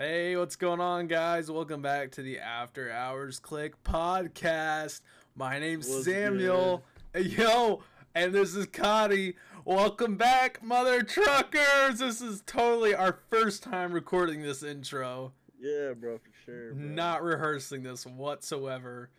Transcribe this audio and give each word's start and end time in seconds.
Hey, 0.00 0.36
what's 0.36 0.54
going 0.54 0.78
on, 0.80 1.08
guys? 1.08 1.50
Welcome 1.50 1.82
back 1.82 2.12
to 2.12 2.22
the 2.22 2.38
After 2.38 2.88
Hours 2.88 3.40
Clique 3.40 3.82
podcast. 3.82 5.00
My 5.34 5.58
name's 5.58 5.88
What's 5.88 6.04
Samuel. 6.04 6.84
Yo, 7.20 7.82
and 8.14 8.32
this 8.32 8.54
is 8.54 8.66
Kadi. 8.66 9.34
Welcome 9.64 10.14
back, 10.16 10.62
mother 10.62 11.02
truckers. 11.02 11.98
This 11.98 12.20
is 12.20 12.44
totally 12.46 12.94
our 12.94 13.18
first 13.28 13.64
time 13.64 13.90
recording 13.90 14.40
this 14.40 14.62
intro. 14.62 15.32
Yeah, 15.58 15.94
bro, 15.94 16.18
for 16.18 16.30
sure. 16.44 16.74
Bro. 16.74 16.84
Not 16.84 17.24
rehearsing 17.24 17.82
this 17.82 18.06
whatsoever. 18.06 19.10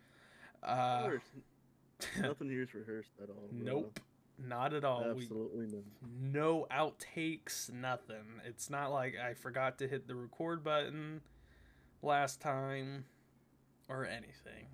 Uh. 0.63 1.09
Nothing 2.21 2.49
here's 2.49 2.73
rehearsed 2.73 3.11
at 3.21 3.27
all. 3.27 3.49
Bro. 3.51 3.73
nope, 3.73 3.99
not 4.47 4.73
at 4.73 4.83
all. 4.83 5.03
We, 5.13 5.21
Absolutely 5.23 5.67
none. 5.67 5.83
no 6.31 6.67
outtakes, 6.71 7.71
nothing. 7.71 8.41
It's 8.45 8.69
not 8.69 8.91
like 8.91 9.15
I 9.17 9.33
forgot 9.33 9.77
to 9.79 9.87
hit 9.87 10.07
the 10.07 10.15
record 10.15 10.63
button 10.63 11.21
last 12.01 12.39
time 12.41 13.05
or 13.87 14.05
anything. 14.05 14.67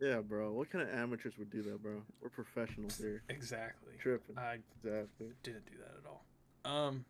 Yeah, 0.00 0.20
bro. 0.20 0.52
What 0.52 0.70
kind 0.70 0.86
of 0.86 0.94
amateurs 0.94 1.38
would 1.38 1.50
do 1.50 1.62
that, 1.62 1.82
bro? 1.82 2.02
We're 2.20 2.28
professionals 2.28 2.98
here. 2.98 3.22
Exactly. 3.30 3.94
Tripping. 3.98 4.36
I 4.38 4.58
Exactly. 4.76 5.28
didn't 5.42 5.64
do 5.66 5.78
that 5.78 5.94
at 5.98 6.06
all. 6.06 6.24
Um, 6.64 7.04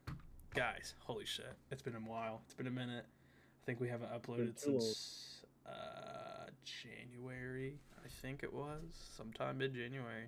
guys, 0.55 0.95
holy 1.01 1.25
shit! 1.27 1.53
It's 1.73 1.83
been 1.83 1.97
a 1.97 1.99
while. 2.01 2.43
It's 2.45 2.55
been 2.55 2.67
a 2.67 2.71
minute. 2.71 3.05
I 3.07 3.63
think 3.67 3.81
we 3.81 3.89
haven't 3.89 4.11
uploaded 4.13 4.59
since 4.59 5.41
uh 5.67 6.47
January. 6.65 7.79
I 8.05 8.09
think 8.23 8.43
it 8.45 8.53
was 8.53 8.83
sometime 9.17 9.59
mid 9.59 9.75
January. 9.75 10.27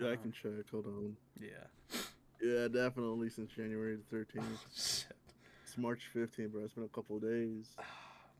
Yeah, 0.00 0.08
I 0.08 0.12
Um, 0.12 0.18
can 0.18 0.32
check. 0.32 0.70
Hold 0.70 0.86
on. 0.86 1.16
Yeah. 1.40 1.98
Yeah, 2.42 2.68
definitely 2.68 3.30
since 3.30 3.50
January 3.52 3.96
the 4.10 4.16
13th. 4.16 4.42
Shit. 4.74 5.16
It's 5.64 5.78
March 5.78 6.10
15th, 6.14 6.52
bro. 6.52 6.64
It's 6.64 6.74
been 6.74 6.84
a 6.84 6.88
couple 6.88 7.18
days. 7.20 7.74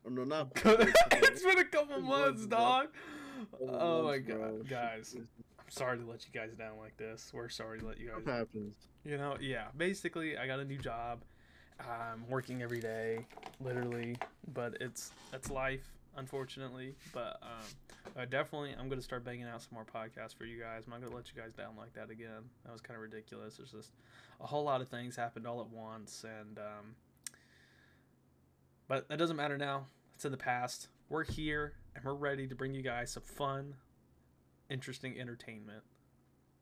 Oh, 0.07 0.11
no, 0.11 0.23
not. 0.23 0.49
it's 0.63 1.41
been 1.43 1.57
a 1.57 1.65
couple 1.65 1.99
months, 1.99 2.45
dog. 2.45 2.89
Couple 3.49 3.69
Oh 3.75 4.03
my 4.03 4.11
months, 4.19 4.27
bro. 4.27 4.37
god, 4.37 4.57
Shit, 4.59 4.69
guys! 4.69 5.15
I'm 5.17 5.27
sorry 5.67 5.97
to 5.97 6.05
let 6.05 6.23
you 6.27 6.31
guys 6.31 6.53
down 6.55 6.77
like 6.77 6.95
this. 6.97 7.31
We're 7.33 7.49
sorry 7.49 7.79
to 7.79 7.87
let 7.87 7.99
you 7.99 8.09
guys. 8.09 8.17
What 8.23 8.35
happens? 8.35 8.75
You 9.03 9.17
know, 9.17 9.35
yeah. 9.41 9.69
Basically, 9.75 10.37
I 10.37 10.45
got 10.45 10.59
a 10.59 10.63
new 10.63 10.77
job. 10.77 11.23
I'm 11.79 12.23
working 12.29 12.61
every 12.61 12.79
day, 12.79 13.25
literally, 13.59 14.15
but 14.53 14.77
it's 14.79 15.11
that's 15.31 15.49
life, 15.49 15.87
unfortunately. 16.17 16.95
But 17.13 17.39
um, 17.41 18.11
I 18.17 18.25
definitely, 18.25 18.75
I'm 18.79 18.89
gonna 18.89 19.01
start 19.01 19.23
banging 19.23 19.45
out 19.45 19.61
some 19.61 19.71
more 19.73 19.85
podcasts 19.85 20.35
for 20.35 20.45
you 20.45 20.59
guys. 20.59 20.83
I'm 20.85 20.91
not 20.91 21.01
gonna 21.01 21.15
let 21.15 21.31
you 21.33 21.41
guys 21.41 21.53
down 21.53 21.75
like 21.77 21.93
that 21.93 22.09
again. 22.09 22.43
That 22.65 22.71
was 22.71 22.81
kind 22.81 22.95
of 22.95 23.01
ridiculous. 23.01 23.57
There's 23.57 23.71
just 23.71 23.91
a 24.41 24.45
whole 24.47 24.63
lot 24.63 24.81
of 24.81 24.87
things 24.89 25.15
happened 25.15 25.45
all 25.47 25.61
at 25.61 25.69
once, 25.69 26.23
and 26.23 26.57
um, 26.57 26.95
but 28.87 29.07
that 29.09 29.17
doesn't 29.17 29.35
matter 29.35 29.57
now. 29.57 29.87
It's 30.15 30.25
in 30.25 30.31
the 30.31 30.37
past. 30.37 30.87
We're 31.09 31.23
here, 31.23 31.73
and 31.95 32.03
we're 32.03 32.13
ready 32.13 32.47
to 32.47 32.55
bring 32.55 32.73
you 32.73 32.81
guys 32.81 33.11
some 33.11 33.23
fun, 33.23 33.75
interesting 34.69 35.19
entertainment. 35.19 35.83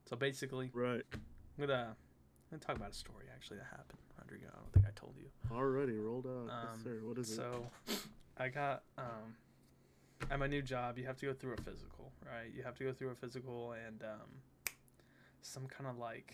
So 0.10 0.16
basically, 0.16 0.70
Right. 0.74 1.04
I'm 1.14 1.68
gonna, 1.68 1.96
I'm 2.52 2.58
gonna 2.58 2.60
talk 2.62 2.76
about 2.76 2.92
a 2.92 2.96
story 2.96 3.26
actually 3.34 3.58
that 3.58 3.68
happened. 3.72 4.00
Rodrigo, 4.20 4.48
I 4.54 4.58
don't 4.60 4.74
think 4.74 4.86
I 4.86 4.92
told 4.96 5.16
you. 5.18 5.30
Already 5.56 5.94
rolled 5.98 6.26
out. 6.26 6.50
Um, 6.52 6.68
yes, 6.74 6.84
sir. 6.84 7.00
What 7.04 7.18
is 7.18 7.32
it? 7.32 7.36
So, 7.36 7.66
I 8.38 8.48
got 8.50 8.84
um, 8.98 9.36
at 10.32 10.40
my 10.40 10.48
new 10.48 10.62
job, 10.62 10.98
you 10.98 11.06
have 11.06 11.18
to 11.18 11.26
go 11.26 11.34
through 11.34 11.54
a 11.54 11.62
physical, 11.62 12.12
right? 12.26 12.52
You 12.56 12.64
have 12.64 12.76
to 12.76 12.84
go 12.84 12.94
through 12.94 13.10
a 13.10 13.16
physical 13.16 13.74
and 13.74 14.02
um, 14.04 14.30
some 15.42 15.68
kind 15.68 15.90
of 15.90 15.98
like 15.98 16.34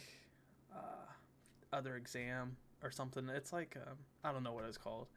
uh, 0.75 1.05
other 1.73 1.95
exam 1.95 2.55
or 2.83 2.91
something. 2.91 3.27
It's 3.29 3.51
like 3.51 3.75
um, 3.77 3.97
I 4.23 4.31
don't 4.31 4.43
know 4.43 4.53
what 4.53 4.65
it's 4.65 4.77
called, 4.77 5.07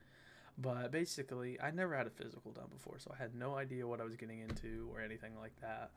but 0.58 0.90
basically, 0.90 1.60
I 1.60 1.70
never 1.70 1.94
had 1.96 2.06
a 2.06 2.10
physical 2.10 2.50
done 2.52 2.68
before, 2.72 2.98
so 2.98 3.12
I 3.18 3.22
had 3.22 3.34
no 3.34 3.56
idea 3.56 3.86
what 3.86 4.00
I 4.00 4.04
was 4.04 4.16
getting 4.16 4.40
into 4.40 4.88
or 4.92 5.00
anything 5.00 5.32
like 5.38 5.52
that. 5.60 5.90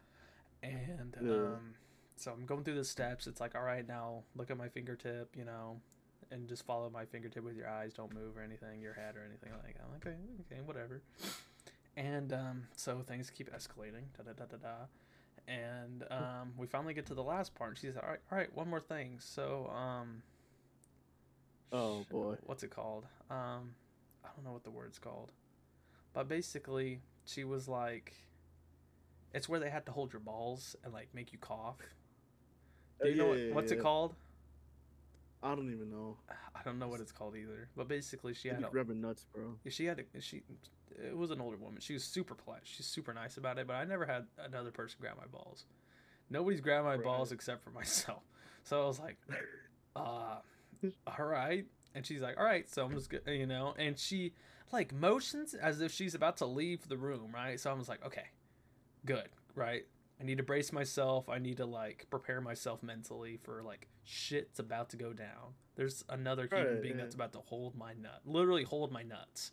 And 0.63 1.15
Yeah. 1.21 1.29
um, 1.29 1.75
so 2.17 2.31
I'm 2.31 2.45
going 2.45 2.63
through 2.63 2.75
the 2.75 2.83
steps. 2.85 3.27
It's 3.27 3.39
like, 3.39 3.55
all 3.55 3.61
right, 3.63 3.87
now 3.87 4.23
look 4.35 4.49
at 4.51 4.57
my 4.57 4.67
fingertip, 4.69 5.35
you 5.37 5.45
know, 5.45 5.79
and 6.31 6.47
just 6.47 6.65
follow 6.65 6.89
my 6.89 7.05
fingertip 7.05 7.43
with 7.43 7.55
your 7.55 7.69
eyes. 7.69 7.93
Don't 7.93 8.13
move 8.13 8.37
or 8.37 8.41
anything, 8.41 8.81
your 8.81 8.93
head 8.93 9.15
or 9.15 9.23
anything 9.27 9.51
like 9.63 9.75
that. 9.75 9.83
I'm 9.85 9.91
like, 9.91 10.05
okay, 10.05 10.15
okay, 10.51 10.61
whatever. 10.65 11.01
And 11.97 12.33
um, 12.33 12.67
so 12.75 13.01
things 13.07 13.29
keep 13.29 13.53
escalating. 13.55 14.05
Da 14.17 14.23
da 14.23 14.33
da 14.33 14.45
da 14.45 14.57
da. 14.57 14.75
And 15.47 16.03
um, 16.11 16.53
we 16.57 16.67
finally 16.67 16.93
get 16.93 17.05
to 17.07 17.13
the 17.13 17.23
last 17.23 17.55
part. 17.55 17.71
And 17.71 17.77
she's 17.79 17.95
all 17.95 18.07
right, 18.09 18.19
all 18.31 18.37
right, 18.37 18.53
one 18.55 18.69
more 18.69 18.81
thing. 18.81 19.17
So 19.19 19.71
um, 19.73 20.23
Oh, 21.71 22.03
sh- 22.03 22.09
boy. 22.09 22.35
what's 22.41 22.63
it 22.63 22.71
called? 22.71 23.05
Um, 23.29 23.75
I 24.23 24.29
don't 24.35 24.43
know 24.45 24.51
what 24.53 24.63
the 24.63 24.71
word's 24.71 24.99
called, 24.99 25.31
but 26.13 26.27
basically, 26.27 27.01
she 27.25 27.43
was 27.43 27.67
like, 27.67 28.13
it's 29.33 29.49
where 29.49 29.59
they 29.59 29.69
had 29.69 29.85
to 29.87 29.91
hold 29.91 30.13
your 30.13 30.19
balls 30.21 30.75
and 30.83 30.93
like 30.93 31.09
make 31.13 31.31
you 31.33 31.39
cough. 31.39 31.77
Do 33.01 33.09
you 33.09 33.15
know 33.15 33.33
yeah, 33.33 33.47
what, 33.47 33.55
what's 33.55 33.71
it 33.71 33.77
yeah. 33.77 33.81
called? 33.81 34.15
I 35.45 35.53
don't 35.53 35.71
even 35.71 35.91
know. 35.91 36.17
I 36.29 36.63
don't 36.65 36.79
know 36.79 36.87
what 36.87 37.01
it's 37.01 37.11
called 37.11 37.35
either. 37.35 37.69
But 37.77 37.87
basically, 37.87 38.33
she 38.33 38.47
had 38.47 38.63
a, 38.63 38.69
grabbing 38.69 38.99
nuts, 38.99 39.25
bro. 39.33 39.55
She 39.69 39.85
had 39.85 39.99
a, 39.99 40.21
she 40.21 40.41
it 40.97 41.15
was 41.15 41.29
an 41.29 41.39
older 41.39 41.57
woman. 41.57 41.79
She 41.81 41.93
was 41.93 42.03
super 42.03 42.33
polite. 42.33 42.61
She's 42.63 42.87
super 42.87 43.13
nice 43.13 43.37
about 43.37 43.59
it, 43.59 43.67
but 43.67 43.75
I 43.75 43.83
never 43.83 44.05
had 44.05 44.25
another 44.43 44.71
person 44.71 44.97
grab 44.99 45.17
my 45.17 45.27
balls. 45.27 45.65
Nobody's 46.31 46.61
grabbed 46.61 46.85
my 46.85 46.97
balls 46.97 47.31
except 47.31 47.63
for 47.63 47.69
myself. 47.79 48.23
So 48.63 48.81
I 48.81 48.87
was 48.87 48.99
like, 48.99 49.17
uh 49.95 50.37
all 51.05 51.25
right. 51.25 51.65
And 51.93 52.05
she's 52.05 52.21
like, 52.21 52.37
"All 52.37 52.43
right, 52.43 52.69
so 52.69 52.83
I'm 52.83 52.93
just 52.93 53.09
good, 53.09 53.21
you 53.27 53.45
know." 53.45 53.73
And 53.77 53.97
she 53.97 54.33
like 54.73 54.93
motions 54.93 55.53
as 55.53 55.79
if 55.79 55.91
she's 55.93 56.15
about 56.15 56.37
to 56.37 56.45
leave 56.45 56.87
the 56.89 56.97
room, 56.97 57.31
right? 57.33 57.59
So 57.59 57.69
I 57.69 57.73
was 57.73 57.87
like, 57.87 58.05
"Okay. 58.05 58.25
Good, 59.05 59.29
right? 59.53 59.85
I 60.19 60.23
need 60.23 60.37
to 60.37 60.43
brace 60.43 60.71
myself. 60.71 61.27
I 61.29 61.39
need 61.39 61.57
to 61.57 61.65
like 61.65 62.07
prepare 62.09 62.39
myself 62.41 62.81
mentally 62.81 63.37
for 63.43 63.61
like 63.63 63.87
shit's 64.03 64.59
about 64.59 64.89
to 64.91 64.97
go 64.97 65.11
down. 65.13 65.55
There's 65.75 66.05
another 66.09 66.47
human 66.47 66.73
Right, 66.75 66.81
being 66.81 66.95
yeah. 66.97 67.03
that's 67.03 67.15
about 67.15 67.33
to 67.33 67.39
hold 67.39 67.75
my 67.75 67.93
nut. 67.93 68.21
Literally 68.25 68.63
hold 68.63 68.91
my 68.91 69.03
nuts. 69.03 69.51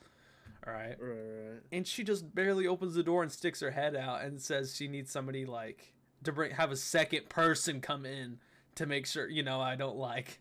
All 0.67 0.73
right. 0.73 0.95
Right, 1.01 1.11
right. 1.51 1.61
And 1.73 1.87
she 1.87 2.05
just 2.05 2.33
barely 2.35 2.69
opens 2.69 2.95
the 2.95 3.03
door 3.03 3.23
and 3.25 3.33
sticks 3.33 3.59
her 3.61 3.73
head 3.73 3.97
out 3.97 4.23
and 4.23 4.41
says 4.41 4.77
she 4.77 4.87
needs 4.87 5.11
somebody 5.11 5.45
like 5.45 5.95
to 6.23 6.31
bring 6.33 6.53
have 6.53 6.71
a 6.71 6.77
second 6.77 7.29
person 7.29 7.81
come 7.81 8.07
in 8.07 8.39
to 8.77 8.87
make 8.87 9.07
sure, 9.07 9.29
you 9.29 9.43
know, 9.43 9.61
I 9.61 9.75
don't 9.75 9.97
like 9.97 10.41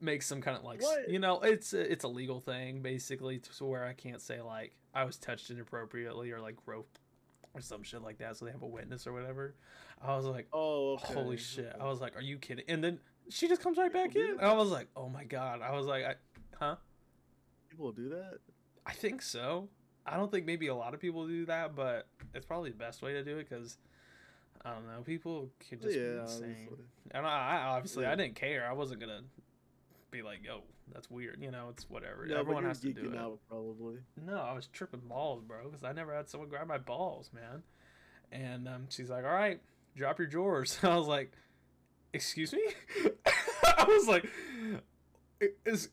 make 0.00 0.22
some 0.22 0.40
kind 0.42 0.56
of 0.56 0.64
like 0.64 0.82
What? 0.82 1.08
you 1.08 1.20
know, 1.20 1.40
it's 1.40 1.72
it's 1.72 2.02
a 2.04 2.08
legal 2.08 2.40
thing 2.40 2.82
basically 2.82 3.38
to 3.38 3.64
where 3.64 3.84
I 3.84 3.92
can't 3.92 4.20
say 4.20 4.40
like 4.40 4.74
I 4.92 5.04
was 5.04 5.16
touched 5.18 5.50
inappropriately 5.50 6.32
or 6.32 6.40
like 6.40 6.56
rope 6.66 6.98
or 7.54 7.60
some 7.60 7.82
shit 7.82 8.02
like 8.02 8.18
that 8.18 8.36
so 8.36 8.44
they 8.44 8.52
have 8.52 8.62
a 8.62 8.66
witness 8.66 9.06
or 9.06 9.12
whatever. 9.12 9.54
I 10.00 10.16
was 10.16 10.24
like, 10.24 10.48
Oh, 10.52 10.94
okay. 10.94 11.14
holy 11.14 11.36
shit. 11.36 11.74
I 11.80 11.86
was 11.86 12.00
like, 12.00 12.16
are 12.16 12.22
you 12.22 12.38
kidding? 12.38 12.64
And 12.68 12.82
then 12.82 12.98
she 13.28 13.48
just 13.48 13.62
comes 13.62 13.78
right 13.78 13.92
back 13.92 14.12
People 14.12 14.38
in. 14.38 14.40
I 14.40 14.52
was 14.54 14.70
like, 14.70 14.88
oh 14.96 15.08
my 15.08 15.24
god. 15.24 15.60
I 15.62 15.72
was 15.72 15.86
like, 15.86 16.04
I, 16.04 16.14
huh? 16.58 16.76
People 17.70 17.92
do 17.92 18.08
that? 18.10 18.38
I 18.86 18.92
think 18.92 19.22
so. 19.22 19.68
I 20.04 20.16
don't 20.16 20.30
think 20.30 20.46
maybe 20.46 20.66
a 20.66 20.74
lot 20.74 20.94
of 20.94 21.00
people 21.00 21.26
do 21.28 21.46
that, 21.46 21.76
but 21.76 22.08
it's 22.34 22.44
probably 22.44 22.70
the 22.70 22.76
best 22.76 23.02
way 23.02 23.12
to 23.12 23.22
do 23.22 23.38
it 23.38 23.48
because 23.48 23.78
I 24.64 24.72
don't 24.74 24.86
know. 24.86 25.02
People 25.02 25.50
could 25.68 25.80
just 25.80 25.94
be 25.94 26.00
yeah, 26.00 26.22
insane. 26.22 26.42
obviously. 26.42 26.84
And 27.12 27.26
I, 27.26 27.30
I 27.30 27.56
obviously 27.76 28.06
I 28.06 28.14
didn't 28.16 28.34
care. 28.34 28.66
I 28.68 28.72
wasn't 28.72 29.00
gonna 29.00 29.20
be 30.12 30.22
like, 30.22 30.44
"Yo, 30.44 30.62
that's 30.92 31.10
weird." 31.10 31.38
You 31.40 31.50
know, 31.50 31.68
it's 31.70 31.88
whatever. 31.90 32.26
Yeah, 32.28 32.38
Everyone 32.38 32.64
has 32.64 32.78
to 32.80 32.92
do 32.92 33.12
it. 33.12 33.18
out, 33.18 33.40
probably. 33.48 33.96
No, 34.24 34.36
I 34.36 34.52
was 34.52 34.68
tripping 34.68 35.00
balls, 35.00 35.42
bro, 35.42 35.64
because 35.64 35.82
I 35.82 35.92
never 35.92 36.14
had 36.14 36.28
someone 36.28 36.48
grab 36.48 36.68
my 36.68 36.78
balls, 36.78 37.30
man. 37.34 37.62
And 38.30 38.68
um, 38.68 38.86
she's 38.88 39.10
like, 39.10 39.24
"All 39.24 39.32
right, 39.32 39.60
drop 39.96 40.18
your 40.18 40.28
drawers." 40.28 40.78
I 40.82 40.96
was 40.96 41.08
like, 41.08 41.32
"Excuse 42.12 42.52
me?" 42.52 42.62
I 43.66 43.84
was 43.84 44.06
like, 44.06 44.26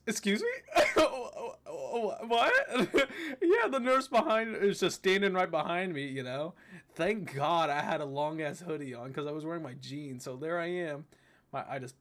excuse 0.06 0.42
me? 0.42 0.82
what?" 0.94 2.52
yeah, 3.42 3.68
the 3.68 3.80
nurse 3.80 4.06
behind 4.06 4.54
is 4.56 4.80
just 4.80 4.96
standing 4.96 5.32
right 5.32 5.50
behind 5.50 5.92
me. 5.92 6.06
You 6.06 6.22
know, 6.22 6.54
thank 6.94 7.34
God 7.34 7.70
I 7.70 7.80
had 7.80 8.00
a 8.00 8.04
long 8.04 8.40
ass 8.42 8.60
hoodie 8.60 8.94
on 8.94 9.08
because 9.08 9.26
I 9.26 9.32
was 9.32 9.44
wearing 9.44 9.62
my 9.62 9.74
jeans. 9.74 10.24
So 10.24 10.36
there 10.36 10.60
I 10.60 10.66
am. 10.66 11.06
My 11.52 11.64
I 11.68 11.78
just 11.78 11.94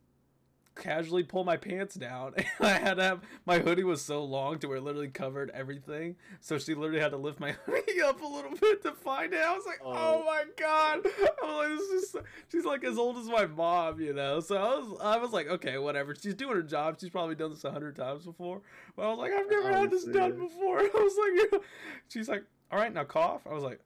casually 0.80 1.24
pull 1.24 1.44
my 1.44 1.58
pants 1.58 1.94
down 1.96 2.34
and 2.38 2.48
I 2.60 2.80
had 2.80 2.96
to 2.96 3.04
have 3.04 3.22
my 3.46 3.60
hoodie 3.60 3.84
was 3.84 4.02
so 4.02 4.24
long 4.24 4.58
to 4.60 4.68
where 4.68 4.78
it 4.78 4.84
literally 4.84 5.10
covered 5.10 5.52
everything. 5.52 6.16
So 6.42 6.58
she 6.58 6.74
literally 6.74 7.02
had 7.02 7.12
to 7.12 7.18
lift 7.18 7.40
my 7.40 7.52
hoodie 7.66 8.02
up 8.02 8.22
a 8.22 8.26
little 8.26 8.56
bit 8.60 8.82
to 8.84 8.94
find 8.94 9.34
it. 9.34 9.42
I 9.42 9.54
was 9.56 9.66
like, 9.66 9.80
oh, 9.84 9.94
Oh. 9.94 10.24
my 10.26 10.44
god. 10.58 11.06
I'm 11.44 11.56
like, 11.58 11.68
this 11.78 11.90
is 12.04 12.12
so-" 12.12 12.24
she's 12.52 12.66
like 12.66 12.84
as 12.84 12.98
old 12.98 13.18
as 13.18 13.26
my 13.28 13.46
mom, 13.46 14.00
you 14.00 14.14
know. 14.14 14.40
So 14.40 14.56
I 14.58 14.78
was 14.78 15.00
I 15.02 15.18
was 15.18 15.32
like, 15.34 15.48
okay, 15.48 15.78
whatever. 15.78 16.16
She's 16.16 16.34
doing 16.36 16.56
her 16.56 16.64
job. 16.64 16.98
She's 17.00 17.10
probably 17.10 17.36
done 17.36 17.52
this 17.52 17.64
a 17.64 17.72
hundred 17.72 17.96
times 17.96 18.26
before. 18.26 18.62
But 18.96 19.04
I 19.06 19.10
was 19.10 19.20
like, 19.20 19.32
I've 19.34 19.50
never 19.50 19.70
had 19.72 19.92
this 19.92 20.06
done 20.06 20.38
before. 20.40 20.80
I 20.80 20.90
was 20.94 21.52
like, 21.52 21.62
she's 22.08 22.30
like, 22.30 22.44
all 22.72 22.80
right, 22.80 22.94
now 22.94 23.04
cough. 23.04 23.42
I 23.50 23.54
was 23.54 23.64
like, 23.64 23.80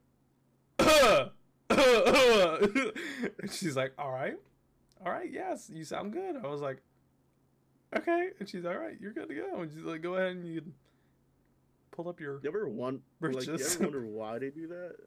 she's 3.50 3.76
like, 3.76 3.92
all 3.98 4.10
right 4.12 4.36
all 5.04 5.12
right, 5.12 5.30
yes, 5.30 5.70
you 5.72 5.84
sound 5.84 6.12
good. 6.12 6.36
I 6.42 6.46
was 6.46 6.60
like, 6.60 6.82
okay. 7.96 8.28
And 8.38 8.48
she's 8.48 8.64
all 8.64 8.76
right, 8.76 8.96
you're 9.00 9.12
good 9.12 9.28
to 9.28 9.34
go. 9.34 9.60
And 9.60 9.70
she's 9.70 9.82
like, 9.82 10.02
go 10.02 10.14
ahead 10.14 10.32
and 10.32 10.46
you 10.46 10.62
pull 11.90 12.08
up 12.08 12.20
your. 12.20 12.40
You 12.42 12.48
ever 12.48 12.68
want 12.68 13.02
like 13.20 13.46
you 13.46 13.54
ever 13.54 13.78
wonder 13.80 14.06
why 14.06 14.38
they 14.38 14.50
do 14.50 14.68
that? 14.68 14.96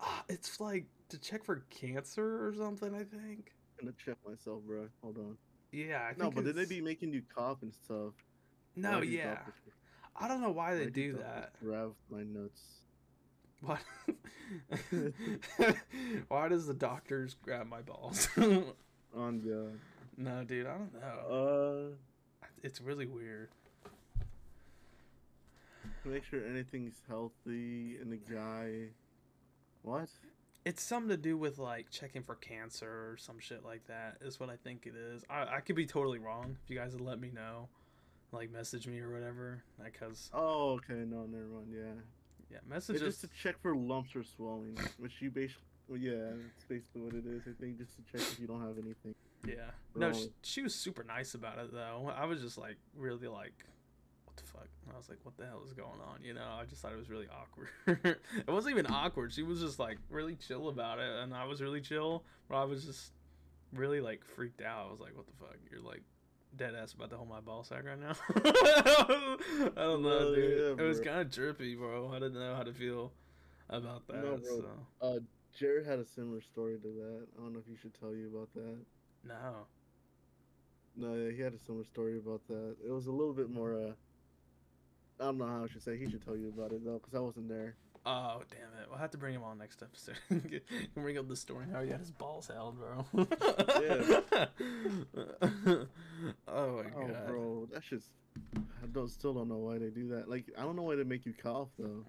Ah, 0.00 0.22
it's 0.28 0.60
like 0.60 0.86
to 1.08 1.18
check 1.18 1.44
for 1.44 1.64
cancer 1.70 2.46
or 2.46 2.54
something. 2.56 2.94
I 2.94 2.98
think. 2.98 3.52
I'm 3.80 3.86
gonna 3.86 3.96
check 4.04 4.16
myself, 4.24 4.62
bro. 4.64 4.86
Hold 5.02 5.18
on. 5.18 5.36
Yeah. 5.72 6.08
I 6.08 6.12
No, 6.16 6.30
but 6.30 6.44
then 6.44 6.54
they 6.54 6.66
be 6.66 6.80
making 6.80 7.12
you 7.12 7.22
cough 7.34 7.62
and 7.62 7.74
stuff. 7.74 8.12
No, 8.76 8.98
Why 8.98 9.02
yeah. 9.02 9.38
I 10.14 10.28
don't 10.28 10.40
know 10.40 10.50
why 10.50 10.70
why 10.70 10.76
they 10.76 10.84
do 10.84 11.14
do 11.14 11.18
that. 11.18 11.52
Grab 11.60 11.94
my 12.08 12.22
notes. 12.22 12.62
What? 13.60 13.80
why 16.28 16.48
does 16.48 16.68
the 16.68 16.74
doctors 16.74 17.34
grab 17.42 17.66
my 17.66 17.82
balls? 17.82 18.28
On 19.16 19.40
God. 19.40 19.78
no, 20.16 20.44
dude, 20.44 20.66
I 20.66 20.74
don't 20.76 20.94
know. 20.94 21.90
Uh, 21.92 21.94
It's 22.62 22.80
really 22.80 23.06
weird. 23.06 23.48
make 26.04 26.24
sure 26.24 26.40
anything's 26.46 27.02
healthy 27.08 27.98
in 28.00 28.08
the 28.10 28.16
guy. 28.16 28.88
What? 29.82 30.08
It's 30.64 30.82
something 30.82 31.10
to 31.10 31.16
do 31.16 31.36
with 31.36 31.58
like 31.58 31.90
checking 31.90 32.22
for 32.22 32.34
cancer 32.36 32.88
or 32.88 33.16
some 33.18 33.38
shit 33.38 33.64
like 33.64 33.86
that. 33.88 34.16
Is 34.22 34.40
what 34.40 34.48
I 34.50 34.56
think 34.56 34.86
it 34.86 34.94
is. 34.96 35.22
I, 35.28 35.56
I 35.56 35.60
could 35.60 35.76
be 35.76 35.86
totally 35.86 36.18
wrong. 36.18 36.56
If 36.64 36.70
you 36.70 36.76
guys 36.78 36.92
would 36.92 37.00
let 37.02 37.20
me 37.20 37.30
know, 37.34 37.68
like 38.32 38.50
message 38.50 38.86
me 38.86 39.00
or 39.00 39.10
whatever. 39.12 39.62
Because 39.82 40.30
Oh, 40.32 40.72
okay. 40.76 41.04
No, 41.06 41.26
never 41.26 41.44
mind. 41.44 41.68
Yeah. 41.72 41.80
yeah, 42.50 42.58
It's 42.58 42.68
message 42.68 43.00
just 43.00 43.20
to 43.22 43.28
check 43.42 43.60
for 43.60 43.76
lumps 43.76 44.16
or 44.16 44.24
swelling, 44.24 44.76
which 44.98 45.20
you 45.20 45.30
basically. 45.30 45.62
Well, 45.88 45.98
yeah, 45.98 46.32
it's 46.54 46.64
basically 46.68 47.00
what 47.02 47.14
it 47.14 47.24
is. 47.26 47.42
I 47.46 47.52
think 47.60 47.78
just 47.78 47.92
to 47.96 48.02
check 48.12 48.20
if 48.20 48.38
you 48.38 48.46
don't 48.46 48.60
have 48.60 48.76
anything. 48.76 49.14
Yeah. 49.46 49.70
No, 49.94 50.12
she, 50.12 50.28
she 50.42 50.62
was 50.62 50.74
super 50.74 51.02
nice 51.04 51.34
about 51.34 51.58
it 51.58 51.72
though. 51.72 52.12
I 52.14 52.26
was 52.26 52.42
just 52.42 52.58
like 52.58 52.76
really 52.96 53.26
like, 53.28 53.54
what 54.26 54.36
the 54.36 54.42
fuck? 54.44 54.66
I 54.92 54.96
was 54.96 55.08
like, 55.08 55.18
what 55.22 55.36
the 55.38 55.46
hell 55.46 55.62
is 55.66 55.72
going 55.72 56.00
on? 56.06 56.22
You 56.22 56.34
know, 56.34 56.46
I 56.60 56.64
just 56.66 56.82
thought 56.82 56.92
it 56.92 56.98
was 56.98 57.08
really 57.08 57.26
awkward. 57.28 57.68
it 58.46 58.50
wasn't 58.50 58.76
even 58.76 58.86
awkward. 58.92 59.32
She 59.32 59.42
was 59.42 59.60
just 59.60 59.78
like 59.78 59.98
really 60.10 60.36
chill 60.36 60.68
about 60.68 60.98
it, 60.98 61.10
and 61.22 61.32
I 61.34 61.44
was 61.46 61.62
really 61.62 61.80
chill. 61.80 62.22
But 62.48 62.56
I 62.56 62.64
was 62.64 62.84
just 62.84 63.12
really 63.72 64.00
like 64.00 64.24
freaked 64.24 64.60
out. 64.62 64.86
I 64.88 64.90
was 64.90 65.00
like, 65.00 65.16
what 65.16 65.26
the 65.26 65.32
fuck? 65.38 65.56
You're 65.70 65.80
like 65.82 66.02
dead 66.56 66.74
ass 66.74 66.92
about 66.94 67.10
to 67.10 67.16
hold 67.16 67.28
my 67.28 67.40
ball 67.40 67.62
sack 67.64 67.84
right 67.86 67.98
now. 68.00 68.12
I 68.36 69.68
don't 69.76 70.02
know, 70.02 70.08
Well, 70.08 70.34
dude. 70.34 70.58
yeah, 70.78 70.84
it 70.84 70.88
was 70.88 71.00
kind 71.00 71.20
of 71.20 71.28
trippy, 71.30 71.76
bro. 71.78 72.10
I 72.10 72.14
didn't 72.18 72.34
know 72.34 72.54
how 72.56 72.62
to 72.62 72.72
feel 72.72 73.12
about 73.70 74.06
that. 74.08 74.16
No, 74.24 74.36
bro. 74.38 74.40
so 74.42 74.64
Uh, 75.00 75.18
Jared 75.58 75.86
had 75.86 75.98
a 75.98 76.04
similar 76.04 76.40
story 76.40 76.76
to 76.78 76.88
that. 76.88 77.26
I 77.38 77.42
don't 77.42 77.52
know 77.52 77.58
if 77.58 77.68
you 77.68 77.76
should 77.80 77.94
tell 77.98 78.14
you 78.14 78.28
about 78.34 78.52
that. 78.54 78.76
no. 79.24 79.66
No, 80.96 81.14
yeah, 81.14 81.30
he 81.30 81.40
had 81.40 81.52
a 81.54 81.58
similar 81.58 81.84
story 81.84 82.18
about 82.18 82.40
that. 82.48 82.74
It 82.84 82.90
was 82.90 83.06
a 83.06 83.12
little 83.12 83.32
bit 83.32 83.50
more. 83.50 83.72
uh 83.74 83.92
I 85.20 85.24
don't 85.26 85.38
know 85.38 85.46
how 85.46 85.64
I 85.64 85.68
should 85.68 85.82
say. 85.82 85.96
He 85.96 86.08
should 86.10 86.24
tell 86.24 86.36
you 86.36 86.48
about 86.48 86.72
it 86.72 86.84
though, 86.84 86.94
because 86.98 87.14
I 87.14 87.20
wasn't 87.20 87.48
there. 87.48 87.74
Oh 88.06 88.40
damn 88.50 88.80
it! 88.82 88.88
We'll 88.88 88.98
have 88.98 89.10
to 89.12 89.18
bring 89.18 89.34
him 89.34 89.42
on 89.44 89.58
next 89.58 89.82
episode. 89.82 90.16
Bring 90.94 91.18
up 91.18 91.28
the 91.28 91.36
story 91.36 91.66
how 91.72 91.82
he 91.82 91.90
had 91.90 92.00
his 92.00 92.10
balls 92.12 92.48
held, 92.52 92.76
bro. 92.78 93.26
Yeah. 93.80 94.46
oh 96.48 96.82
my 96.82 96.90
Oh, 96.96 97.06
god. 97.06 97.26
bro, 97.26 97.68
that's 97.72 97.86
just. 97.86 98.06
I 98.56 98.86
don't 98.92 99.08
still 99.10 99.34
don't 99.34 99.48
know 99.48 99.56
why 99.58 99.78
they 99.78 99.90
do 99.90 100.08
that. 100.10 100.28
Like, 100.28 100.46
I 100.56 100.62
don't 100.62 100.76
know 100.76 100.82
why 100.82 100.94
they 100.96 101.04
make 101.04 101.26
you 101.26 101.34
cough 101.40 101.68
though. 101.78 102.04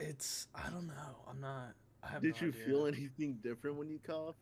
It's 0.00 0.46
I 0.54 0.70
don't 0.70 0.86
know. 0.86 1.24
I'm 1.28 1.40
not. 1.40 1.74
Did 2.20 2.34
no 2.34 2.40
you 2.46 2.48
idea. 2.52 2.64
feel 2.66 2.86
anything 2.86 3.38
different 3.42 3.76
when 3.76 3.88
you 3.88 3.98
cough? 4.06 4.36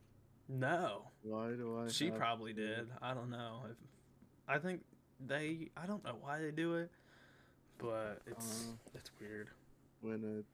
No. 0.49 1.11
Why 1.23 1.51
do 1.51 1.79
I? 1.85 1.89
She 1.89 2.11
probably 2.11 2.53
to- 2.55 2.61
did. 2.77 2.89
I 3.03 3.15
don't 3.15 3.31
know. 3.31 3.63
If, 3.71 3.77
I 4.49 4.59
think 4.59 4.83
they. 5.27 5.71
I 5.77 5.87
don't 5.87 6.05
know 6.05 6.17
why 6.21 6.41
they 6.41 6.51
do 6.51 6.75
it, 6.77 6.91
but 7.79 8.21
it's 8.27 8.69
Uh. 8.69 8.73
it's 8.95 9.11
weird. 9.21 9.49
When 10.03 10.45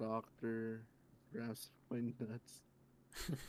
a 0.00 0.02
doctor 0.02 0.82
grabs 1.32 1.68
my 1.90 1.98
nuts. 1.98 2.62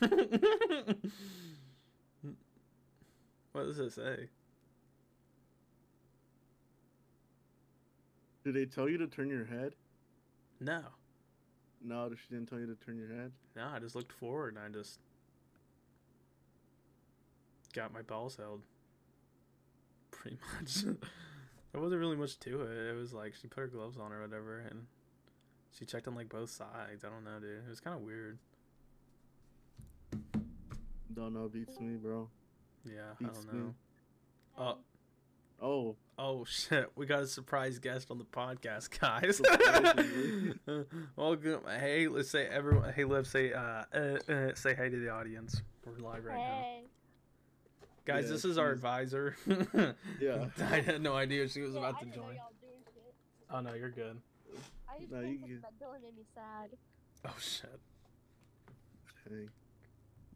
what 3.52 3.64
does 3.66 3.78
it 3.78 3.92
say? 3.92 4.28
Did 8.44 8.54
they 8.54 8.66
tell 8.66 8.88
you 8.88 8.98
to 8.98 9.06
turn 9.06 9.28
your 9.28 9.44
head? 9.44 9.74
No. 10.60 10.82
No, 11.84 12.08
she 12.14 12.34
didn't 12.34 12.48
tell 12.48 12.58
you 12.60 12.66
to 12.66 12.74
turn 12.76 12.96
your 12.96 13.08
head. 13.08 13.32
No, 13.56 13.66
I 13.74 13.78
just 13.78 13.94
looked 13.94 14.12
forward 14.12 14.54
and 14.56 14.64
I 14.64 14.68
just 14.68 14.98
got 17.74 17.92
my 17.92 18.02
balls 18.02 18.36
held. 18.36 18.62
Pretty 20.10 20.38
much. 20.60 20.82
there 21.72 21.80
wasn't 21.80 22.00
really 22.00 22.16
much 22.16 22.38
to 22.40 22.62
it. 22.62 22.90
It 22.90 22.96
was 22.96 23.12
like 23.12 23.34
she 23.34 23.48
put 23.48 23.60
her 23.60 23.66
gloves 23.66 23.98
on 23.98 24.12
or 24.12 24.20
whatever 24.22 24.60
and 24.60 24.86
she 25.76 25.84
checked 25.84 26.06
on 26.06 26.14
like 26.14 26.28
both 26.28 26.50
sides. 26.50 27.04
I 27.04 27.08
don't 27.08 27.24
know, 27.24 27.40
dude. 27.40 27.64
It 27.66 27.68
was 27.68 27.80
kind 27.80 27.96
of 27.96 28.02
weird. 28.02 28.38
Don't 31.14 31.34
know, 31.34 31.48
beats 31.48 31.78
me, 31.80 31.96
bro. 31.96 32.28
Yeah, 32.84 32.92
Beats 33.18 33.30
I 33.30 33.34
don't 33.50 33.52
me. 33.54 33.60
know. 33.60 33.74
Uh, 34.64 34.74
Oh, 35.62 35.96
Oh, 36.18 36.44
shit. 36.44 36.90
We 36.94 37.06
got 37.06 37.22
a 37.22 37.26
surprise 37.26 37.78
guest 37.78 38.10
on 38.10 38.18
the 38.18 38.24
podcast, 38.24 38.90
guys. 39.00 39.40
Welcome. 41.16 41.60
Hey, 41.80 42.06
let's 42.06 42.30
say 42.30 42.46
everyone. 42.46 42.92
Hey, 42.92 43.04
Liv, 43.04 43.26
say 43.26 43.52
uh, 43.52 43.84
uh, 43.92 43.96
uh, 44.28 44.54
say 44.54 44.74
hey 44.74 44.88
to 44.90 44.96
the 44.98 45.08
audience. 45.08 45.62
We're 45.84 45.98
live 45.98 46.24
right 46.24 46.36
now. 46.36 46.64
Guys, 48.04 48.24
Yeah, 48.26 48.30
this 48.30 48.44
is 48.44 48.58
our 48.58 48.70
advisor. 48.70 49.36
Yeah. 50.20 50.46
I 50.70 50.80
had 50.80 51.00
no 51.02 51.14
idea 51.16 51.48
she 51.48 51.62
was 51.62 51.72
Yeah, 51.72 51.78
about 51.80 51.94
I 51.96 51.98
to 52.00 52.04
didn't 52.04 52.16
know 52.16 52.22
join. 52.28 52.34
y'all. 52.36 52.44
Oh 53.50 53.60
no, 53.60 53.74
you're 53.74 53.90
good. 53.90 54.20
I 54.88 54.98
just 55.00 55.10
No, 55.10 55.20
you 55.20 55.38
that- 55.38 55.48
good. 55.48 55.62
that 55.62 55.80
Dylan 55.80 56.02
made 56.02 56.16
me 56.16 56.24
sad. 56.34 56.70
Oh 57.26 57.34
shit. 57.40 57.80
Hey. 59.28 59.48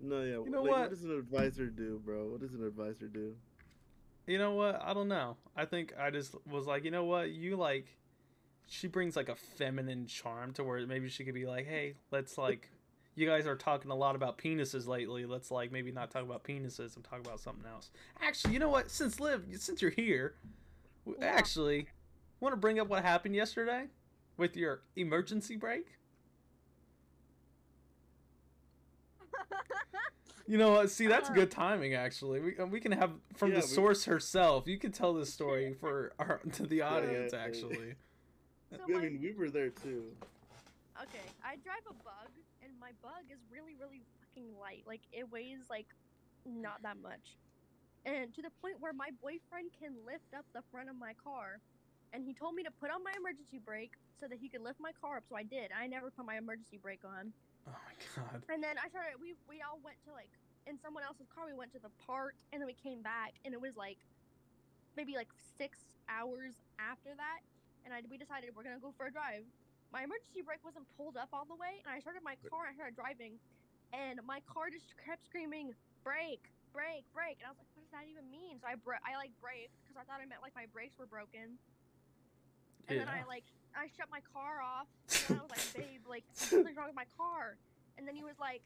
No, 0.00 0.22
yeah. 0.22 0.30
You 0.38 0.50
know 0.50 0.62
like, 0.62 0.70
what? 0.70 0.80
What 0.80 0.90
does 0.90 1.04
an 1.04 1.12
advisor 1.16 1.66
do, 1.66 2.00
bro? 2.04 2.28
What 2.28 2.40
does 2.40 2.54
an 2.54 2.64
advisor 2.66 3.06
do? 3.08 3.34
You 4.26 4.38
know 4.38 4.52
what? 4.52 4.80
I 4.82 4.92
don't 4.92 5.08
know. 5.08 5.36
I 5.56 5.64
think 5.64 5.92
I 5.98 6.10
just 6.10 6.34
was 6.50 6.66
like, 6.66 6.84
you 6.84 6.90
know 6.90 7.04
what? 7.04 7.30
You 7.30 7.56
like, 7.56 7.86
she 8.66 8.88
brings 8.88 9.14
like 9.16 9.28
a 9.28 9.36
feminine 9.36 10.06
charm 10.06 10.52
to 10.54 10.64
where 10.64 10.84
maybe 10.86 11.08
she 11.08 11.24
could 11.24 11.34
be 11.34 11.46
like, 11.46 11.66
hey, 11.66 11.94
let's 12.10 12.36
like, 12.36 12.68
you 13.14 13.26
guys 13.26 13.46
are 13.46 13.54
talking 13.56 13.90
a 13.90 13.94
lot 13.94 14.16
about 14.16 14.36
penises 14.38 14.86
lately. 14.88 15.24
Let's 15.26 15.50
like 15.50 15.70
maybe 15.70 15.92
not 15.92 16.10
talk 16.10 16.22
about 16.22 16.42
penises 16.44 16.96
and 16.96 17.04
talk 17.04 17.20
about 17.20 17.40
something 17.40 17.64
else. 17.70 17.90
Actually, 18.20 18.54
you 18.54 18.58
know 18.58 18.68
what? 18.68 18.90
Since 18.90 19.20
Liv, 19.20 19.44
since 19.58 19.80
you're 19.80 19.90
here, 19.92 20.34
Yeah. 21.06 21.14
actually, 21.20 21.86
want 22.40 22.52
to 22.52 22.56
bring 22.56 22.80
up 22.80 22.88
what 22.88 23.02
happened 23.04 23.34
yesterday 23.36 23.86
with 24.36 24.56
your 24.56 24.82
emergency 24.96 25.56
brake? 25.56 25.92
You 30.46 30.58
know 30.58 30.70
what? 30.72 30.90
See, 30.90 31.06
that's 31.06 31.28
Uh, 31.30 31.34
good 31.34 31.50
timing. 31.50 31.94
Actually, 31.94 32.40
we 32.40 32.56
uh, 32.58 32.66
we 32.66 32.80
can 32.80 32.92
have 32.92 33.12
from 33.34 33.50
Yeah, 33.50 33.60
the 33.60 33.66
we- 33.66 33.74
source 33.74 34.04
herself. 34.04 34.66
You 34.68 34.78
can 34.78 34.92
tell 34.92 35.12
this 35.14 35.32
story 35.32 35.74
for 35.80 36.12
our 36.18 36.38
to 36.52 36.66
the 36.66 36.82
audience. 36.82 37.32
yeah, 37.32 37.38
yeah. 37.40 37.44
Actually, 37.46 37.94
So 38.70 38.78
I 38.84 39.00
mean, 39.00 39.20
we 39.20 39.32
were 39.32 39.50
there 39.50 39.70
too. 39.70 40.14
Okay, 41.02 41.26
I 41.44 41.56
drive 41.56 41.84
a 41.90 41.94
bug, 41.94 42.30
and 42.62 42.72
my 42.80 42.92
bug 43.02 43.24
is 43.30 43.38
really, 43.50 43.74
really 43.78 44.02
fucking 44.20 44.56
light. 44.58 44.84
Like 44.86 45.02
it 45.12 45.30
weighs 45.30 45.68
like 45.68 45.86
not 46.46 46.80
that 46.82 46.96
much, 47.02 47.36
and 48.04 48.32
to 48.34 48.40
the 48.42 48.50
point 48.62 48.76
where 48.80 48.92
my 48.92 49.10
boyfriend 49.20 49.70
can 49.78 49.92
lift 50.06 50.32
up 50.36 50.46
the 50.54 50.62
front 50.70 50.88
of 50.88 50.96
my 50.96 51.12
car, 51.22 51.58
and 52.12 52.22
he 52.24 52.32
told 52.32 52.54
me 52.54 52.62
to 52.62 52.70
put 52.80 52.90
on 52.90 53.02
my 53.02 53.12
emergency 53.18 53.58
brake 53.58 53.92
so 54.20 54.26
that 54.28 54.38
he 54.38 54.48
could 54.48 54.62
lift 54.62 54.78
my 54.80 54.92
car 55.02 55.16
up. 55.18 55.24
So 55.28 55.34
I 55.36 55.42
did. 55.42 55.70
I 55.76 55.86
never 55.88 56.10
put 56.10 56.24
my 56.24 56.38
emergency 56.38 56.78
brake 56.78 57.02
on, 57.04 57.32
oh 57.68 57.72
my 57.74 57.94
god. 58.14 58.42
and 58.52 58.62
then 58.62 58.76
I 58.78 58.88
started. 58.88 59.18
We 59.20 59.34
we 59.48 59.62
all 59.62 59.78
went 59.82 59.98
to 60.06 60.12
like 60.12 60.30
in 60.66 60.78
someone 60.78 61.04
else's 61.04 61.28
car. 61.28 61.46
We 61.46 61.54
went 61.54 61.72
to 61.74 61.82
the 61.82 61.92
park, 62.06 62.34
and 62.52 62.60
then 62.60 62.66
we 62.66 62.74
came 62.74 63.02
back, 63.02 63.34
and 63.44 63.54
it 63.54 63.60
was 63.60 63.76
like 63.76 63.98
maybe 64.96 65.14
like 65.16 65.30
six 65.58 65.78
hours 66.08 66.54
after 66.78 67.14
that, 67.16 67.40
and 67.84 67.92
I 67.94 68.02
we 68.08 68.16
decided 68.18 68.50
we're 68.56 68.64
gonna 68.66 68.82
go 68.82 68.92
for 68.96 69.06
a 69.06 69.12
drive. 69.12 69.44
My 69.92 70.02
emergency 70.02 70.42
brake 70.42 70.64
wasn't 70.66 70.86
pulled 70.98 71.16
up 71.16 71.30
all 71.32 71.46
the 71.46 71.56
way, 71.56 71.80
and 71.84 71.90
I 71.94 72.00
started 72.02 72.22
my 72.22 72.36
car 72.50 72.66
and 72.66 72.74
I 72.74 72.76
started 72.76 72.96
driving, 72.98 73.38
and 73.94 74.18
my 74.26 74.40
car 74.50 74.68
just 74.70 74.90
kept 74.98 75.24
screaming 75.24 75.72
brake, 76.02 76.50
brake, 76.74 77.06
brake, 77.14 77.38
and 77.40 77.46
I 77.46 77.50
was 77.54 77.58
like, 77.62 77.70
what 77.74 77.82
does 77.86 77.94
that 77.94 78.06
even 78.10 78.26
mean? 78.30 78.58
So 78.60 78.66
I 78.66 78.74
bra- 78.76 79.02
I 79.06 79.14
like 79.16 79.32
braked 79.40 79.74
because 79.82 79.96
I 79.98 80.04
thought 80.04 80.20
it 80.22 80.28
meant 80.28 80.42
like 80.42 80.54
my 80.58 80.66
brakes 80.70 80.98
were 80.98 81.06
broken, 81.06 81.58
and 82.88 82.94
then 82.98 83.08
I 83.08 83.22
like 83.26 83.44
I 83.76 83.88
shut 83.96 84.08
my 84.10 84.20
car 84.32 84.60
off, 84.62 84.86
and 85.28 85.38
I 85.38 85.42
was 85.42 85.50
like, 85.50 85.74
babe, 85.76 86.00
like 86.08 86.24
something's 86.32 86.76
wrong 86.76 86.86
with 86.86 86.96
my 86.96 87.04
car, 87.16 87.56
and 87.98 88.08
then 88.08 88.14
he 88.16 88.24
was 88.24 88.34
like, 88.40 88.62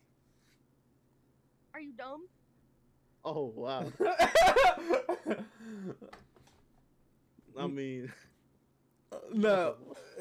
are 1.75 1.81
you 1.81 1.93
dumb? 1.93 2.27
Oh 3.25 3.53
wow. 3.55 3.85
I 7.59 7.67
mean, 7.67 8.13
No, 9.33 9.75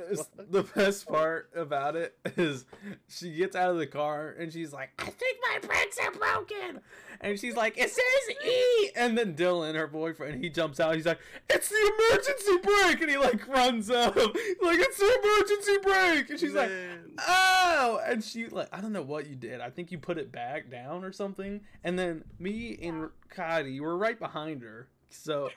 it's- 0.09 0.27
the 0.49 0.63
best 0.63 1.07
part 1.07 1.49
about 1.55 1.95
it 1.95 2.17
is 2.37 2.65
she 3.07 3.31
gets 3.35 3.55
out 3.55 3.69
of 3.71 3.77
the 3.77 3.85
car 3.87 4.35
and 4.39 4.51
she's 4.51 4.73
like, 4.73 4.89
"I 4.97 5.05
think 5.11 5.37
my 5.41 5.59
brakes 5.67 5.97
are 5.99 6.11
broken," 6.11 6.81
and 7.21 7.39
she's 7.39 7.55
like, 7.55 7.77
"It 7.77 7.89
says 7.91 8.35
E," 8.45 8.89
and 8.95 9.17
then 9.17 9.35
Dylan, 9.35 9.75
her 9.75 9.87
boyfriend, 9.87 10.43
he 10.43 10.49
jumps 10.49 10.79
out. 10.79 10.95
He's 10.95 11.05
like, 11.05 11.19
"It's 11.49 11.69
the 11.69 11.91
emergency 12.09 12.57
brake," 12.63 13.01
and 13.01 13.09
he 13.11 13.17
like 13.17 13.47
runs 13.47 13.89
up, 13.91 14.15
He's 14.15 14.25
like, 14.61 14.79
"It's 14.79 14.97
the 14.97 15.19
emergency 15.23 15.77
brake," 15.83 16.29
and 16.31 16.39
she's 16.39 16.53
like, 16.55 16.69
Man. 16.69 17.11
oh. 17.27 17.99
And 18.05 18.23
she 18.23 18.47
like 18.47 18.69
i 18.71 18.81
don't 18.81 18.91
know 18.93 19.01
what 19.03 19.27
you 19.27 19.35
did. 19.35 19.61
I 19.61 19.69
think 19.69 19.91
you 19.91 19.99
put 19.99 20.17
it 20.17 20.31
back 20.31 20.69
down 20.71 21.03
or 21.03 21.11
something. 21.11 21.61
And 21.83 21.97
then 21.99 22.23
me 22.39 22.77
and 22.81 23.09
Kadi 23.29 23.79
were 23.81 23.97
right 23.97 24.17
behind 24.17 24.63
her. 24.63 24.87
So 25.09 25.49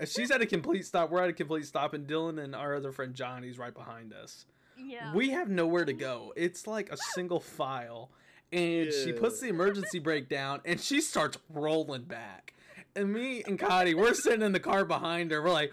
uh, 0.00 0.06
she's 0.06 0.30
at 0.30 0.40
a 0.40 0.46
complete 0.46 0.84
stop 0.86 1.10
we're 1.10 1.22
at 1.22 1.28
a 1.30 1.32
complete 1.32 1.66
stop 1.66 1.94
and 1.94 2.06
dylan 2.06 2.42
and 2.42 2.54
our 2.54 2.74
other 2.74 2.92
friend 2.92 3.14
johnny's 3.14 3.58
right 3.58 3.74
behind 3.74 4.12
us. 4.12 4.46
Yeah. 4.82 5.12
we 5.12 5.30
have 5.30 5.50
nowhere 5.50 5.84
to 5.84 5.92
go. 5.92 6.32
It's 6.36 6.66
like 6.66 6.90
a 6.90 6.96
single 7.14 7.40
file. 7.40 8.10
And 8.52 8.90
she 8.92 9.12
puts 9.12 9.40
the 9.40 9.48
emergency 9.48 9.98
brake 9.98 10.28
down 10.28 10.60
and 10.64 10.80
she 10.80 11.00
starts 11.00 11.38
rolling 11.50 12.04
back. 12.04 12.54
And 12.96 13.12
me 13.12 13.44
and 13.46 13.58
Kadi, 13.58 13.94
we're 13.94 14.14
sitting 14.14 14.42
in 14.42 14.52
the 14.52 14.60
car 14.60 14.84
behind 14.84 15.30
her. 15.30 15.42
We're 15.42 15.52
like 15.52 15.72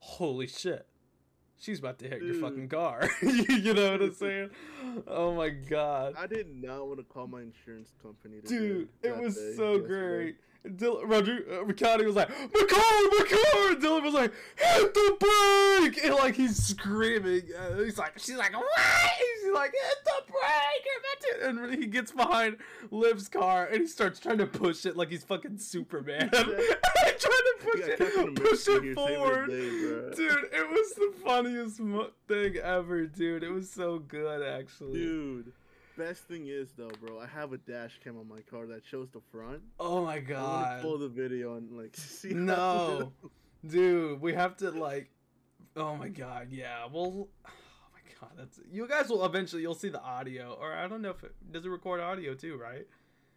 holy 0.00 0.46
shit. 0.46 0.86
She's 1.60 1.80
about 1.80 1.98
to 1.98 2.08
hit 2.08 2.22
your 2.22 2.34
fucking 2.36 2.68
car. 2.68 3.08
You 3.22 3.74
know 3.74 3.90
what 3.92 4.02
i'm 4.02 4.14
saying? 4.14 4.50
Oh 5.08 5.34
my 5.34 5.48
god. 5.48 6.14
I 6.16 6.26
did 6.28 6.46
not 6.62 6.86
want 6.86 6.98
to 6.98 7.04
call 7.04 7.26
my 7.26 7.40
insurance 7.42 7.92
company. 8.00 8.36
dude 8.46 8.88
it 9.02 9.16
was 9.16 9.34
day, 9.34 9.54
so 9.56 9.72
yesterday. 9.72 9.86
great 9.88 10.36
Dylan, 10.76 11.02
Roger, 11.04 11.38
uh, 11.50 11.64
Riccardi 11.64 12.04
was 12.04 12.16
like, 12.16 12.28
"My 12.30 12.64
car! 12.68 13.70
And 13.72 13.82
Dylan 13.82 14.02
was 14.02 14.14
like, 14.14 14.32
"Hit 14.56 14.94
the 14.94 15.16
brake!" 15.18 16.04
And 16.04 16.14
like 16.14 16.34
he's 16.34 16.56
screaming. 16.62 17.42
Uh, 17.58 17.78
he's 17.82 17.98
like, 17.98 18.18
"She's 18.18 18.36
like, 18.36 18.52
what?" 18.56 18.66
He's 19.18 19.52
like, 19.52 19.72
"Hit 19.72 20.04
the 20.04 20.32
brake!" 20.32 20.84
You're 20.84 21.48
about 21.50 21.62
to-" 21.64 21.72
And 21.72 21.82
he 21.82 21.86
gets 21.88 22.12
behind 22.12 22.56
Liv's 22.90 23.28
car 23.28 23.66
and 23.66 23.80
he 23.82 23.86
starts 23.86 24.18
trying 24.20 24.38
to 24.38 24.46
push 24.46 24.84
it 24.86 24.96
like 24.96 25.10
he's 25.10 25.24
fucking 25.24 25.58
Superman, 25.58 26.30
trying 26.32 26.44
to 26.46 27.54
push 27.60 27.80
Yeah, 27.80 27.94
it, 27.98 28.34
push 28.36 28.68
it 28.68 28.94
forward. 28.94 29.48
day. 29.48 30.16
Dude, 30.16 30.44
it 30.52 30.70
was 30.70 30.92
the 30.94 31.12
funniest 31.24 31.80
mo- 31.80 32.10
thing 32.26 32.56
ever, 32.56 33.06
dude. 33.06 33.42
It 33.42 33.50
was 33.50 33.70
so 33.70 33.98
good, 33.98 34.42
actually. 34.42 34.92
Dude, 34.94 35.52
best 35.98 36.22
thing 36.22 36.46
is 36.46 36.70
though, 36.76 36.90
bro. 37.00 37.18
I 37.18 37.26
have 37.26 37.52
a 37.52 37.58
dash 37.58 37.98
cam 38.02 38.16
on 38.16 38.28
my 38.28 38.40
car 38.50 38.66
that 38.66 38.86
shows 38.86 39.08
the 39.10 39.20
front. 39.32 39.60
Oh 39.80 40.04
my 40.04 40.20
god. 40.20 40.80
pull 40.80 40.96
the 40.98 41.08
video 41.08 41.56
and 41.56 41.76
like 41.76 41.96
see. 41.96 42.32
No, 42.32 43.12
dude, 43.66 44.20
we 44.20 44.32
have 44.32 44.56
to 44.58 44.70
like. 44.70 45.10
Oh 45.76 45.96
my 45.96 46.08
god, 46.08 46.48
yeah. 46.50 46.86
Well, 46.90 47.28
oh 47.46 47.88
my 47.92 48.00
god, 48.20 48.30
that's 48.36 48.60
you 48.70 48.86
guys 48.86 49.08
will 49.08 49.24
eventually 49.24 49.62
you'll 49.62 49.74
see 49.74 49.88
the 49.88 50.02
audio, 50.02 50.56
or 50.60 50.72
I 50.72 50.86
don't 50.86 51.02
know 51.02 51.10
if 51.10 51.22
it 51.24 51.34
does 51.50 51.66
it 51.66 51.68
record 51.68 52.00
audio 52.00 52.34
too, 52.34 52.56
right? 52.56 52.86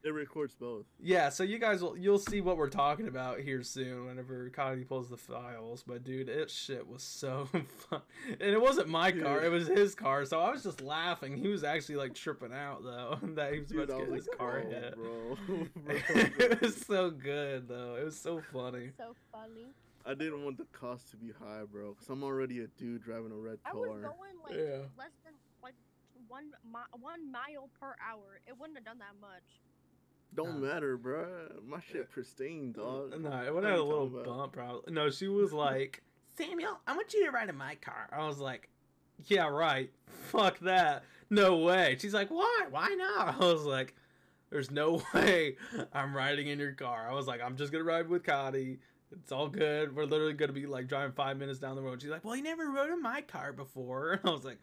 It 0.03 0.09
records 0.13 0.55
both. 0.55 0.85
Yeah, 0.99 1.29
so 1.29 1.43
you 1.43 1.59
guys 1.59 1.81
will 1.81 1.95
you'll 1.97 2.17
see 2.19 2.41
what 2.41 2.57
we're 2.57 2.69
talking 2.69 3.07
about 3.07 3.39
here 3.39 3.61
soon 3.63 4.05
whenever 4.05 4.49
Cody 4.49 4.83
pulls 4.83 5.09
the 5.09 5.17
files. 5.17 5.83
But 5.85 6.03
dude, 6.03 6.27
it 6.29 6.49
shit 6.49 6.87
was 6.87 7.03
so 7.03 7.45
fun, 7.89 8.01
and 8.27 8.41
it 8.49 8.61
wasn't 8.61 8.87
my 8.89 9.11
car; 9.11 9.43
it 9.43 9.49
was 9.49 9.67
his 9.67 9.93
car. 9.95 10.25
So 10.25 10.39
I 10.39 10.51
was 10.51 10.63
just 10.63 10.81
laughing. 10.81 11.37
He 11.37 11.47
was 11.47 11.63
actually 11.63 11.97
like 11.97 12.13
tripping 12.15 12.53
out 12.53 12.83
though 12.83 13.19
that 13.35 13.53
he 13.53 13.59
was 13.59 13.69
Dude, 13.69 13.89
about 13.89 14.01
I 14.01 14.05
to 14.05 14.11
was 14.11 14.25
get 14.25 14.27
his 14.27 14.27
like, 14.27 14.37
car 14.39 14.63
"Oh, 14.65 14.69
hit. 14.69 14.95
bro, 14.95 15.37
bro, 16.37 16.45
it 16.47 16.61
was 16.61 16.75
so 16.77 17.09
good 17.11 17.67
though. 17.67 17.95
It 17.95 18.05
was 18.05 18.17
so 18.17 18.41
funny. 18.51 18.89
so 18.97 19.15
funny. 19.31 19.67
I 20.03 20.15
didn't 20.15 20.43
want 20.43 20.57
the 20.57 20.65
cost 20.73 21.11
to 21.11 21.17
be 21.17 21.27
high, 21.31 21.61
bro, 21.71 21.91
because 21.93 22.09
I'm 22.09 22.23
already 22.23 22.61
a 22.61 22.67
dude 22.67 23.03
driving 23.03 23.31
a 23.31 23.35
red 23.35 23.59
car. 23.63 23.73
I 23.75 23.77
was 23.77 24.01
car. 24.01 24.15
going 24.17 24.33
like 24.43 24.53
Yeah. 24.57 24.77
less 24.97 25.13
than 25.23 25.33
like 25.61 25.75
one 26.27 26.45
mi- 26.65 26.99
one 26.99 27.31
mile 27.31 27.69
per 27.79 27.93
hour. 28.01 28.39
It 28.47 28.57
wouldn't 28.59 28.77
have 28.79 28.85
done 28.85 28.97
that 28.97 29.13
much. 29.21 29.61
Don't 30.33 30.61
Nah. 30.61 30.67
matter, 30.73 30.97
bro. 30.97 31.27
My 31.67 31.79
shit 31.91 32.09
pristine, 32.09 32.71
dog. 32.71 33.19
No, 33.21 33.43
it 33.43 33.53
would 33.53 33.63
have 33.65 33.79
a 33.79 33.83
little 33.83 34.07
bump, 34.07 34.53
probably. 34.53 34.93
No, 34.93 35.09
she 35.09 35.27
was 35.27 35.51
like, 35.51 36.01
Samuel, 36.37 36.79
I 36.87 36.95
want 36.95 37.13
you 37.13 37.25
to 37.25 37.31
ride 37.31 37.49
in 37.49 37.57
my 37.57 37.75
car. 37.75 38.07
I 38.13 38.25
was 38.27 38.39
like, 38.39 38.69
yeah, 39.25 39.47
right. 39.47 39.91
Fuck 40.07 40.59
that. 40.59 41.03
No 41.29 41.57
way. 41.57 41.97
She's 41.99 42.13
like, 42.13 42.29
why? 42.29 42.65
Why 42.69 42.87
not? 42.97 43.35
I 43.41 43.45
was 43.45 43.63
like, 43.65 43.93
there's 44.49 44.71
no 44.71 45.01
way 45.13 45.57
I'm 45.93 46.15
riding 46.15 46.47
in 46.47 46.59
your 46.59 46.73
car. 46.73 47.07
I 47.09 47.13
was 47.13 47.27
like, 47.27 47.41
I'm 47.41 47.57
just 47.57 47.71
gonna 47.71 47.83
ride 47.83 48.07
with 48.07 48.23
Cody. 48.23 48.79
It's 49.11 49.31
all 49.33 49.49
good. 49.49 49.93
We're 49.93 50.05
literally 50.05 50.33
gonna 50.33 50.53
be 50.53 50.65
like 50.65 50.87
driving 50.87 51.11
five 51.11 51.37
minutes 51.37 51.59
down 51.59 51.75
the 51.75 51.81
road. 51.81 52.01
She's 52.01 52.09
like, 52.09 52.23
well, 52.23 52.35
you 52.37 52.43
never 52.43 52.69
rode 52.71 52.89
in 52.91 53.01
my 53.01 53.19
car 53.21 53.51
before. 53.51 54.19
I 54.25 54.29
was 54.29 54.45
like, 54.45 54.59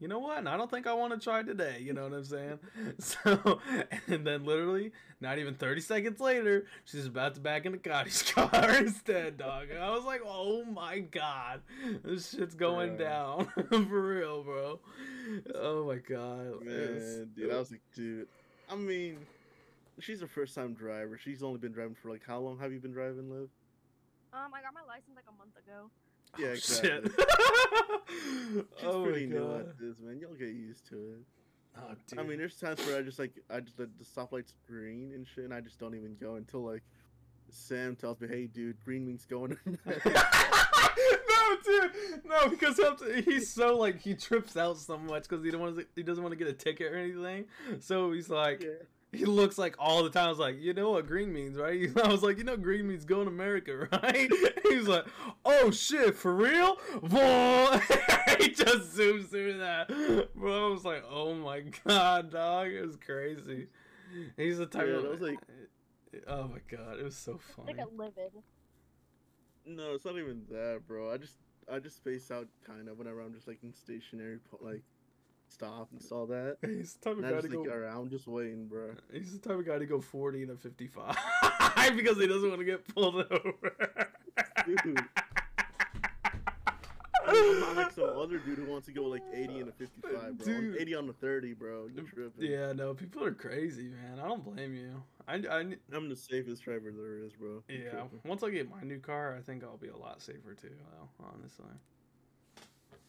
you 0.00 0.08
know 0.08 0.18
what? 0.18 0.46
I 0.46 0.56
don't 0.56 0.70
think 0.70 0.86
I 0.86 0.92
want 0.94 1.12
to 1.14 1.18
try 1.20 1.42
today. 1.42 1.78
You 1.80 1.92
know 1.92 2.02
what 2.04 2.12
I'm 2.12 2.24
saying? 2.24 2.58
So, 2.98 3.60
and 4.08 4.26
then 4.26 4.44
literally, 4.44 4.92
not 5.20 5.38
even 5.38 5.54
30 5.54 5.80
seconds 5.80 6.20
later, 6.20 6.66
she's 6.84 7.06
about 7.06 7.34
to 7.34 7.40
back 7.40 7.64
into 7.66 7.78
Cody's 7.78 8.22
car 8.32 8.70
instead, 8.76 9.38
dog. 9.38 9.70
And 9.70 9.78
I 9.78 9.90
was 9.90 10.04
like, 10.04 10.20
oh 10.26 10.64
my 10.64 11.00
god, 11.00 11.60
this 12.04 12.30
shit's 12.30 12.54
going 12.54 12.96
Bro. 12.96 13.06
down 13.06 13.46
for 13.70 14.00
real, 14.02 14.42
bro. 14.42 14.80
Oh 15.54 15.86
my 15.86 15.96
god, 15.96 16.62
It's- 16.62 17.16
Man, 17.18 17.30
dude, 17.34 17.52
I 17.52 17.58
was 17.58 17.70
like, 17.70 17.80
dude. 17.94 18.28
I 18.70 18.76
mean, 18.76 19.18
she's 20.00 20.22
a 20.22 20.26
first 20.28 20.54
time 20.54 20.74
driver. 20.74 21.18
She's 21.18 21.42
only 21.42 21.58
been 21.58 21.72
driving 21.72 21.94
for 21.94 22.10
like 22.10 22.22
how 22.26 22.38
long 22.40 22.58
have 22.58 22.72
you 22.72 22.78
been 22.80 22.92
driving, 22.92 23.30
Liv? 23.30 23.48
Um, 24.32 24.50
I 24.52 24.62
got 24.62 24.74
my 24.74 24.80
license 24.88 25.14
like 25.14 25.26
a 25.28 25.36
month 25.38 25.56
ago. 25.56 25.90
Oh, 26.36 26.40
yeah, 26.40 26.48
Oh, 26.48 26.52
exactly. 26.52 27.10
shit. 27.10 27.14
She's 28.78 28.84
oh 28.88 29.00
my 29.00 29.10
pretty 29.10 29.26
new 29.26 29.54
at 29.56 29.78
this, 29.78 29.96
man. 30.00 30.18
You'll 30.20 30.34
get 30.34 30.48
used 30.50 30.86
to 30.88 30.96
it. 30.96 31.20
Oh, 31.76 31.94
dude. 32.08 32.18
I 32.18 32.22
mean, 32.22 32.38
there's 32.38 32.56
times 32.56 32.78
where 32.86 32.96
I 32.98 33.02
just 33.02 33.18
like 33.18 33.32
I 33.50 33.60
just 33.60 33.78
let 33.78 33.96
the 33.98 34.04
stoplight's 34.04 34.54
green 34.68 35.12
and 35.14 35.26
shit, 35.26 35.44
and 35.44 35.52
I 35.54 35.60
just 35.60 35.78
don't 35.80 35.94
even 35.94 36.16
go 36.20 36.36
until 36.36 36.60
like 36.64 36.82
Sam 37.50 37.96
tells 37.96 38.20
me, 38.20 38.28
"Hey, 38.28 38.46
dude, 38.46 38.80
green 38.84 39.04
means 39.06 39.24
going." 39.24 39.56
no, 39.66 39.76
dude, 41.64 41.90
no, 42.24 42.48
because 42.48 42.80
he's 43.24 43.50
so 43.50 43.76
like 43.76 44.00
he 44.00 44.14
trips 44.14 44.56
out 44.56 44.76
so 44.78 44.96
much 44.98 45.24
because 45.28 45.44
he 45.44 45.50
don't 45.50 45.60
want 45.60 45.76
to, 45.76 45.86
he 45.96 46.02
doesn't 46.02 46.22
want 46.22 46.32
to 46.32 46.36
get 46.38 46.48
a 46.48 46.52
ticket 46.52 46.92
or 46.92 46.96
anything. 46.96 47.46
So 47.80 48.12
he's 48.12 48.28
like, 48.30 48.62
yeah. 48.62 48.70
He 49.14 49.24
looks 49.24 49.58
like 49.58 49.74
all 49.78 50.02
the 50.02 50.10
time. 50.10 50.26
I 50.26 50.28
was 50.30 50.38
like, 50.38 50.60
you 50.60 50.72
know 50.74 50.90
what 50.92 51.06
green 51.06 51.32
means, 51.32 51.56
right? 51.56 51.88
I 52.04 52.08
was 52.08 52.22
like, 52.22 52.38
you 52.38 52.44
know, 52.44 52.56
green 52.56 52.86
means 52.88 53.04
go 53.04 53.22
in 53.22 53.28
America, 53.28 53.88
right? 53.92 54.30
He's 54.64 54.88
like, 54.88 55.06
oh 55.44 55.70
shit, 55.70 56.14
for 56.14 56.34
real? 56.34 56.76
Whoa! 57.10 57.78
he 58.38 58.48
just 58.50 58.96
zooms 58.96 59.28
through 59.28 59.58
that, 59.58 59.88
bro. 60.34 60.68
I 60.68 60.70
was 60.72 60.84
like, 60.84 61.04
oh 61.10 61.34
my 61.34 61.62
god, 61.86 62.30
dog, 62.30 62.68
it 62.68 62.84
was 62.86 62.96
crazy. 62.96 63.68
He's 64.36 64.58
the 64.58 64.66
type 64.66 64.86
Yeah, 64.86 64.94
of 64.94 65.02
that 65.02 65.10
was 65.10 65.20
like- 65.20 65.38
oh 66.28 66.48
my 66.48 66.58
god, 66.70 66.98
it 67.00 67.04
was 67.04 67.16
so 67.16 67.38
funny. 67.56 67.74
Like 67.74 67.86
a 67.86 67.90
livid. 67.96 68.32
No, 69.66 69.94
it's 69.94 70.04
not 70.04 70.18
even 70.18 70.42
that, 70.50 70.82
bro. 70.86 71.10
I 71.12 71.16
just 71.16 71.36
I 71.72 71.78
just 71.78 71.96
space 71.96 72.30
out 72.30 72.46
kind 72.66 72.88
of 72.88 72.98
whenever 72.98 73.20
I'm 73.20 73.32
just 73.32 73.48
like 73.48 73.58
in 73.62 73.72
stationary, 73.72 74.38
like 74.60 74.82
stop 75.54 75.88
and 75.92 76.02
saw 76.02 76.26
that. 76.26 76.58
He's 76.66 76.94
the 76.94 77.10
type 77.10 77.18
of 77.18 77.24
And 77.24 77.34
guy 77.34 77.40
to 77.40 77.48
go. 77.48 77.64
around, 77.64 78.10
just 78.10 78.26
waiting, 78.26 78.66
bro. 78.66 78.90
He's 79.12 79.38
the 79.38 79.48
type 79.48 79.58
of 79.58 79.66
guy 79.66 79.78
to 79.78 79.86
go 79.86 80.00
40 80.00 80.42
and 80.42 80.50
a 80.50 80.56
55 80.56 81.16
because 81.96 82.18
he 82.18 82.26
doesn't 82.26 82.48
want 82.48 82.60
to 82.60 82.64
get 82.64 82.86
pulled 82.94 83.16
over. 83.16 83.72
Dude. 84.66 85.00
I'm 87.26 87.60
not 87.60 87.76
like 87.76 87.92
some 87.92 88.10
other 88.18 88.36
dude 88.38 88.58
who 88.58 88.66
wants 88.70 88.86
to 88.86 88.92
go 88.92 89.04
like 89.04 89.22
80 89.32 89.60
and 89.60 89.68
a 89.70 89.72
55, 89.72 90.38
bro. 90.38 90.44
Dude. 90.44 90.76
80 90.78 90.94
on 90.94 91.06
the 91.06 91.12
30, 91.14 91.54
bro. 91.54 91.86
You 91.86 92.02
tripping? 92.02 92.50
yeah, 92.50 92.72
no, 92.72 92.92
people 92.92 93.24
are 93.24 93.32
crazy, 93.32 93.84
man. 93.88 94.20
I 94.22 94.28
don't 94.28 94.44
blame 94.44 94.74
you. 94.74 95.02
I, 95.26 95.36
I, 95.36 95.64
I'm 95.94 96.10
the 96.10 96.16
safest 96.16 96.62
driver 96.64 96.92
there 96.92 97.18
is, 97.18 97.32
bro. 97.32 97.62
You 97.68 97.82
yeah, 97.84 97.90
tripping. 97.90 98.20
once 98.26 98.42
I 98.42 98.50
get 98.50 98.70
my 98.70 98.82
new 98.82 98.98
car, 98.98 99.34
I 99.38 99.40
think 99.42 99.64
I'll 99.64 99.78
be 99.78 99.88
a 99.88 99.96
lot 99.96 100.20
safer 100.20 100.54
too, 100.54 100.68
though, 100.68 101.08
honestly. 101.34 101.64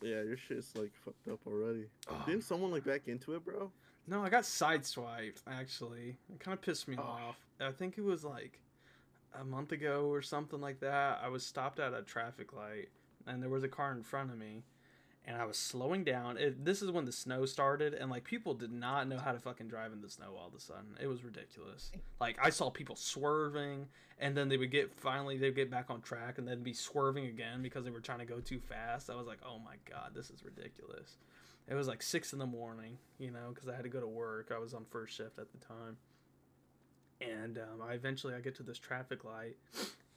Yeah, 0.02 0.22
your 0.24 0.38
shit's 0.38 0.76
like 0.76 0.92
fucked 1.04 1.28
up 1.28 1.40
already. 1.48 1.86
Oh, 2.10 2.22
Didn't 2.26 2.44
someone 2.44 2.72
like 2.72 2.84
back 2.86 3.08
into 3.08 3.34
it, 3.36 3.44
bro? 3.46 3.72
no, 4.08 4.24
I 4.24 4.30
got 4.30 4.44
sideswiped, 4.44 5.42
actually. 5.48 6.16
It 6.32 6.40
kind 6.40 6.54
of 6.54 6.62
pissed 6.62 6.88
me 6.88 6.96
Oh. 7.00 7.04
off. 7.04 7.38
I 7.60 7.72
think 7.72 7.98
it 7.98 8.04
was 8.04 8.24
like 8.24 8.60
a 9.40 9.44
month 9.44 9.72
ago 9.72 10.06
or 10.12 10.22
something 10.22 10.62
like 10.62 10.80
that. 10.82 11.20
I 11.24 11.28
was 11.30 11.46
stopped 11.46 11.80
at 11.80 11.94
a 11.94 12.02
traffic 12.04 12.54
light, 12.54 12.90
and 13.26 13.42
there 13.42 13.50
was 13.50 13.64
a 13.64 13.68
car 13.68 13.92
in 13.94 14.04
front 14.04 14.32
of 14.32 14.38
me. 14.38 14.64
And 15.28 15.38
I 15.42 15.46
was 15.46 15.58
slowing 15.58 16.04
down. 16.04 16.38
It, 16.38 16.64
this 16.64 16.82
is 16.82 16.92
when 16.92 17.06
the 17.06 17.12
snow 17.12 17.46
started, 17.46 17.94
and 17.94 18.12
like 18.12 18.24
people 18.24 18.54
did 18.54 18.72
not 18.72 19.08
know 19.08 19.18
how 19.18 19.32
to 19.32 19.40
fucking 19.40 19.68
drive 19.68 19.92
in 19.92 20.02
the 20.02 20.10
snow 20.10 20.36
all 20.40 20.48
of 20.48 20.54
a 20.54 20.60
sudden. 20.60 20.98
It 21.02 21.08
was 21.08 21.24
ridiculous. 21.24 21.92
Like 22.22 22.38
I 22.42 22.52
saw 22.52 22.70
people 22.70 22.96
swerving, 22.96 23.88
and 24.20 24.38
then 24.38 24.50
they 24.50 24.58
would 24.58 24.72
get 24.72 24.94
finally 25.00 25.38
they'd 25.38 25.56
get 25.56 25.72
back 25.72 25.90
on 25.90 26.02
track, 26.02 26.38
and 26.38 26.48
then 26.48 26.62
be 26.62 26.74
swerving 26.74 27.26
again 27.26 27.62
because 27.62 27.84
they 27.84 27.92
were 27.92 28.00
trying 28.00 28.20
to 28.20 28.26
go 28.26 28.40
too 28.40 28.60
fast. 28.60 29.10
I 29.10 29.16
was 29.16 29.28
like, 29.28 29.40
oh 29.46 29.60
my 29.60 29.76
god, 29.90 30.12
this 30.14 30.30
is 30.30 30.46
ridiculous. 30.46 31.18
It 31.68 31.74
was 31.74 31.88
like 31.88 32.04
six 32.04 32.32
in 32.32 32.38
the 32.38 32.46
morning, 32.46 33.00
you 33.18 33.32
know, 33.32 33.52
because 33.54 33.68
I 33.68 33.74
had 33.76 33.84
to 33.84 33.90
go 33.90 34.00
to 34.00 34.08
work. 34.08 34.52
I 34.56 34.60
was 34.60 34.76
on 34.76 34.86
first 34.92 35.18
shift 35.18 35.40
at 35.40 35.48
the 35.52 35.66
time, 35.66 35.98
and 37.20 37.58
um, 37.58 37.82
I 37.84 37.94
eventually 37.94 38.36
I 38.36 38.42
get 38.42 38.56
to 38.58 38.64
this 38.64 38.78
traffic 38.78 39.26
light, 39.26 39.58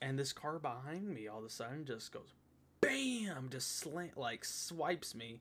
and 0.02 0.18
this 0.18 0.34
car 0.34 0.58
behind 0.58 1.08
me 1.08 1.28
all 1.28 1.38
of 1.38 1.44
a 1.46 1.50
sudden 1.50 1.86
just 1.86 2.12
goes 2.12 2.34
bam, 2.80 3.48
just 3.50 3.78
slant 3.78 4.16
like 4.16 4.44
swipes 4.44 5.14
me. 5.14 5.40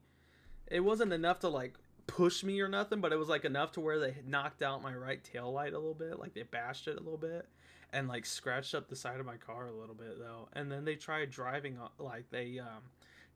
It 0.69 0.81
wasn't 0.81 1.13
enough 1.13 1.39
to 1.39 1.49
like 1.49 1.75
push 2.07 2.43
me 2.43 2.59
or 2.61 2.67
nothing, 2.67 3.01
but 3.01 3.11
it 3.11 3.17
was 3.17 3.29
like 3.29 3.45
enough 3.45 3.71
to 3.73 3.79
where 3.79 3.99
they 3.99 4.15
knocked 4.25 4.61
out 4.61 4.81
my 4.81 4.93
right 4.93 5.23
tail 5.23 5.51
light 5.51 5.73
a 5.73 5.77
little 5.79 5.93
bit, 5.93 6.19
like 6.19 6.33
they 6.33 6.43
bashed 6.43 6.87
it 6.87 6.97
a 6.97 7.01
little 7.01 7.17
bit, 7.17 7.47
and 7.93 8.07
like 8.07 8.25
scratched 8.25 8.73
up 8.75 8.87
the 8.87 8.95
side 8.95 9.19
of 9.19 9.25
my 9.25 9.37
car 9.37 9.67
a 9.67 9.73
little 9.73 9.95
bit 9.95 10.17
though. 10.19 10.49
And 10.53 10.71
then 10.71 10.85
they 10.85 10.95
tried 10.95 11.31
driving, 11.31 11.77
like 11.99 12.29
they 12.31 12.59
um 12.59 12.83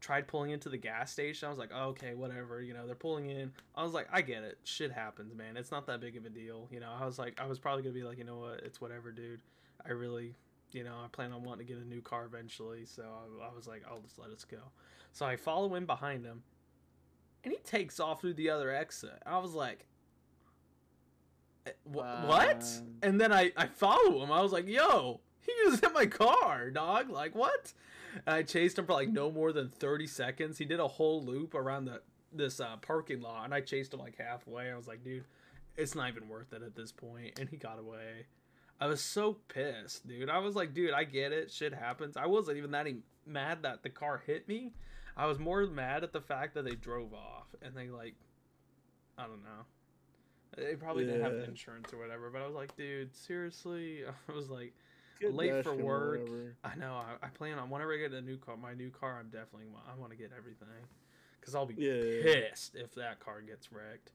tried 0.02 0.28
pulling 0.28 0.50
into 0.50 0.68
the 0.68 0.78
gas 0.78 1.12
station. 1.12 1.46
I 1.46 1.50
was 1.50 1.60
like, 1.60 1.70
oh, 1.74 1.90
okay, 1.90 2.16
whatever. 2.16 2.62
You 2.62 2.74
know, 2.74 2.86
they're 2.88 2.96
pulling 2.96 3.30
in. 3.30 3.52
I 3.76 3.84
was 3.84 3.94
like, 3.94 4.08
I 4.12 4.22
get 4.22 4.44
it. 4.44 4.58
Shit 4.64 4.92
happens, 4.92 5.36
man. 5.36 5.56
It's 5.56 5.72
not 5.72 5.86
that 5.88 6.02
big 6.02 6.18
of 6.18 6.26
a 6.26 6.30
deal. 6.30 6.68
You 6.72 6.80
know, 6.80 6.92
I 7.00 7.06
was 7.06 7.20
like, 7.20 7.40
I 7.40 7.46
was 7.46 7.60
probably 7.60 7.84
gonna 7.84 7.94
be 7.94 8.04
like, 8.04 8.18
you 8.18 8.24
know 8.24 8.40
what, 8.40 8.62
it's 8.66 8.82
whatever, 8.82 9.12
dude. 9.12 9.42
I 9.86 9.92
really, 9.92 10.36
you 10.74 10.84
know, 10.84 10.96
I 11.04 11.08
plan 11.08 11.32
on 11.34 11.44
wanting 11.44 11.66
to 11.68 11.74
get 11.74 11.82
a 11.82 11.88
new 11.88 12.02
car 12.02 12.26
eventually. 12.26 12.86
So 12.86 13.04
I, 13.04 13.46
I 13.48 13.56
was 13.56 13.68
like, 13.68 13.84
I'll 13.90 14.00
just 14.00 14.18
let 14.20 14.30
us 14.32 14.44
go. 14.46 14.58
So 15.12 15.26
I 15.26 15.36
follow 15.36 15.76
in 15.76 15.86
behind 15.86 16.26
him, 16.26 16.44
and 17.44 17.54
he 17.54 17.60
takes 17.60 18.00
off 18.00 18.22
through 18.22 18.36
the 18.36 18.50
other 18.50 18.70
exit. 18.74 19.22
I 19.26 19.38
was 19.40 19.54
like. 19.54 19.86
"Eh, 21.66 21.72
What? 21.84 22.08
Wow. 22.28 22.82
And 23.04 23.20
then 23.20 23.32
I, 23.34 23.52
I 23.58 23.68
follow 23.68 24.24
him. 24.24 24.32
I 24.32 24.42
was 24.42 24.52
like, 24.52 24.68
yo, 24.68 25.20
he 25.46 25.52
just 25.66 25.82
hit 25.84 25.94
my 25.94 26.06
car, 26.06 26.70
dog. 26.72 27.10
Like, 27.10 27.36
what? 27.36 27.74
And 28.26 28.36
I 28.36 28.44
chased 28.44 28.78
him 28.78 28.86
for 28.86 28.94
like 28.94 29.10
no 29.10 29.32
more 29.32 29.52
than 29.54 29.70
30 29.70 30.08
seconds. 30.08 30.58
He 30.58 30.66
did 30.66 30.80
a 30.80 30.88
whole 30.88 31.24
loop 31.24 31.54
around 31.56 31.86
the 31.86 32.02
this 32.34 32.60
uh, 32.62 32.78
parking 32.82 33.22
lot, 33.22 33.44
and 33.46 33.54
I 33.54 33.60
chased 33.62 33.94
him 33.94 34.00
like 34.00 34.18
halfway. 34.18 34.72
I 34.72 34.76
was 34.78 34.88
like, 34.88 35.04
dude, 35.04 35.26
it's 35.76 35.96
not 35.96 36.10
even 36.10 36.30
worth 36.30 36.54
it 36.54 36.62
at 36.64 36.76
this 36.76 36.92
point. 36.92 37.38
And 37.40 37.50
he 37.50 37.58
got 37.58 37.78
away. 37.80 38.26
I 38.82 38.88
was 38.88 39.00
so 39.02 39.38
pissed, 39.48 40.08
dude. 40.08 40.30
I 40.30 40.40
was 40.40 40.56
like, 40.56 40.74
dude, 40.74 40.92
I 40.92 41.04
get 41.04 41.32
it. 41.32 41.52
Shit 41.52 41.72
happens. 41.74 42.18
I 42.18 42.26
wasn't 42.26 42.58
even 42.58 42.72
that 42.72 42.88
e- 42.88 43.04
mad 43.28 43.62
that 43.62 43.84
the 43.84 43.90
car 43.92 44.22
hit 44.26 44.48
me. 44.48 44.74
I 45.16 45.28
was 45.28 45.38
more 45.38 45.66
mad 45.68 46.04
at 46.04 46.12
the 46.14 46.20
fact 46.22 46.56
that 46.56 46.66
they 46.66 46.76
drove 46.76 47.14
off 47.14 47.46
and 47.62 47.76
they 47.78 47.90
like, 47.90 48.16
I 49.20 49.28
don't 49.28 49.44
know. 49.44 49.66
They 50.58 50.76
probably 50.76 51.06
didn't 51.06 51.22
have 51.22 51.34
Yeah. 51.38 51.46
insurance 51.46 51.94
or 51.94 51.98
whatever, 52.00 52.30
but 52.32 52.42
I 52.42 52.46
was 52.48 52.56
like, 52.56 52.76
dude, 52.76 53.16
seriously. 53.16 54.04
I 54.30 54.32
was 54.34 54.50
like, 54.50 54.74
late 55.22 55.64
for 55.64 55.76
work. 55.76 56.28
I 56.64 56.76
know. 56.76 56.94
I, 56.96 57.24
I 57.26 57.30
plan 57.30 57.60
on 57.60 57.70
whenever 57.70 57.94
I 57.94 57.98
get 57.98 58.14
a 58.14 58.22
new 58.22 58.38
car, 58.38 58.58
my 58.58 58.74
new 58.74 58.90
car. 58.90 59.18
I'm 59.20 59.30
definitely 59.30 59.68
I 59.88 59.96
want 60.00 60.12
to 60.12 60.18
get 60.18 60.32
everything, 60.36 60.68
because 61.40 61.54
I'll 61.54 61.68
be 61.68 61.76
Yeah. 61.76 62.50
pissed 62.50 62.74
if 62.76 62.96
that 62.96 63.20
car 63.20 63.42
gets 63.42 63.72
wrecked. 63.72 64.12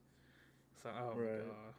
So 0.83 0.89
oh 0.93 1.15
my 1.15 1.21
Right. 1.21 1.37
god, 1.39 1.73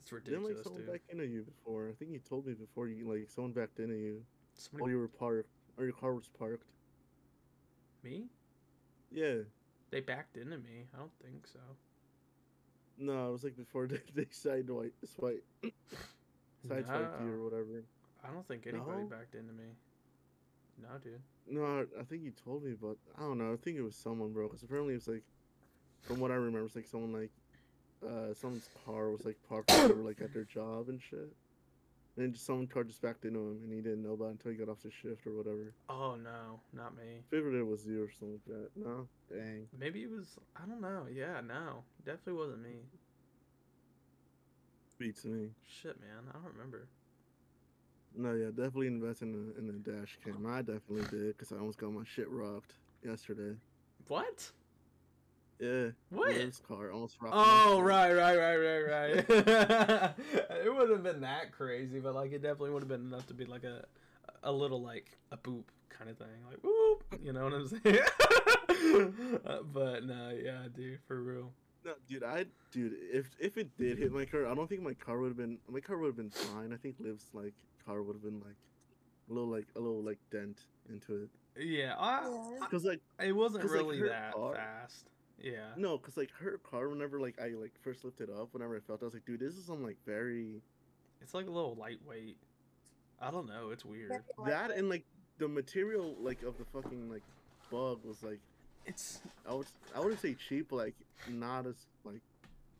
it's 0.00 0.10
Didn't 0.10 0.44
like 0.44 0.56
someone 0.62 0.82
dude. 0.82 0.92
back 0.92 1.02
into 1.08 1.26
you 1.26 1.42
before? 1.42 1.88
I 1.88 1.92
think 1.92 2.10
you 2.10 2.18
told 2.18 2.46
me 2.46 2.54
before 2.54 2.88
you 2.88 3.06
like 3.08 3.28
someone 3.30 3.52
backed 3.52 3.78
into 3.80 3.94
you 3.94 4.22
Somebody, 4.54 4.82
while 4.82 4.90
you 4.90 4.98
were 4.98 5.08
parked 5.08 5.48
or 5.78 5.84
your 5.84 5.92
car 5.92 6.14
was 6.14 6.28
parked. 6.38 6.66
me? 8.02 8.24
Yeah. 9.10 9.42
They 9.90 10.00
backed 10.00 10.36
into 10.36 10.58
me. 10.58 10.86
I 10.94 10.98
don't 10.98 11.10
think 11.22 11.46
so. 11.46 11.58
No, 12.98 13.28
it 13.28 13.32
was 13.32 13.44
like 13.44 13.56
before 13.56 13.86
they, 13.88 14.00
they 14.14 14.24
sideswipe, 14.26 14.92
swipe, 15.04 15.42
sideswiped 16.68 17.20
you 17.20 17.26
No. 17.26 17.32
or 17.32 17.44
whatever. 17.44 17.84
I 18.24 18.32
don't 18.32 18.46
think 18.46 18.66
anybody 18.66 19.02
No? 19.02 19.06
backed 19.06 19.34
into 19.34 19.52
me. 19.52 19.64
No, 20.80 20.88
dude. 21.02 21.20
No, 21.48 21.86
I 21.98 22.04
think 22.04 22.22
you 22.22 22.30
told 22.32 22.62
me, 22.64 22.74
but 22.80 22.96
I 23.18 23.22
don't 23.22 23.38
know. 23.38 23.52
I 23.52 23.56
think 23.56 23.76
it 23.76 23.82
was 23.82 23.96
someone, 23.96 24.32
bro. 24.32 24.46
Because 24.48 24.62
apparently 24.62 24.94
it's 24.94 25.08
like, 25.08 25.24
from 26.02 26.20
what 26.20 26.30
I 26.30 26.34
remember, 26.34 26.64
it's 26.66 26.76
like 26.76 26.86
someone 26.86 27.12
like, 27.12 27.30
uh, 28.06 28.34
someone's 28.34 28.68
car 28.84 29.10
was 29.10 29.24
like 29.24 29.36
parked 29.48 29.72
or 29.72 29.94
like 29.94 30.20
at 30.20 30.32
their 30.32 30.44
job 30.44 30.88
and 30.88 31.00
shit. 31.00 31.18
And 32.16 32.24
then 32.26 32.32
just 32.32 32.46
someone 32.46 32.66
car 32.66 32.84
just 32.84 33.00
backed 33.02 33.24
into 33.24 33.38
him 33.38 33.60
and 33.64 33.72
he 33.72 33.80
didn't 33.80 34.02
know 34.02 34.12
about 34.12 34.26
it 34.26 34.30
until 34.32 34.50
he 34.52 34.56
got 34.56 34.68
off 34.68 34.82
the 34.82 34.90
shift 34.90 35.26
or 35.26 35.32
whatever. 35.32 35.72
Oh 35.88 36.16
no, 36.16 36.60
not 36.72 36.96
me. 36.96 37.22
Figured 37.30 37.54
it 37.54 37.66
was 37.66 37.86
you 37.86 38.04
or 38.04 38.10
something 38.18 38.40
like 38.46 38.58
that. 38.58 38.70
No, 38.76 39.08
dang. 39.32 39.66
Maybe 39.78 40.02
it 40.02 40.10
was. 40.10 40.26
I 40.56 40.66
don't 40.66 40.80
know. 40.80 41.06
Yeah, 41.12 41.40
no, 41.40 41.84
definitely 42.04 42.34
wasn't 42.34 42.62
me. 42.62 42.76
Beats 44.98 45.24
me. 45.24 45.48
Shit, 45.66 45.98
man, 45.98 46.24
I 46.28 46.34
don't 46.34 46.52
remember. 46.52 46.86
No, 48.14 48.34
yeah, 48.34 48.48
definitely 48.48 48.88
invest 48.88 49.22
in 49.22 49.32
the 49.32 49.58
in 49.58 49.66
the 49.66 49.72
dash 49.72 50.18
cam. 50.22 50.44
I 50.46 50.58
definitely 50.58 51.04
did 51.10 51.38
because 51.38 51.52
I 51.52 51.56
almost 51.56 51.78
got 51.78 51.92
my 51.92 52.02
shit 52.04 52.28
rocked 52.28 52.74
yesterday. 53.04 53.56
What? 54.08 54.50
Yeah. 55.60 55.88
What? 56.08 56.34
Liv's 56.34 56.60
car 56.66 56.90
almost 56.90 57.20
rocked. 57.20 57.36
my 57.36 57.44
Oh 57.46 57.80
right, 57.80 58.12
right, 58.14 58.36
right, 58.36 58.56
right, 58.56 58.82
right. 58.88 59.24
it 60.64 60.74
wouldn't 60.74 60.90
have 60.90 61.02
been 61.02 61.20
that 61.20 61.52
crazy, 61.52 62.00
but 62.00 62.14
like 62.14 62.32
it 62.32 62.42
definitely 62.42 62.70
would 62.70 62.82
have 62.82 62.88
been 62.88 63.02
enough 63.12 63.26
to 63.26 63.34
be 63.34 63.44
like 63.44 63.64
a 63.64 63.84
a 64.42 64.50
little 64.50 64.80
like 64.80 65.18
a 65.32 65.36
boop 65.36 65.64
kind 65.90 66.10
of 66.10 66.16
thing, 66.16 66.28
like 66.48 66.58
whoop. 66.62 67.04
You 67.22 67.32
know 67.34 67.44
what 67.44 67.52
I'm 67.52 67.68
saying? 67.84 67.98
Uh, 69.44 69.58
but 69.72 70.04
no, 70.04 70.30
yeah, 70.42 70.62
dude, 70.74 70.98
for 71.06 71.20
real. 71.20 71.52
No, 71.84 71.92
dude, 72.08 72.22
I 72.24 72.46
dude, 72.72 72.94
if 73.12 73.26
if 73.38 73.58
it 73.58 73.76
did 73.76 73.98
hit 73.98 74.12
my 74.12 74.24
car, 74.24 74.46
I 74.46 74.54
don't 74.54 74.68
think 74.68 74.82
my 74.82 74.94
car 74.94 75.18
would 75.18 75.28
have 75.28 75.36
been 75.36 75.58
my 75.68 75.80
car 75.80 75.98
would 75.98 76.06
have 76.06 76.16
been 76.16 76.30
fine. 76.30 76.72
I 76.72 76.76
think 76.76 76.96
Liv's 76.98 77.26
like 77.34 77.52
car 77.86 78.02
would 78.02 78.14
have 78.14 78.22
been 78.22 78.40
like 78.40 78.56
a 79.28 79.32
little 79.32 79.48
like 79.48 79.66
a 79.76 79.80
little 79.80 80.02
like 80.02 80.18
dent 80.30 80.60
into 80.88 81.22
it. 81.24 81.28
Yeah, 81.62 81.94
Cause 82.70 82.84
like 82.84 83.00
it 83.22 83.32
wasn't 83.32 83.64
really 83.64 83.98
her 83.98 84.08
that 84.08 84.32
car- 84.34 84.54
fast. 84.54 85.10
Yeah. 85.40 85.68
no, 85.76 85.96
cause 85.98 86.16
like 86.16 86.30
her 86.40 86.58
car, 86.58 86.88
whenever 86.88 87.18
like 87.20 87.40
I 87.40 87.48
like 87.48 87.72
first 87.82 88.04
lifted 88.04 88.28
up, 88.30 88.48
whenever 88.52 88.76
I 88.76 88.80
felt, 88.80 89.02
I 89.02 89.06
was 89.06 89.14
like, 89.14 89.24
dude, 89.24 89.40
this 89.40 89.54
is 89.56 89.64
some 89.64 89.82
like 89.82 89.96
very 90.06 90.60
It's 91.22 91.34
like 91.34 91.46
a 91.46 91.50
little 91.50 91.74
lightweight. 91.74 92.36
I 93.20 93.30
don't 93.30 93.46
know. 93.48 93.70
It's 93.70 93.84
weird. 93.84 94.12
that 94.46 94.70
and 94.70 94.88
like 94.88 95.04
the 95.38 95.48
material 95.48 96.16
like 96.20 96.42
of 96.42 96.56
the 96.58 96.64
fucking 96.66 97.10
like 97.10 97.22
bug 97.70 98.00
was 98.04 98.22
like 98.22 98.40
It's 98.86 99.20
I 99.48 99.54
would 99.54 99.66
I 99.94 100.00
wouldn't 100.00 100.20
say 100.20 100.34
cheap, 100.34 100.68
but 100.70 100.76
like 100.76 100.94
not 101.28 101.66
as 101.66 101.76
like 102.04 102.20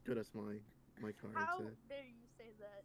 good 0.05 0.19
as 0.19 0.31
my 0.35 0.55
my 1.01 1.13
car. 1.13 1.31
How 1.35 1.59
dare 1.59 1.67
you 1.99 2.27
say 2.37 2.47
that? 2.61 2.85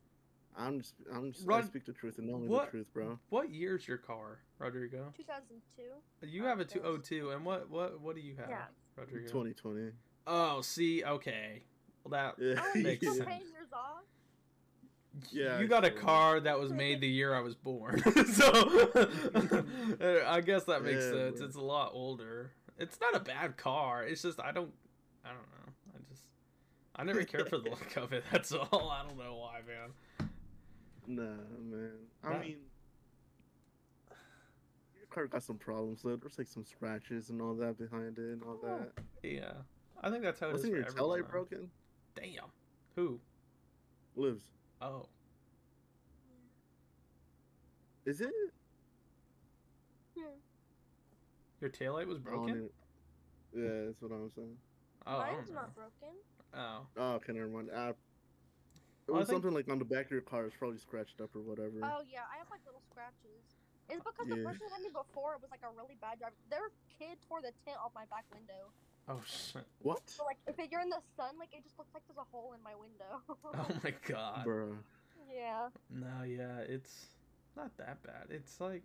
I'm 0.58 0.80
just 0.80 0.94
I'm 1.14 1.34
just 1.34 1.46
Rod, 1.46 1.64
I 1.64 1.68
speak 1.68 1.86
the 1.86 1.92
truth 1.94 2.18
and 2.18 2.30
only 2.34 2.48
what- 2.48 2.66
the 2.68 2.72
truth, 2.72 2.88
bro. 2.94 3.20
what 3.30 3.50
year's 3.50 3.86
your 3.88 3.98
car, 3.98 4.40
Rodrigo? 4.58 5.14
2002. 5.18 6.28
You 6.28 6.44
have 6.46 6.60
a 6.60 6.64
yes. 6.64 6.72
202, 6.74 7.32
and 7.32 7.44
what 7.46 7.70
what 7.70 8.00
what 8.00 8.16
do 8.16 8.22
you 8.22 8.36
have, 8.38 8.50
Yeah. 8.50 8.64
Rodrigo? 8.96 9.28
2020. 9.28 9.92
Oh, 10.28 10.62
see, 10.62 11.04
okay. 11.04 11.64
Well, 12.04 12.12
that 12.12 12.36
Yeah. 12.44 12.82
Makes 12.82 13.04
you're 13.04 13.14
sense. 13.16 13.28
10 13.28 13.38
years 13.52 13.68
off? 13.74 14.02
Yeah, 15.32 15.60
you 15.60 15.66
I 15.66 15.68
got 15.68 15.86
a 15.86 15.92
car 15.92 16.40
that 16.42 16.60
was 16.60 16.74
made 16.74 17.00
the 17.00 17.08
year 17.08 17.34
I 17.34 17.40
was 17.40 17.56
born, 17.56 18.00
so 18.34 18.52
I 20.28 20.42
guess 20.46 20.66
that 20.66 20.84
makes 20.84 21.04
Yeah, 21.06 21.12
sense. 21.12 21.38
bro. 21.40 21.46
It's 21.48 21.56
a 21.56 21.62
lot 21.62 21.92
older. 21.94 22.52
It's 22.78 23.00
not 23.00 23.16
a 23.16 23.20
bad 23.22 23.56
car. 23.56 24.04
It's 24.04 24.22
just 24.22 24.42
I 24.42 24.52
don't, 24.52 24.74
I 25.24 25.30
don't 25.30 25.38
know. 25.38 25.74
I 25.96 25.98
just 26.12 26.24
I 26.98 27.04
never 27.06 27.24
cared 27.32 27.48
for 27.50 27.60
the 27.60 27.70
look 27.70 27.96
of 27.96 28.12
it. 28.12 28.26
That's 28.30 28.52
all. 28.52 28.90
I 28.92 29.04
don't 29.08 29.18
know 29.18 29.36
why, 29.38 29.62
man. 29.66 30.30
Nah, 31.08 31.22
man. 31.62 31.92
I 32.24 32.30
That- 32.34 32.42
mean, 32.42 32.50
your 32.50 32.60
car 35.16 35.28
got 35.28 35.44
some 35.44 35.58
problems. 35.58 36.02
Though. 36.04 36.16
There's 36.18 36.38
like 36.38 36.48
some 36.48 36.66
scratches 36.66 37.30
and 37.30 37.42
all 37.42 37.56
that 37.56 37.78
behind 37.80 38.18
it 38.18 38.34
and 38.34 38.44
all 38.44 38.60
Oh, 38.64 38.68
that. 38.68 38.92
Yeah, 39.24 39.54
I 40.04 40.10
think 40.12 40.24
that's 40.24 40.40
how 40.40 40.48
it 40.48 40.50
is 40.50 40.54
Wasn't 40.58 40.74
for 40.74 40.78
your 40.80 40.86
tail 40.90 41.08
light 41.10 41.28
broken? 41.30 41.70
Damn. 42.16 42.52
Who? 42.96 43.20
Lives. 44.16 44.44
Oh, 44.82 45.08
Is 48.06 48.22
it? 48.22 48.30
Hmm. 50.18 50.24
your 51.60 51.70
taillight 51.72 52.06
was 52.08 52.20
broken. 52.20 52.70
Yeah, 53.54 53.86
that's 53.88 54.02
what 54.02 54.12
I'm 54.12 54.30
saying. 54.36 54.56
Oh, 55.08 55.18
I 55.18 55.32
Mine's 55.34 55.50
don't 55.50 55.76
broken. 55.76 56.16
Oh, 56.54 56.86
Oh, 56.98 57.12
okay, 57.16 57.34
never 57.34 57.48
mind. 57.48 57.70
Uh, 57.74 57.90
it 57.90 57.96
Well, 59.08 59.18
I 59.18 59.20
was 59.20 59.28
think- 59.30 59.38
something 59.44 59.54
like 59.54 59.70
on 59.70 59.80
the 59.80 59.86
back 59.86 60.06
of 60.06 60.12
your 60.12 60.22
car. 60.22 60.46
It's 60.46 60.56
probably 60.56 60.78
scratched 60.78 61.20
up 61.22 61.36
or 61.36 61.42
whatever. 61.42 61.80
Oh 61.84 62.02
yeah, 62.08 62.24
I 62.34 62.38
have 62.38 62.50
like 62.52 62.62
little 62.66 62.82
scratches. 62.90 63.55
It's 63.90 64.02
because 64.04 64.28
the 64.28 64.42
person 64.42 64.62
who 64.66 64.74
had 64.74 64.82
me 64.82 64.90
before 64.90 65.34
it 65.36 65.42
was 65.42 65.52
like 65.52 65.62
a 65.64 65.72
really 65.78 65.98
bad 66.02 66.18
driver. 66.20 66.34
Their 66.50 66.74
kid 66.98 67.18
tore 67.28 67.42
the 67.42 67.52
tint 67.66 67.78
off 67.84 67.92
my 67.94 68.06
back 68.10 68.26
window. 68.34 68.74
oh 69.10 69.22
shit. 69.26 69.66
What? 69.82 70.02
So 70.10 70.26
like 70.26 70.38
if 70.48 70.58
you're 70.72 70.82
in 70.82 70.90
the 70.90 71.02
sun, 71.16 71.38
like 71.38 71.50
it 71.54 71.64
just 71.64 71.78
looks 71.78 71.94
like 71.94 72.04
there's 72.08 72.18
a 72.18 72.28
hole 72.32 72.54
in 72.58 72.62
my 72.64 72.74
window. 72.74 73.22
Oh 73.54 73.68
my 73.84 73.94
god. 74.08 74.44
bro. 74.44 74.76
yeah. 75.32 75.70
No, 75.94 76.24
yeah, 76.26 76.60
it's 76.68 77.08
not 77.56 77.76
that 77.78 78.02
bad. 78.04 78.28
It's 78.30 78.60
like, 78.60 78.82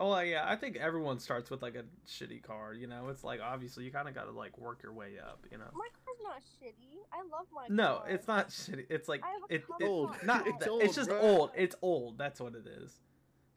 oh 0.00 0.18
yeah, 0.20 0.44
I 0.48 0.56
think 0.56 0.76
everyone 0.76 1.18
starts 1.18 1.50
with 1.50 1.60
like 1.62 1.74
a 1.76 1.84
shitty 2.08 2.42
car. 2.42 2.72
You 2.74 2.86
know, 2.86 3.08
it's 3.08 3.22
like 3.22 3.40
obviously 3.44 3.84
you 3.84 3.92
kind 3.92 4.08
of 4.08 4.14
got 4.14 4.24
to 4.24 4.32
like 4.32 4.56
work 4.58 4.82
your 4.82 4.92
way 4.94 5.18
up. 5.22 5.44
You 5.52 5.58
know. 5.58 5.68
My 5.74 5.86
car's 6.04 6.18
not 6.24 6.40
shitty. 6.40 6.96
I 7.12 7.18
love 7.30 7.46
my 7.54 7.66
No, 7.68 7.98
car. 7.98 8.08
it's 8.08 8.26
not 8.26 8.48
shitty. 8.48 8.86
It's 8.88 9.08
like 9.08 9.22
I 9.22 9.28
have 9.32 9.42
a 9.50 9.54
it, 9.54 9.64
it 9.80 9.86
Old. 9.86 10.16
not. 10.24 10.46
It's 10.46 10.66
old, 10.66 10.82
it's 10.82 10.94
just 10.96 11.10
bruh. 11.10 11.22
old. 11.22 11.50
It's 11.54 11.76
old. 11.82 12.16
That's 12.18 12.40
what 12.40 12.54
it 12.54 12.66
is. 12.82 12.94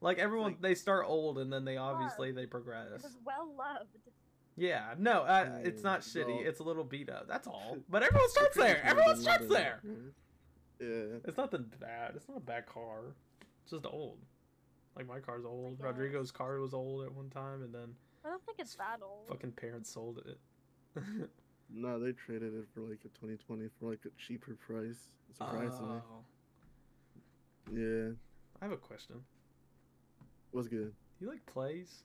Like 0.04 0.18
everyone, 0.18 0.52
like- 0.52 0.60
they 0.60 0.74
start 0.74 1.06
old 1.08 1.38
and 1.38 1.52
then 1.52 1.64
they 1.64 1.78
Love. 1.78 1.94
obviously 1.96 2.30
they 2.32 2.42
It 2.42 2.50
progress. 2.50 3.02
was 3.02 3.16
well 3.24 3.48
loved. 3.56 3.96
Yeah, 4.56 4.94
no, 4.98 5.22
uh, 5.22 5.60
it's 5.64 5.82
not 5.82 6.02
shitty. 6.02 6.26
well- 6.28 6.46
It's 6.46 6.60
a 6.60 6.62
little 6.62 6.84
beat 6.84 7.08
up. 7.08 7.26
That's 7.26 7.46
all. 7.48 7.78
But 7.88 8.02
everyone 8.02 8.28
starts 8.28 8.56
there. 8.56 8.80
Everyone 8.84 9.16
starts 9.16 9.48
there. 9.48 9.80
Yeah. 10.78 11.18
It's 11.24 11.36
nothing 11.38 11.64
bad. 11.80 12.12
It's 12.16 12.28
not 12.28 12.36
a 12.36 12.40
bad 12.40 12.66
car. 12.66 13.14
It's 13.62 13.70
just 13.72 13.86
old. 13.86 14.18
Like 14.94 15.08
my 15.08 15.18
car's 15.20 15.44
old. 15.44 15.80
Rodrigo's 15.80 16.30
car 16.30 16.60
was 16.60 16.74
old 16.74 17.04
at 17.04 17.12
one 17.12 17.30
time, 17.30 17.62
and 17.62 17.74
then 17.74 17.94
I 18.24 18.28
don't 18.28 18.44
think 18.44 18.58
it's 18.60 18.74
that 18.76 19.00
old. 19.02 19.26
Fucking 19.28 19.52
parents 19.52 19.90
sold 19.90 20.18
it. 20.26 20.38
No, 21.70 21.98
they 21.98 22.12
traded 22.12 22.54
it 22.54 22.66
for 22.74 22.80
like 22.82 23.00
a 23.06 23.08
2020 23.18 23.68
for 23.80 23.88
like 23.90 24.00
a 24.04 24.10
cheaper 24.20 24.54
price. 24.54 25.08
Surprisingly. 25.32 25.96
Oh. 25.96 26.24
Yeah, 27.74 28.10
I 28.60 28.64
have 28.66 28.72
a 28.72 28.76
question. 28.76 29.16
Was 30.54 30.68
good. 30.68 30.92
You 31.20 31.28
like 31.28 31.44
plays? 31.46 32.02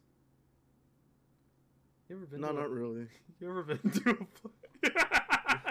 You 2.10 2.16
ever 2.18 2.26
been? 2.26 2.42
No, 2.42 2.48
to 2.50 2.58
a- 2.58 2.60
not 2.62 2.70
really. 2.72 3.08
You 3.42 3.50
ever 3.50 3.64
been 3.64 3.80
to 3.92 4.10
a 4.10 4.16
play? 4.16 4.92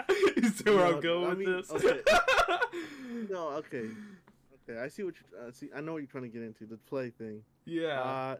you 0.37 0.49
see 0.49 0.63
where 0.71 0.75
No, 0.77 0.95
I'm 0.95 1.01
going 1.01 1.25
I 1.25 1.33
with 1.35 1.67
this? 1.69 1.71
okay. 1.71 2.01
No, 3.29 3.49
okay. 3.49 3.85
Okay, 4.67 4.79
I 4.79 4.87
see 4.87 5.03
what 5.03 5.13
you 5.15 5.37
uh, 5.39 5.51
see. 5.51 5.69
I 5.75 5.81
know 5.81 5.93
what 5.93 5.97
you're 5.99 6.07
trying 6.07 6.23
to 6.23 6.29
get 6.29 6.41
into 6.41 6.65
the 6.65 6.77
play 6.77 7.09
thing. 7.11 7.41
yeah. 7.65 7.99
Uh, 8.01 8.35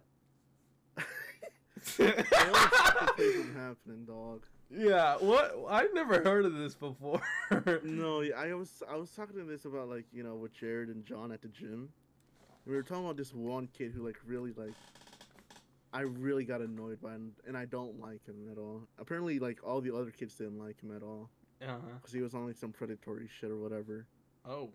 I 0.98 2.02
always 2.02 2.64
stop 2.68 3.08
the 3.08 3.14
play 3.16 3.32
from 3.34 3.56
happening, 3.56 4.06
dog. 4.06 4.44
yeah. 4.72 5.16
What? 5.18 5.56
I've 5.70 5.94
never 5.94 6.22
heard 6.24 6.46
of 6.46 6.56
this 6.56 6.76
before. 6.76 7.22
No, 7.84 8.22
yeah, 8.22 8.36
I 8.36 8.54
was 8.54 8.84
I 8.90 8.96
was 8.96 9.10
talking 9.12 9.36
to 9.38 9.44
this 9.44 9.66
about 9.66 9.90
like 9.90 10.06
you 10.12 10.24
know 10.24 10.36
with 10.36 10.54
Jared 10.54 10.90
and 10.90 11.06
John 11.06 11.32
at 11.32 11.42
the 11.42 11.48
gym. 11.50 11.90
We 12.66 12.76
were 12.76 12.84
talking 12.84 13.04
about 13.06 13.18
this 13.18 13.34
one 13.34 13.68
kid 13.78 13.92
who 13.92 14.06
like 14.06 14.18
really 14.26 14.54
like 14.56 14.74
I 15.92 16.02
really 16.02 16.44
got 16.46 16.62
annoyed 16.62 17.02
by 17.02 17.14
him, 17.14 17.32
and 17.48 17.58
I 17.58 17.66
don't 17.66 18.00
like 18.00 18.24
him 18.26 18.48
at 18.52 18.58
all. 18.60 18.84
Apparently, 19.00 19.40
like 19.40 19.60
all 19.64 19.82
the 19.82 19.96
other 19.96 20.12
kids 20.12 20.36
didn't 20.36 20.60
like 20.60 20.80
him 20.82 20.96
at 20.96 21.02
all 21.02 21.30
Uh-huh. 21.62 21.78
because 21.98 22.14
he 22.14 22.22
was 22.22 22.36
on 22.36 22.46
like 22.46 22.58
some 22.58 22.72
predatory 22.72 23.28
shit 23.40 23.50
or 23.50 23.58
whatever. 23.58 24.06
Oh. 24.46 24.70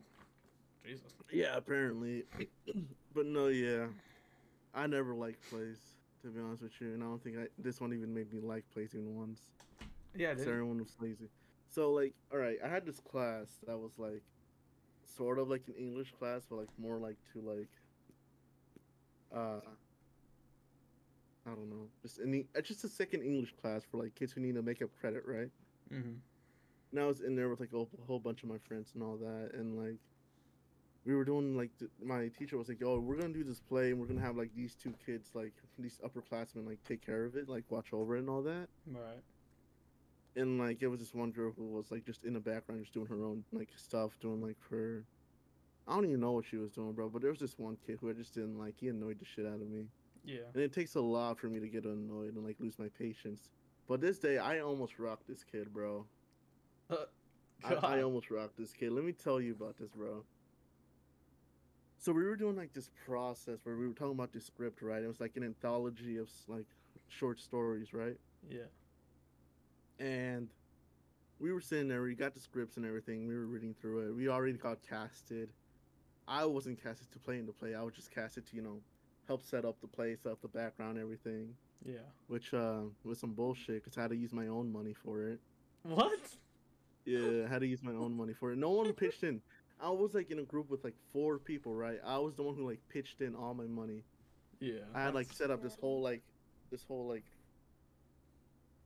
Jesus. 0.84 1.14
Yeah, 1.32 1.56
apparently. 1.56 2.24
but 3.14 3.26
no, 3.26 3.46
yeah, 3.46 3.86
I 4.74 4.86
never 4.86 5.14
liked 5.14 5.48
plays 5.48 5.78
to 6.22 6.28
be 6.28 6.40
honest 6.40 6.62
with 6.62 6.72
you, 6.80 6.88
and 6.94 7.02
I 7.02 7.06
don't 7.06 7.22
think 7.22 7.36
I, 7.38 7.46
this 7.58 7.80
one 7.80 7.92
even 7.92 8.12
made 8.12 8.32
me 8.32 8.40
like 8.40 8.64
plays 8.72 8.90
even 8.94 9.14
once. 9.14 9.40
Yeah, 10.16 10.30
everyone 10.30 10.78
was 10.78 10.94
lazy. 11.00 11.28
So 11.68 11.92
like, 11.92 12.12
all 12.32 12.38
right, 12.38 12.58
I 12.64 12.68
had 12.68 12.84
this 12.86 12.98
class 13.00 13.46
that 13.66 13.78
was 13.78 13.92
like, 13.98 14.22
sort 15.06 15.38
of 15.38 15.48
like 15.48 15.62
an 15.68 15.74
English 15.78 16.12
class, 16.18 16.42
but 16.48 16.56
like 16.56 16.68
more 16.78 16.98
like 16.98 17.16
to 17.32 17.40
like, 17.40 17.68
uh, 19.34 19.60
I 21.46 21.50
don't 21.50 21.68
know, 21.70 21.88
just 22.02 22.20
any, 22.24 22.46
uh, 22.56 22.60
just 22.60 22.84
a 22.84 22.88
second 22.88 23.22
English 23.22 23.54
class 23.60 23.82
for 23.90 23.98
like 23.98 24.14
kids 24.14 24.32
who 24.32 24.40
need 24.40 24.54
to 24.54 24.62
make 24.62 24.82
up 24.82 24.90
credit, 25.00 25.24
right? 25.26 25.50
Mm-hmm. 25.92 26.14
And 26.92 27.00
I 27.00 27.06
was 27.06 27.20
in 27.20 27.34
there 27.34 27.48
with 27.48 27.60
like 27.60 27.72
a 27.72 27.84
whole, 28.06 28.18
bunch 28.18 28.42
of 28.42 28.48
my 28.48 28.58
friends 28.58 28.92
and 28.94 29.02
all 29.02 29.16
that, 29.16 29.50
and 29.54 29.76
like, 29.76 29.98
we 31.04 31.14
were 31.14 31.24
doing 31.24 31.56
like 31.56 31.76
th- 31.78 31.90
my 32.02 32.28
teacher 32.28 32.56
was 32.56 32.68
like, 32.68 32.80
"Oh, 32.82 32.98
we're 32.98 33.16
gonna 33.16 33.34
do 33.34 33.44
this 33.44 33.60
play, 33.60 33.90
and 33.90 34.00
we're 34.00 34.06
gonna 34.06 34.22
have 34.22 34.36
like 34.36 34.54
these 34.54 34.74
two 34.74 34.94
kids, 35.04 35.30
like 35.34 35.52
these 35.78 36.00
upperclassmen, 36.02 36.66
like 36.66 36.82
take 36.84 37.04
care 37.04 37.24
of 37.24 37.36
it, 37.36 37.48
like 37.48 37.64
watch 37.68 37.92
over 37.92 38.16
it 38.16 38.20
and 38.20 38.30
all 38.30 38.42
that." 38.42 38.68
Right. 38.90 39.22
And 40.36 40.58
like 40.58 40.82
it 40.82 40.88
was 40.88 41.00
this 41.00 41.14
one 41.14 41.30
girl 41.30 41.52
who 41.56 41.64
was 41.64 41.90
like 41.90 42.04
just 42.04 42.24
in 42.24 42.32
the 42.32 42.40
background 42.40 42.82
just 42.82 42.92
doing 42.92 43.06
her 43.06 43.22
own 43.24 43.44
like 43.52 43.68
stuff 43.76 44.18
doing 44.20 44.40
like 44.42 44.56
her 44.70 45.04
i 45.86 45.94
don't 45.94 46.04
even 46.04 46.20
know 46.20 46.32
what 46.32 46.44
she 46.44 46.56
was 46.56 46.72
doing 46.72 46.92
bro 46.92 47.08
but 47.08 47.22
there 47.22 47.30
was 47.30 47.40
this 47.40 47.58
one 47.58 47.76
kid 47.86 47.98
who 48.00 48.10
i 48.10 48.12
just 48.12 48.34
didn't 48.34 48.58
like 48.58 48.74
he 48.78 48.88
annoyed 48.88 49.18
the 49.18 49.24
shit 49.24 49.46
out 49.46 49.54
of 49.54 49.68
me. 49.68 49.86
Yeah. 50.26 50.38
and 50.54 50.62
it 50.62 50.72
takes 50.72 50.94
a 50.94 51.00
lot 51.00 51.38
for 51.38 51.48
me 51.48 51.60
to 51.60 51.68
get 51.68 51.84
annoyed 51.84 52.34
and 52.34 52.44
like 52.44 52.56
lose 52.58 52.78
my 52.78 52.88
patience. 52.98 53.50
But 53.86 54.00
this 54.00 54.18
day 54.18 54.38
i 54.38 54.60
almost 54.60 54.98
rocked 54.98 55.28
this 55.28 55.44
kid 55.44 55.72
bro. 55.72 56.06
I, 57.64 57.74
I 57.74 58.02
almost 58.02 58.30
rocked 58.30 58.56
this 58.58 58.72
kid. 58.72 58.92
Let 58.92 59.04
me 59.04 59.12
tell 59.12 59.40
you 59.40 59.52
about 59.52 59.76
this 59.78 59.90
bro. 59.90 60.24
So 61.98 62.12
we 62.12 62.24
were 62.24 62.36
doing 62.36 62.56
like 62.56 62.72
this 62.72 62.90
process 63.06 63.58
where 63.64 63.76
we 63.76 63.86
were 63.86 63.92
talking 63.94 64.12
about 64.14 64.32
this 64.32 64.46
script 64.46 64.80
right? 64.80 65.02
It 65.02 65.08
was 65.08 65.20
like 65.20 65.36
an 65.36 65.44
anthology 65.44 66.16
of 66.16 66.30
like 66.48 66.66
short 67.08 67.38
stories 67.38 67.92
right? 67.92 68.16
Yeah. 68.48 68.68
And 69.98 70.48
we 71.38 71.52
were 71.52 71.60
sitting 71.60 71.88
there. 71.88 72.02
We 72.02 72.14
got 72.14 72.34
the 72.34 72.40
scripts 72.40 72.76
and 72.76 72.86
everything. 72.86 73.26
We 73.26 73.34
were 73.34 73.46
reading 73.46 73.74
through 73.80 74.08
it. 74.08 74.14
We 74.14 74.28
already 74.28 74.54
got 74.54 74.78
casted. 74.88 75.50
I 76.26 76.44
wasn't 76.44 76.82
casted 76.82 77.10
to 77.12 77.18
play 77.18 77.38
in 77.38 77.46
the 77.46 77.52
play. 77.52 77.74
I 77.74 77.82
was 77.82 77.94
just 77.94 78.10
casted 78.10 78.46
to 78.46 78.56
you 78.56 78.62
know 78.62 78.80
help 79.26 79.42
set 79.42 79.64
up 79.64 79.80
the 79.80 79.86
play, 79.86 80.16
set 80.22 80.32
up 80.32 80.40
the 80.42 80.48
background, 80.48 80.98
everything. 80.98 81.54
Yeah. 81.84 81.98
Which 82.28 82.54
uh, 82.54 82.80
was 83.04 83.18
some 83.18 83.32
bullshit 83.32 83.84
because 83.84 83.98
I 83.98 84.02
had 84.02 84.10
to 84.10 84.16
use 84.16 84.32
my 84.32 84.46
own 84.46 84.72
money 84.72 84.94
for 84.94 85.24
it. 85.24 85.40
What? 85.82 86.20
Yeah, 87.04 87.44
I 87.44 87.48
had 87.48 87.60
to 87.60 87.66
use 87.66 87.82
my 87.82 87.92
own 87.92 88.16
money 88.16 88.32
for 88.32 88.52
it. 88.52 88.58
No 88.58 88.70
one 88.70 88.90
pitched 88.94 89.24
in. 89.24 89.42
I 89.82 89.90
was 89.90 90.14
like 90.14 90.30
in 90.30 90.38
a 90.38 90.44
group 90.44 90.70
with 90.70 90.82
like 90.82 90.94
four 91.12 91.38
people, 91.38 91.74
right? 91.74 91.98
I 92.04 92.18
was 92.18 92.34
the 92.36 92.42
one 92.42 92.54
who 92.54 92.66
like 92.66 92.80
pitched 92.88 93.20
in 93.20 93.34
all 93.34 93.52
my 93.52 93.66
money. 93.66 94.02
Yeah. 94.60 94.80
I 94.94 95.02
had 95.02 95.14
like 95.14 95.30
set 95.32 95.50
up 95.50 95.62
this 95.62 95.76
whole 95.78 96.00
like 96.00 96.22
this 96.70 96.84
whole 96.84 97.06
like 97.06 97.24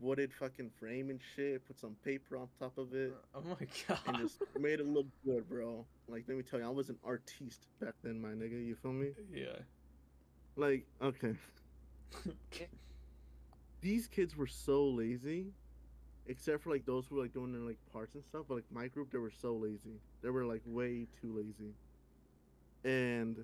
wooded 0.01 0.33
fucking 0.33 0.71
frame 0.79 1.11
and 1.11 1.21
shit. 1.35 1.67
Put 1.67 1.79
some 1.79 1.97
paper 2.05 2.37
on 2.37 2.49
top 2.59 2.79
of 2.79 2.95
it. 2.95 3.13
Oh 3.35 3.43
my 3.43 3.67
god. 3.87 3.99
and 4.07 4.19
just 4.19 4.39
made 4.59 4.81
it 4.81 4.87
look 4.87 5.07
good, 5.25 5.49
bro. 5.49 5.85
Like, 6.09 6.25
let 6.29 6.37
me 6.37 6.43
tell 6.43 6.59
you, 6.61 6.67
I 6.67 6.71
was 6.71 6.89
an 6.89 6.97
artiste 7.05 7.67
back 7.81 7.95
then, 8.03 8.21
my 8.21 8.31
nigga. 8.31 8.65
You 8.65 8.75
feel 8.75 8.93
me? 8.93 9.11
yeah. 9.33 9.59
Like, 10.57 10.87
okay, 11.01 11.35
these 13.81 14.07
kids 14.09 14.37
were 14.37 14.47
so 14.49 14.87
lazy, 14.87 15.53
except 16.27 16.65
for 16.65 16.71
like 16.71 16.85
those 16.85 17.07
who 17.07 17.17
were 17.17 17.23
like 17.23 17.33
doing 17.33 17.53
their 17.53 17.63
like 17.63 17.79
parts 17.93 18.15
and 18.15 18.25
stuff. 18.25 18.47
But 18.49 18.55
like 18.57 18.65
my 18.73 18.89
group, 18.89 19.13
they 19.13 19.19
were 19.19 19.31
so 19.31 19.55
lazy. 19.55 20.01
They 20.23 20.31
were 20.31 20.45
like 20.45 20.63
way 20.67 21.07
too 21.21 21.33
lazy, 21.37 21.75
and 22.85 23.37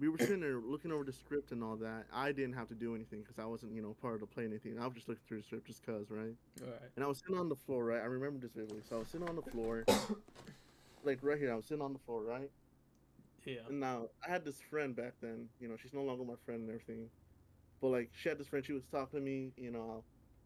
we 0.00 0.08
were 0.08 0.18
sitting 0.18 0.40
there 0.40 0.58
looking 0.58 0.92
over 0.92 1.04
the 1.04 1.12
script 1.24 1.52
and 1.52 1.62
all 1.62 1.76
that. 1.76 2.06
I 2.12 2.32
didn't 2.32 2.54
have 2.54 2.68
to 2.68 2.74
do 2.74 2.94
anything 2.94 3.20
because 3.20 3.38
I 3.38 3.46
wasn't, 3.46 3.74
you 3.74 3.82
know, 3.82 3.94
part 4.00 4.14
of 4.14 4.20
the 4.20 4.26
play 4.26 4.44
anything. 4.44 4.78
I 4.78 4.86
was 4.86 4.94
just 4.94 5.08
looking 5.08 5.22
through 5.26 5.38
the 5.38 5.44
script 5.44 5.66
just 5.66 5.84
cause, 5.84 6.06
right? 6.10 6.34
All 6.62 6.70
right. 6.70 6.90
And 6.96 7.04
I 7.04 7.08
was 7.08 7.18
sitting 7.18 7.38
on 7.38 7.48
the 7.48 7.56
floor, 7.56 7.84
right? 7.84 8.00
I 8.00 8.06
remember 8.06 8.40
this 8.40 8.52
vividly. 8.52 8.82
So 8.88 8.96
I 8.96 8.98
was 9.00 9.08
sitting 9.08 9.28
on 9.28 9.36
the 9.36 9.50
floor, 9.50 9.84
like 11.04 11.18
right 11.22 11.38
here. 11.38 11.52
I 11.52 11.56
was 11.56 11.66
sitting 11.66 11.82
on 11.82 11.92
the 11.92 11.98
floor, 12.00 12.22
right? 12.22 12.50
Yeah. 13.44 13.60
And 13.68 13.80
now 13.80 14.08
I 14.26 14.30
had 14.30 14.44
this 14.44 14.60
friend 14.70 14.96
back 14.96 15.12
then. 15.20 15.48
You 15.60 15.68
know, 15.68 15.76
she's 15.80 15.92
no 15.92 16.02
longer 16.02 16.24
my 16.24 16.34
friend 16.44 16.62
and 16.62 16.70
everything. 16.70 17.08
But 17.80 17.88
like, 17.88 18.10
she 18.14 18.28
had 18.28 18.38
this 18.38 18.48
friend. 18.48 18.64
She 18.64 18.72
was 18.72 18.84
talking 18.90 19.18
to 19.18 19.24
me. 19.24 19.52
You 19.56 19.70
know, 19.70 20.02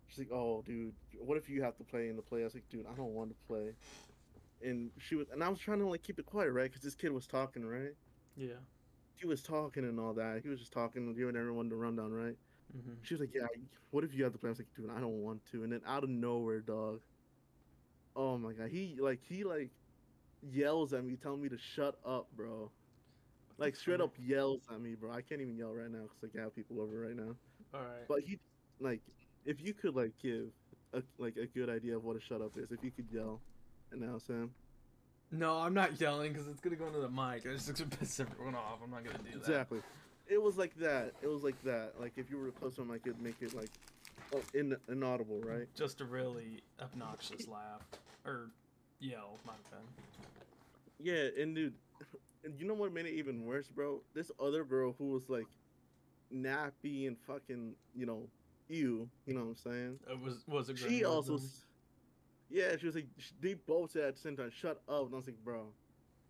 she's 0.09 0.19
like, 0.19 0.33
"Oh, 0.33 0.63
dude, 0.67 0.93
what 1.19 1.39
if 1.39 1.49
you 1.49 1.63
have 1.63 1.77
to 1.77 1.85
play 1.85 2.09
in 2.09 2.17
the 2.17 2.23
play?" 2.23 2.41
I 2.41 2.45
was 2.45 2.55
like, 2.55 2.69
"Dude, 2.69 2.87
I 2.87 2.95
don't 2.97 3.15
want 3.15 3.31
to 3.31 3.37
play." 3.47 3.75
And 4.63 4.91
she 4.99 5.15
was, 5.15 5.29
and 5.33 5.45
I 5.45 5.49
was 5.49 5.61
trying 5.61 5.79
to 5.79 5.87
like 5.87 6.03
keep 6.03 6.19
it 6.19 6.27
quiet, 6.27 6.51
right? 6.51 6.65
Because 6.65 6.83
this 6.83 6.97
kid 6.97 7.13
was 7.13 7.27
talking, 7.27 7.65
right? 7.65 7.95
Yeah. 8.37 8.55
He 9.19 9.27
was 9.27 9.43
talking 9.43 9.85
and 9.85 9.99
all 9.99 10.15
that. 10.15 10.41
He 10.43 10.49
was 10.49 10.61
just 10.61 10.73
talking, 10.73 11.13
giving 11.15 11.37
everyone 11.37 11.69
the 11.69 11.77
rundown, 11.77 12.13
right? 12.13 12.37
Mm-hmm. 12.77 12.93
She 13.03 13.15
was 13.15 13.21
like, 13.21 13.35
"Yeah, 13.35 13.47
what 13.91 14.05
if 14.05 14.15
you 14.15 14.25
have 14.25 14.33
the 14.33 14.39
play?" 14.39 14.49
I 14.49 14.53
was 14.53 14.59
like, 14.59 14.75
"Dude, 14.77 14.91
I 14.91 15.01
don't 15.01 15.23
want 15.23 15.41
to." 15.53 15.65
And 15.65 15.73
then 15.73 15.81
out 15.87 16.05
of 16.05 16.11
nowhere, 16.11 16.61
dog. 16.61 17.01
Oh 18.15 18.39
my 18.39 18.53
god, 18.53 18.69
he 18.71 18.97
like 19.01 19.21
he 19.29 19.45
like 19.45 19.71
yells 20.43 20.93
at 20.93 21.05
me, 21.05 21.17
telling 21.17 21.43
me 21.43 21.49
to 21.49 21.59
shut 21.59 21.99
up, 22.05 22.29
bro. 22.37 22.71
Like 23.57 23.75
straight 23.75 24.01
up 24.01 24.15
yells 24.19 24.63
at 24.73 24.81
me, 24.81 24.95
bro. 24.95 25.11
I 25.11 25.23
can't 25.23 25.41
even 25.41 25.57
yell 25.57 25.75
right 25.75 25.91
now 25.91 26.03
because 26.03 26.23
like 26.23 26.33
I 26.39 26.45
have 26.45 26.55
people 26.55 26.81
over 26.81 27.01
right 27.01 27.17
now. 27.17 27.35
All 27.75 27.81
right. 27.81 28.07
But 28.07 28.21
he 28.21 28.39
like, 28.81 29.01
if 29.45 29.61
you 29.61 29.75
could 29.75 29.97
like 29.97 30.13
give 30.23 30.47
a 30.93 31.03
like 31.19 31.37
a 31.37 31.47
good 31.47 31.69
idea 31.69 31.97
of 31.97 32.05
what 32.05 32.17
a 32.17 32.21
shut 32.21 32.41
up 32.41 32.53
is, 32.57 32.71
if 32.71 32.85
you 32.85 32.91
could 32.91 33.07
yell, 33.13 33.41
and 33.91 34.01
now 34.01 34.19
Sam. 34.19 34.51
No, 35.31 35.59
I'm 35.59 35.75
not 35.75 36.01
yelling 36.01 36.33
because 36.33 36.49
it's 36.49 36.61
gonna 36.61 36.77
go 36.77 36.87
into 36.87 37.01
the 37.01 37.09
mic. 37.09 37.47
I 37.47 37.53
just 37.53 37.73
gonna 37.77 37.91
piss 38.01 38.19
everyone 38.21 38.55
off. 38.55 38.79
I'm 38.83 38.91
not 38.91 39.05
gonna 39.05 39.19
do 39.19 39.31
that. 39.33 39.37
Exactly. 39.39 39.81
It 40.29 40.41
was 40.43 40.57
like 40.57 40.75
that. 40.79 41.13
It 41.23 41.27
was 41.29 41.43
like 41.43 41.61
that. 41.65 41.95
Like 42.01 42.13
if 42.17 42.31
you 42.31 42.39
were 42.39 42.51
close 42.51 42.75
to 42.77 42.83
him, 42.83 42.91
I 42.91 42.99
could 42.99 43.21
make 43.21 43.37
it 43.41 43.55
like, 43.55 43.71
oh, 44.35 44.41
in 44.55 44.77
inaudible, 44.89 45.41
right? 45.45 45.67
Just 45.77 46.01
a 46.01 46.05
really 46.05 46.63
obnoxious 46.81 47.47
laugh 47.49 47.83
or 48.25 48.51
yell, 49.01 49.39
my 49.47 49.53
bad. 49.71 49.81
Yeah, 51.01 51.43
and 51.43 51.55
dude, 51.55 51.75
and 52.45 52.59
you 52.59 52.67
know 52.67 52.75
what 52.75 52.93
made 52.93 53.07
it 53.07 53.15
even 53.15 53.45
worse, 53.45 53.69
bro? 53.69 54.01
This 54.15 54.31
other 54.41 54.65
girl 54.65 54.95
who 54.99 55.11
was 55.13 55.29
like 55.29 55.47
nappy 56.35 57.07
and 57.07 57.17
fucking, 57.27 57.75
you 57.95 58.07
know, 58.07 58.23
ew, 58.69 59.09
you 59.27 59.35
know 59.35 59.41
what 59.41 59.49
I'm 59.51 59.57
saying? 59.57 59.99
It 60.11 60.21
was 60.21 60.43
was 60.47 60.69
it. 60.71 60.79
She 60.79 61.05
also, 61.05 61.35
s- 61.37 61.65
yeah, 62.51 62.77
she 62.79 62.87
was 62.87 62.95
like, 62.95 63.07
they 63.41 63.55
both 63.55 63.93
said 63.93 64.05
at 64.05 64.15
the 64.17 64.21
same 64.21 64.37
time, 64.37 64.51
shut 64.51 64.81
up. 64.89 65.07
And 65.07 65.15
I 65.15 65.17
was 65.17 65.27
like, 65.27 65.43
bro, 65.45 65.67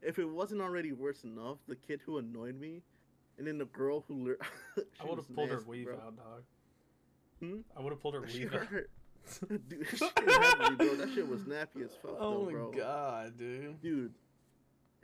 if 0.03 0.19
it 0.19 0.25
wasn't 0.29 0.61
already 0.61 0.93
worse 0.93 1.25
enough, 1.25 1.59
the 1.67 1.77
kid 1.77 2.01
who 2.05 2.19
annoyed 2.19 2.59
me, 2.61 2.83
and 3.39 3.47
then 3.47 3.59
the 3.59 3.67
girl 3.67 4.05
who, 4.09 4.37
I 5.01 5.05
would 5.05 5.19
have 5.19 5.35
pulled 5.35 5.49
her 5.51 5.57
nasty, 5.57 5.71
weave 5.71 5.87
bro. 5.87 5.95
out, 5.97 6.17
dog. 6.17 6.43
Hmm? 7.41 7.59
I 7.77 7.81
would 7.81 7.93
have 7.93 8.01
pulled 8.03 8.15
her 8.15 8.27
She 8.29 8.41
weave 8.41 8.55
out. 8.55 8.67
hurt. 8.67 8.91
Dude, 9.69 9.87
she 9.95 10.05
me, 10.05 10.11
bro. 10.77 10.95
That 10.97 11.11
shit 11.15 11.29
was 11.29 11.43
nappy 11.43 11.85
as 11.85 11.91
fuck, 12.03 12.19
though, 12.19 12.49
bro. 12.51 12.69
Oh 12.69 12.71
my 12.73 12.79
god, 12.79 13.39
dude. 13.39 13.81
Dude, 13.83 14.15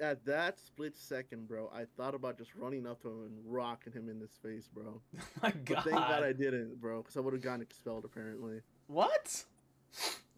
at 0.01 0.25
that 0.25 0.59
split 0.59 0.97
second, 0.97 1.47
bro, 1.47 1.71
I 1.75 1.85
thought 1.97 2.15
about 2.15 2.39
just 2.39 2.55
running 2.55 2.87
up 2.87 3.03
to 3.03 3.09
him 3.09 3.25
and 3.27 3.39
rocking 3.45 3.93
him 3.93 4.09
in 4.09 4.19
his 4.21 4.31
face, 4.43 4.67
bro. 4.73 5.01
my 5.43 5.51
But 5.51 5.65
god. 5.67 5.85
thank 5.85 5.97
God 5.97 6.23
I 6.25 6.33
didn't, 6.33 6.81
bro, 6.81 7.03
because 7.03 7.17
I 7.19 7.21
would 7.21 7.35
have 7.35 7.43
gotten 7.43 7.61
expelled 7.61 8.05
apparently. 8.07 8.61
What? 8.87 9.45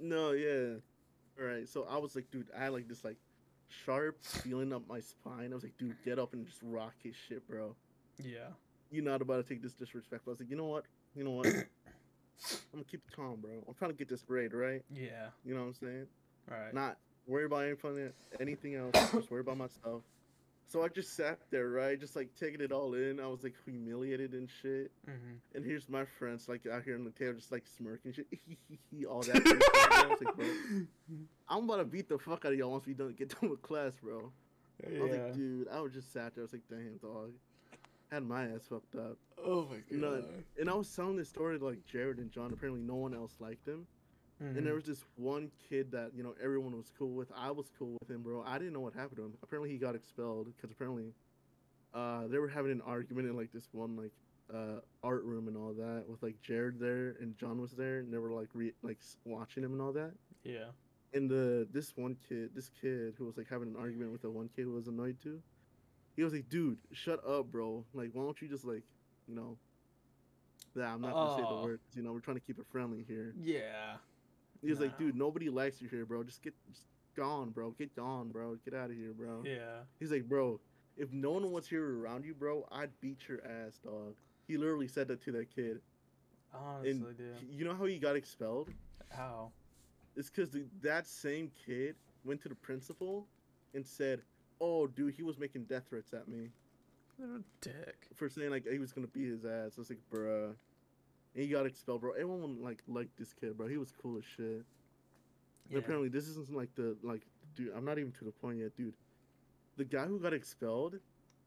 No, 0.00 0.32
yeah. 0.32 0.74
All 1.38 1.46
right, 1.46 1.68
so 1.68 1.86
I 1.90 1.98
was 1.98 2.14
like, 2.14 2.30
dude, 2.30 2.46
I 2.56 2.64
had 2.64 2.72
like 2.72 2.88
this 2.88 3.04
like 3.04 3.16
sharp 3.68 4.22
feeling 4.22 4.72
up 4.72 4.82
my 4.88 5.00
spine. 5.00 5.50
I 5.50 5.54
was 5.54 5.62
like, 5.62 5.76
dude, 5.78 5.96
get 6.04 6.18
up 6.18 6.32
and 6.32 6.46
just 6.46 6.60
rock 6.62 6.94
his 7.02 7.14
shit, 7.28 7.46
bro. 7.48 7.74
Yeah. 8.22 8.48
You're 8.90 9.04
not 9.04 9.20
about 9.20 9.42
to 9.42 9.48
take 9.48 9.62
this 9.62 9.72
disrespect. 9.72 10.22
I 10.26 10.30
was 10.30 10.40
like, 10.40 10.50
you 10.50 10.56
know 10.56 10.66
what? 10.66 10.84
You 11.14 11.24
know 11.24 11.32
what? 11.32 11.46
I'm 11.46 11.62
gonna 12.72 12.84
keep 12.84 13.02
it 13.06 13.16
calm, 13.16 13.40
bro. 13.40 13.50
I'm 13.66 13.74
trying 13.74 13.90
to 13.90 13.96
get 13.96 14.08
this 14.08 14.22
grade, 14.22 14.54
right? 14.54 14.82
Yeah. 14.90 15.28
You 15.44 15.54
know 15.54 15.60
what 15.60 15.68
I'm 15.68 15.74
saying? 15.74 16.06
Right. 16.48 16.72
Not 16.72 16.96
worry 17.26 17.44
about 17.44 17.64
anything, 17.64 18.12
anything 18.40 18.74
else. 18.74 18.92
just 19.12 19.30
worry 19.30 19.40
about 19.40 19.58
myself. 19.58 20.02
So 20.68 20.82
I 20.82 20.88
just 20.88 21.14
sat 21.14 21.38
there, 21.50 21.68
right? 21.68 21.98
Just 21.98 22.16
like 22.16 22.28
taking 22.38 22.60
it 22.60 22.72
all 22.72 22.94
in. 22.94 23.20
I 23.20 23.26
was 23.28 23.44
like 23.44 23.54
humiliated 23.64 24.32
and 24.32 24.48
shit. 24.62 24.90
hmm 25.04 25.34
And 25.54 25.64
here's 25.64 25.88
my 25.88 26.04
friends 26.04 26.48
like 26.48 26.66
out 26.66 26.82
here 26.82 26.96
on 26.96 27.04
the 27.04 27.10
table, 27.10 27.34
just 27.34 27.52
like 27.52 27.64
smirking 27.66 28.12
shit, 28.12 28.26
all 29.08 29.22
that. 29.22 29.44
kind 29.44 29.46
of. 29.46 29.62
I 29.74 30.06
was 30.08 30.22
like, 30.22 30.34
bro, 30.36 30.46
I'm 31.48 31.64
about 31.64 31.76
to 31.76 31.84
beat 31.84 32.08
the 32.08 32.18
fuck 32.18 32.44
out 32.44 32.52
of 32.52 32.58
y'all 32.58 32.72
once 32.72 32.86
we 32.86 32.94
done 32.94 33.14
get 33.16 33.28
done 33.40 33.50
with 33.50 33.62
class, 33.62 33.92
bro. 34.02 34.32
I 34.84 35.00
was 35.00 35.10
yeah. 35.10 35.22
like, 35.22 35.34
dude, 35.34 35.68
I 35.72 35.80
was 35.80 35.92
just 35.92 36.12
sat 36.12 36.34
there. 36.34 36.42
I 36.42 36.46
was 36.46 36.52
like, 36.52 36.68
damn, 36.68 36.96
dog. 36.98 37.30
Had 38.10 38.24
my 38.24 38.44
ass 38.44 38.66
fucked 38.68 38.94
up. 38.96 39.16
oh 39.44 39.66
my 39.70 39.76
You 39.88 39.98
know, 39.98 40.22
and 40.60 40.70
I 40.70 40.74
was 40.74 40.88
telling 40.94 41.16
this 41.16 41.28
story 41.28 41.58
to 41.58 41.64
like 41.64 41.84
Jared 41.86 42.18
and 42.18 42.30
John. 42.30 42.52
Apparently, 42.52 42.82
no 42.82 42.94
one 42.94 43.14
else 43.14 43.34
liked 43.40 43.66
him. 43.66 43.86
Mhm. 44.42 44.56
And 44.58 44.66
there 44.66 44.74
was 44.74 44.84
this 44.84 45.02
one 45.16 45.50
kid 45.68 45.90
that 45.92 46.12
you 46.14 46.22
know 46.22 46.34
everyone 46.42 46.76
was 46.76 46.90
cool 46.98 47.12
with. 47.14 47.30
I 47.34 47.50
was 47.50 47.70
cool 47.78 47.96
with 48.00 48.10
him, 48.10 48.22
bro. 48.22 48.42
I 48.42 48.58
didn't 48.58 48.74
know 48.74 48.80
what 48.80 48.92
happened 48.92 49.16
to 49.16 49.24
him. 49.24 49.32
Apparently, 49.42 49.70
he 49.70 49.78
got 49.78 49.94
expelled 49.94 50.46
because 50.54 50.70
apparently, 50.70 51.14
uh, 51.94 52.26
they 52.26 52.38
were 52.38 52.48
having 52.48 52.70
an 52.72 52.82
argument 52.82 53.28
in 53.28 53.36
like 53.36 53.52
this 53.52 53.68
one 53.72 53.96
like 53.96 54.12
uh 54.52 54.80
art 55.02 55.24
room 55.24 55.48
and 55.48 55.56
all 55.56 55.72
that 55.72 56.04
with 56.08 56.22
like 56.22 56.40
Jared 56.40 56.78
there 56.78 57.16
and 57.20 57.36
John 57.36 57.60
was 57.60 57.72
there 57.72 57.98
and 57.98 58.12
they 58.12 58.18
were 58.18 58.30
like 58.30 58.48
re- 58.54 58.74
like 58.82 58.98
watching 59.24 59.64
him 59.64 59.72
and 59.72 59.80
all 59.82 59.92
that. 59.92 60.12
yeah. 60.44 60.66
And 61.14 61.30
the 61.30 61.66
this 61.72 61.96
one 61.96 62.16
kid, 62.28 62.50
this 62.54 62.68
kid 62.80 63.14
who 63.16 63.24
was 63.24 63.36
like 63.38 63.48
having 63.48 63.68
an 63.68 63.76
argument 63.76 64.12
with 64.12 64.20
the 64.22 64.30
one 64.30 64.48
kid 64.54 64.64
who 64.64 64.72
was 64.72 64.86
annoyed 64.86 65.16
too, 65.22 65.40
he 66.14 66.22
was 66.22 66.32
like, 66.34 66.48
"Dude, 66.50 66.78
shut 66.92 67.26
up, 67.26 67.50
bro. 67.50 67.84
Like, 67.94 68.10
why 68.12 68.22
don't 68.22 68.40
you 68.42 68.48
just 68.48 68.64
like, 68.66 68.82
you 69.26 69.34
know." 69.34 69.56
Yeah, 70.74 70.92
I'm 70.92 71.00
not 71.00 71.12
gonna 71.14 71.36
say 71.40 71.46
Oh. 71.48 71.56
the 71.60 71.62
words. 71.62 71.82
You 71.96 72.02
know, 72.02 72.12
we're 72.12 72.20
trying 72.20 72.36
to 72.36 72.42
keep 72.42 72.58
it 72.58 72.66
friendly 72.70 73.02
here. 73.08 73.32
Yeah. 73.40 73.96
He 74.66 74.70
was 74.70 74.80
like, 74.80 74.98
dude, 74.98 75.14
nobody 75.16 75.48
likes 75.48 75.80
you 75.80 75.88
here, 75.88 76.04
bro. 76.04 76.22
Just 76.24 76.42
get 76.42 76.54
just 76.68 76.84
gone, 77.16 77.50
bro. 77.50 77.70
Get 77.70 77.94
gone, 77.96 78.28
bro. 78.28 78.56
Get 78.64 78.74
out 78.74 78.90
of 78.90 78.96
here, 78.96 79.12
bro. 79.16 79.42
Yeah. 79.44 79.80
He's 79.98 80.10
like, 80.10 80.28
bro, 80.28 80.60
if 80.96 81.12
no 81.12 81.30
one 81.32 81.50
was 81.52 81.66
here 81.68 81.98
around 82.00 82.24
you, 82.24 82.34
bro, 82.34 82.66
I'd 82.72 82.90
beat 83.00 83.28
your 83.28 83.40
ass, 83.44 83.78
dog. 83.82 84.14
He 84.48 84.56
literally 84.56 84.88
said 84.88 85.08
that 85.08 85.22
to 85.24 85.32
that 85.32 85.54
kid. 85.54 85.80
Honestly, 86.54 86.90
And 86.90 87.16
dude. 87.16 87.36
you 87.50 87.64
know 87.64 87.74
how 87.74 87.84
he 87.84 87.98
got 87.98 88.16
expelled? 88.16 88.70
How? 89.10 89.50
It's 90.16 90.30
because 90.30 90.56
that 90.82 91.06
same 91.06 91.50
kid 91.66 91.96
went 92.24 92.40
to 92.42 92.48
the 92.48 92.54
principal 92.54 93.26
and 93.74 93.86
said, 93.86 94.22
oh, 94.60 94.86
dude, 94.86 95.14
he 95.14 95.22
was 95.22 95.38
making 95.38 95.64
death 95.64 95.84
threats 95.88 96.12
at 96.14 96.28
me 96.28 96.48
a 97.22 97.40
dick. 97.60 98.08
for 98.14 98.28
saying 98.28 98.50
like 98.50 98.66
he 98.70 98.78
was 98.78 98.92
gonna 98.92 99.06
beat 99.06 99.28
his 99.28 99.44
ass. 99.44 99.72
I 99.76 99.80
was 99.80 99.90
like, 99.90 100.00
bruh. 100.12 100.54
And 101.36 101.44
he 101.44 101.50
got 101.50 101.66
expelled, 101.66 102.00
bro. 102.00 102.12
Everyone 102.12 102.60
like 102.62 102.82
liked 102.88 103.16
this 103.18 103.32
kid, 103.32 103.56
bro. 103.56 103.68
He 103.68 103.76
was 103.76 103.92
cool 104.02 104.16
as 104.18 104.24
shit. 104.24 104.64
Yeah. 105.68 105.78
apparently 105.78 106.08
this 106.08 106.28
isn't 106.28 106.52
like 106.52 106.72
the 106.76 106.96
like 107.02 107.22
dude 107.56 107.72
i'm 107.76 107.84
not 107.84 107.98
even 107.98 108.12
to 108.12 108.24
the 108.24 108.30
point 108.30 108.58
yet 108.58 108.76
dude 108.76 108.94
the 109.76 109.84
guy 109.84 110.04
who 110.04 110.20
got 110.20 110.32
expelled 110.32 110.94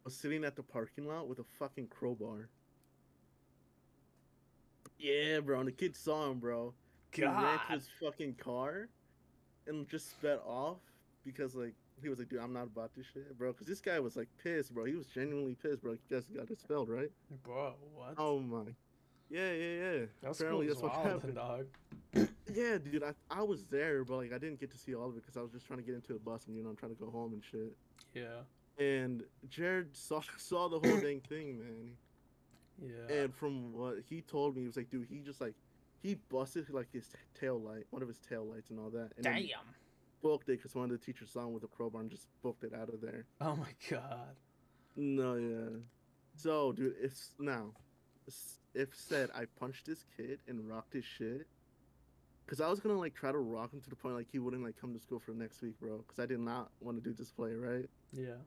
was 0.03 0.13
sitting 0.13 0.43
at 0.43 0.57
the 0.57 0.61
parking 0.63 1.07
lot 1.07 1.29
with 1.29 1.39
a 1.39 1.45
fucking 1.57 1.87
crowbar 1.87 2.49
yeah 4.97 5.39
bro 5.39 5.59
and 5.59 5.67
the 5.69 5.71
kid 5.71 5.95
saw 5.95 6.29
him 6.29 6.39
bro 6.39 6.73
he 7.13 7.23
ran 7.23 7.33
God. 7.33 7.59
to 7.67 7.73
his 7.75 7.87
fucking 8.01 8.35
car 8.35 8.89
and 9.67 9.87
just 9.87 10.11
sped 10.11 10.39
off 10.45 10.79
because 11.25 11.55
like 11.55 11.73
he 12.01 12.09
was 12.09 12.19
like 12.19 12.27
dude 12.27 12.39
i'm 12.41 12.51
not 12.51 12.63
about 12.63 12.91
this 12.97 13.05
shit 13.13 13.37
bro 13.37 13.53
because 13.53 13.67
this 13.67 13.79
guy 13.79 14.01
was 14.01 14.17
like 14.17 14.27
pissed 14.43 14.73
bro 14.73 14.83
he 14.83 14.95
was 14.95 15.05
genuinely 15.07 15.55
pissed 15.63 15.81
bro 15.81 15.93
he 15.93 15.99
just 16.13 16.33
got 16.33 16.51
expelled 16.51 16.89
right 16.89 17.11
Bro, 17.45 17.75
what? 17.95 18.15
oh 18.17 18.39
my 18.41 18.63
yeah 19.29 19.51
yeah 19.51 19.73
yeah 19.73 20.05
that's 20.21 20.39
apparently 20.39 20.67
cool 20.67 20.75
that's 20.75 20.83
what 20.83 20.93
happened 20.93 21.35
dog. 21.35 21.65
yeah, 22.53 22.77
dude, 22.77 23.03
I, 23.03 23.13
I 23.29 23.43
was 23.43 23.63
there, 23.65 24.03
but 24.03 24.17
like 24.17 24.33
I 24.33 24.37
didn't 24.37 24.59
get 24.59 24.71
to 24.71 24.77
see 24.77 24.95
all 24.95 25.09
of 25.09 25.15
it 25.15 25.21
because 25.21 25.37
I 25.37 25.41
was 25.41 25.51
just 25.51 25.67
trying 25.67 25.79
to 25.79 25.85
get 25.85 25.95
into 25.95 26.13
the 26.13 26.19
bus 26.19 26.47
and 26.47 26.55
you 26.55 26.63
know 26.63 26.69
I'm 26.69 26.75
trying 26.75 26.95
to 26.95 26.99
go 26.99 27.09
home 27.09 27.33
and 27.33 27.43
shit. 27.43 27.75
Yeah. 28.13 28.83
And 28.83 29.23
Jared 29.49 29.89
saw 29.95 30.21
saw 30.37 30.67
the 30.67 30.79
whole 30.79 30.99
dang 30.99 31.21
thing, 31.21 31.59
man. 31.59 31.91
Yeah. 32.81 33.15
And 33.15 33.35
from 33.35 33.73
what 33.73 33.97
he 34.09 34.21
told 34.21 34.55
me, 34.55 34.61
he 34.61 34.67
was 34.67 34.77
like, 34.77 34.89
dude, 34.89 35.07
he 35.09 35.19
just 35.19 35.41
like 35.41 35.53
he 36.01 36.15
busted 36.29 36.69
like 36.69 36.91
his 36.91 37.07
tail 37.39 37.59
light, 37.59 37.85
one 37.91 38.01
of 38.01 38.07
his 38.07 38.19
tail 38.19 38.45
lights 38.45 38.69
and 38.69 38.79
all 38.79 38.89
that, 38.89 39.09
and 39.17 39.25
then 39.25 39.33
Damn. 39.33 39.59
booked 40.21 40.49
it 40.49 40.57
because 40.57 40.73
one 40.75 40.85
of 40.85 40.91
the 40.91 40.97
teachers 40.97 41.29
saw 41.31 41.41
him 41.41 41.53
with 41.53 41.63
a 41.63 41.67
crowbar 41.67 42.01
and 42.01 42.09
just 42.09 42.27
booked 42.41 42.63
it 42.63 42.73
out 42.73 42.89
of 42.89 43.01
there. 43.01 43.25
Oh 43.41 43.55
my 43.55 43.73
god. 43.89 44.35
No, 44.95 45.35
yeah. 45.35 45.77
So, 46.35 46.71
dude, 46.71 46.95
it's 47.01 47.31
now, 47.37 47.71
if 48.73 48.89
said 48.95 49.29
I 49.35 49.45
punched 49.59 49.85
this 49.85 50.05
kid 50.17 50.39
and 50.47 50.67
rocked 50.69 50.93
his 50.93 51.05
shit, 51.05 51.47
cause 52.47 52.61
I 52.61 52.67
was 52.69 52.79
gonna 52.79 52.97
like 52.97 53.13
try 53.13 53.31
to 53.31 53.37
rock 53.37 53.73
him 53.73 53.81
to 53.81 53.89
the 53.89 53.95
point 53.95 54.15
like 54.15 54.27
he 54.31 54.39
wouldn't 54.39 54.63
like 54.63 54.79
come 54.79 54.93
to 54.93 54.99
school 54.99 55.19
for 55.19 55.31
the 55.31 55.39
next 55.39 55.61
week, 55.61 55.79
bro. 55.79 56.03
Cause 56.07 56.19
I 56.19 56.25
did 56.25 56.39
not 56.39 56.69
want 56.81 57.01
to 57.01 57.03
do 57.03 57.15
display, 57.15 57.53
right? 57.53 57.85
Yeah. 58.13 58.37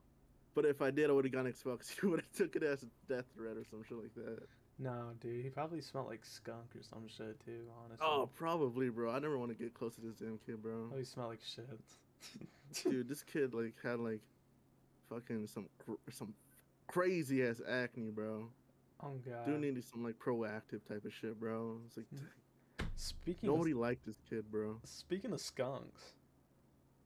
But 0.55 0.67
if 0.67 0.83
I 0.83 0.91
did, 0.91 1.09
I 1.09 1.13
would 1.15 1.25
have 1.25 1.33
gotten 1.33 1.49
expelled. 1.49 1.81
Cause 1.81 1.91
he 2.01 2.07
would 2.07 2.21
have 2.21 2.33
took 2.33 2.57
it 2.57 2.63
as 2.63 2.83
a 2.83 2.87
death 3.13 3.25
threat 3.35 3.57
or 3.57 3.65
some 3.71 3.83
shit 3.89 3.99
like 3.99 4.15
that. 4.15 4.43
No, 4.79 5.11
dude, 5.21 5.45
he 5.45 5.51
probably 5.51 5.81
smelled 5.81 6.09
like 6.09 6.25
skunk 6.25 6.75
or 6.75 6.83
some 6.83 7.07
shit 7.07 7.39
too. 7.45 7.61
Honestly. 7.85 8.05
Oh, 8.07 8.29
probably, 8.37 8.89
bro. 8.89 9.11
I 9.13 9.19
never 9.19 9.39
want 9.39 9.51
to 9.51 9.57
get 9.57 9.75
close 9.75 9.95
to 9.97 10.01
this 10.01 10.17
damn 10.17 10.39
kid, 10.45 10.63
bro. 10.63 10.91
Oh, 10.93 10.99
he 10.99 11.05
smell 11.05 11.29
like 11.29 11.41
shit. 11.45 11.67
Dude, 12.83 13.09
this 13.09 13.23
kid 13.23 13.55
like 13.55 13.75
had 13.83 14.01
like 14.01 14.21
fucking 15.09 15.47
some 15.47 15.67
cr- 15.85 16.11
some 16.11 16.35
crazy 16.89 17.45
ass 17.45 17.61
acne, 17.69 18.11
bro. 18.11 18.49
Oh 19.03 19.19
god. 19.27 19.47
Dude 19.47 19.61
needed 19.61 19.85
some 19.85 20.05
like 20.05 20.19
Proactiv 20.19 20.87
type 20.89 21.05
of 21.05 21.13
shit, 21.13 21.39
bro. 21.41 21.79
It's 21.87 21.97
like 21.97 22.07
Speaking 22.97 23.49
nobody 23.49 23.73
of, 23.73 23.79
liked 23.79 24.07
this 24.07 24.19
kid, 24.29 24.45
bro. 24.51 24.79
speaking 24.85 25.33
of 25.33 25.41
skunks, 25.41 26.13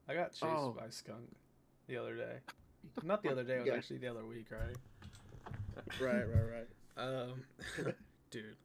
I 0.09 0.15
got 0.15 0.33
chased 0.33 0.45
Oh. 0.45 0.75
by 0.79 0.87
a 0.87 0.93
skunk 0.93 1.35
the 1.87 1.97
other 1.97 2.15
day. 2.17 2.39
Not 3.03 3.23
the 3.23 3.31
other 3.31 3.45
day. 3.45 3.55
It 3.57 3.59
was 3.61 3.67
Yeah. 3.69 3.75
actually 3.75 3.99
the 3.99 4.09
other 4.09 4.25
week, 4.27 4.47
right? 4.51 4.77
Right, 6.01 6.25
right, 6.25 6.51
right. 6.51 6.69
Um, 6.99 7.45
dude, 8.31 8.57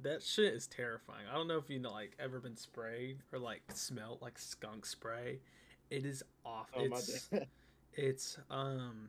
that 0.00 0.24
shit 0.24 0.54
is 0.54 0.66
terrifying. 0.66 1.24
I 1.30 1.34
don't 1.36 1.46
know 1.46 1.56
if 1.58 1.70
you 1.70 1.78
know, 1.78 1.92
like 1.92 2.16
ever 2.18 2.40
been 2.40 2.56
sprayed 2.56 3.18
or 3.32 3.38
like 3.38 3.62
smelled 3.72 4.20
like 4.22 4.40
skunk 4.40 4.84
spray. 4.86 5.38
It 5.88 6.04
is 6.04 6.24
awful. 6.44 6.82
Oh 6.92 6.96
it's 6.96 7.30
it's 7.94 8.38
um, 8.50 9.08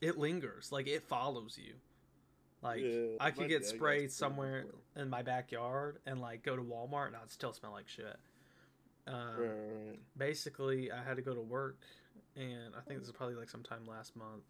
it 0.00 0.18
lingers. 0.18 0.72
Like 0.72 0.88
it 0.88 1.04
follows 1.04 1.56
you. 1.62 1.74
Like 2.66 2.80
Yeah, 2.82 3.16
I 3.20 3.30
could 3.30 3.48
get 3.48 3.64
sprayed 3.64 4.12
somewhere 4.12 4.62
before. 4.62 5.02
in 5.02 5.10
my 5.10 5.22
backyard 5.22 5.98
and 6.06 6.20
like 6.20 6.42
go 6.42 6.56
to 6.56 6.62
Walmart 6.62 7.08
and 7.08 7.16
I'd 7.16 7.30
still 7.30 7.52
smell 7.52 7.72
like 7.72 7.88
shit. 7.88 8.16
Um, 9.06 9.14
right, 9.38 9.48
right. 9.48 9.98
basically 10.18 10.90
I 10.90 11.02
had 11.02 11.16
to 11.16 11.22
go 11.22 11.32
to 11.32 11.40
work 11.40 11.78
and 12.34 12.74
I 12.76 12.80
think 12.86 12.98
this 12.98 13.08
is 13.08 13.14
probably 13.14 13.36
like 13.36 13.48
sometime 13.48 13.86
last 13.86 14.16
month 14.16 14.42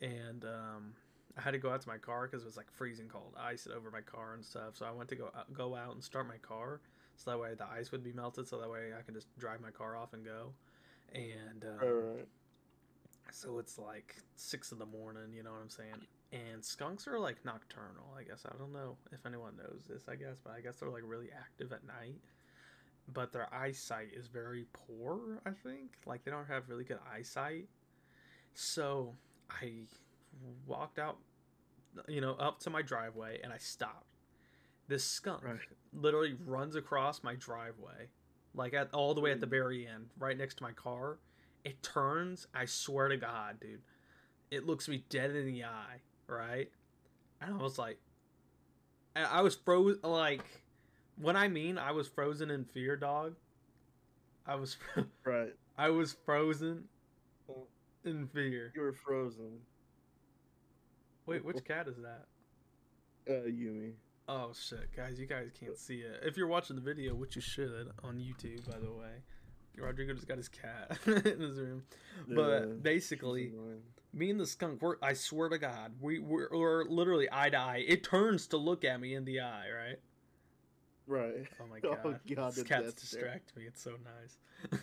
and 0.00 0.44
um 0.44 0.92
I 1.36 1.40
had 1.40 1.50
to 1.50 1.58
go 1.58 1.70
out 1.70 1.80
to 1.80 1.88
my 1.88 1.98
car 1.98 2.28
because 2.28 2.42
it 2.42 2.46
was 2.46 2.56
like 2.56 2.70
freezing 2.70 3.08
cold 3.08 3.34
ice 3.36 3.66
over 3.74 3.90
my 3.90 4.00
car 4.00 4.34
and 4.34 4.44
stuff 4.44 4.76
so 4.76 4.86
I 4.86 4.92
went 4.92 5.08
to 5.08 5.16
go 5.16 5.32
out, 5.36 5.52
go 5.52 5.74
out 5.74 5.94
and 5.94 6.04
start 6.04 6.28
my 6.28 6.36
car 6.36 6.80
so 7.16 7.32
that 7.32 7.38
way 7.40 7.54
the 7.54 7.66
ice 7.66 7.90
would 7.90 8.04
be 8.04 8.12
melted 8.12 8.46
so 8.46 8.58
that 8.60 8.70
way 8.70 8.92
I 8.96 9.02
can 9.02 9.14
just 9.14 9.36
drive 9.36 9.60
my 9.60 9.70
car 9.70 9.96
off 9.96 10.12
and 10.12 10.24
go 10.24 10.52
and 11.12 11.64
um, 11.64 11.88
right. 11.88 12.28
so 13.32 13.58
it's 13.58 13.78
like 13.78 14.14
six 14.36 14.70
in 14.70 14.78
the 14.78 14.86
morning 14.86 15.32
you 15.34 15.42
know 15.42 15.50
what 15.50 15.60
I'm 15.60 15.70
saying 15.70 16.06
and 16.32 16.62
skunks 16.64 17.06
are 17.08 17.18
like 17.18 17.44
nocturnal 17.44 18.14
I 18.18 18.22
guess. 18.22 18.44
I 18.46 18.56
don't 18.58 18.72
know 18.72 18.96
if 19.12 19.24
anyone 19.26 19.56
knows 19.56 19.84
this 19.88 20.04
I 20.08 20.16
guess 20.16 20.36
but 20.42 20.52
I 20.52 20.60
guess 20.60 20.76
they're 20.76 20.90
like 20.90 21.02
really 21.04 21.28
active 21.36 21.72
at 21.72 21.86
night. 21.86 22.20
But 23.10 23.32
their 23.32 23.52
eyesight 23.54 24.08
is 24.14 24.26
very 24.26 24.66
poor 24.72 25.40
i 25.46 25.50
think. 25.50 25.92
Like 26.06 26.24
they 26.24 26.30
don't 26.30 26.48
have 26.48 26.68
really 26.68 26.84
good 26.84 26.98
eyesight. 27.12 27.68
So 28.54 29.14
i 29.50 29.72
walked 30.66 30.98
out 30.98 31.16
you 32.06 32.20
know 32.20 32.34
up 32.34 32.60
to 32.60 32.70
my 32.70 32.82
driveway 32.82 33.40
and 33.42 33.52
i 33.52 33.58
stopped. 33.58 34.04
This 34.86 35.04
skunk 35.04 35.44
Right. 35.44 35.58
literally 35.92 36.36
runs 36.46 36.76
across 36.76 37.22
my 37.22 37.34
driveway 37.34 38.08
like 38.54 38.74
at 38.74 38.92
all 38.92 39.14
the 39.14 39.20
way 39.20 39.30
at 39.30 39.40
the 39.40 39.46
hmm. 39.46 39.50
very 39.50 39.86
end 39.86 40.10
right 40.18 40.36
next 40.36 40.56
to 40.56 40.62
my 40.62 40.72
car. 40.72 41.18
It 41.64 41.82
turns 41.82 42.46
i 42.54 42.66
swear 42.66 43.08
to 43.08 43.16
god 43.16 43.60
dude. 43.60 43.80
It 44.50 44.66
looks 44.66 44.88
me 44.88 45.04
dead 45.08 45.30
in 45.34 45.46
the 45.46 45.64
eye 45.64 46.00
right 46.28 46.70
and 47.40 47.54
i 47.54 47.56
was 47.56 47.78
like 47.78 47.98
i 49.16 49.40
was 49.42 49.56
frozen 49.56 49.98
like 50.02 50.44
when 51.20 51.36
I 51.36 51.48
mean 51.48 51.78
I 51.78 51.92
was 51.92 52.06
frozen 52.08 52.50
in 52.50 52.64
fear, 52.64 52.96
dog, 52.96 53.34
I 54.46 54.54
was 54.54 54.76
Right. 55.24 55.52
I 55.76 55.90
was 55.90 56.16
frozen 56.24 56.84
in 58.04 58.26
fear. 58.28 58.72
You 58.74 58.82
were 58.82 58.92
frozen. 58.92 59.58
Wait, 61.26 61.44
which 61.44 61.64
cat 61.64 61.88
is 61.88 61.96
that? 61.96 62.26
Uh, 63.28 63.46
Yumi. 63.46 63.92
Oh 64.28 64.52
shit, 64.58 64.94
guys, 64.94 65.18
you 65.18 65.26
guys 65.26 65.50
can't 65.58 65.76
see 65.76 66.00
it. 66.00 66.20
If 66.22 66.36
you're 66.36 66.46
watching 66.46 66.76
the 66.76 66.82
video, 66.82 67.14
which 67.14 67.36
you 67.36 67.42
should 67.42 67.88
on 68.02 68.16
YouTube, 68.18 68.70
by 68.70 68.78
the 68.78 68.90
way, 68.90 69.22
Rodrigo 69.76 70.14
just 70.14 70.28
got 70.28 70.36
his 70.36 70.48
cat 70.48 70.98
in 71.06 71.40
his 71.40 71.58
room. 71.58 71.82
Yeah, 72.26 72.34
But 72.34 72.82
basically. 72.82 73.52
Me 74.12 74.30
and 74.30 74.40
the 74.40 74.46
skunk, 74.46 74.80
we're, 74.82 74.96
I 75.02 75.12
swear 75.12 75.48
to 75.48 75.58
God, 75.58 75.92
we 76.00 76.18
we're, 76.18 76.48
we're 76.50 76.84
literally 76.84 77.28
eye 77.30 77.50
to 77.50 77.56
eye. 77.58 77.84
It 77.86 78.02
turns 78.04 78.46
to 78.48 78.56
look 78.56 78.84
at 78.84 79.00
me 79.00 79.14
in 79.14 79.24
the 79.24 79.40
eye, 79.40 79.66
right? 79.74 79.98
Right. 81.06 81.46
Oh 81.60 81.66
my 81.68 81.78
Oh, 81.84 81.94
god. 81.94 82.20
God, 82.34 82.54
These 82.54 82.64
cats 82.64 82.92
distract 82.94 83.56
me. 83.56 83.64
It's 83.66 83.82
so 83.82 83.94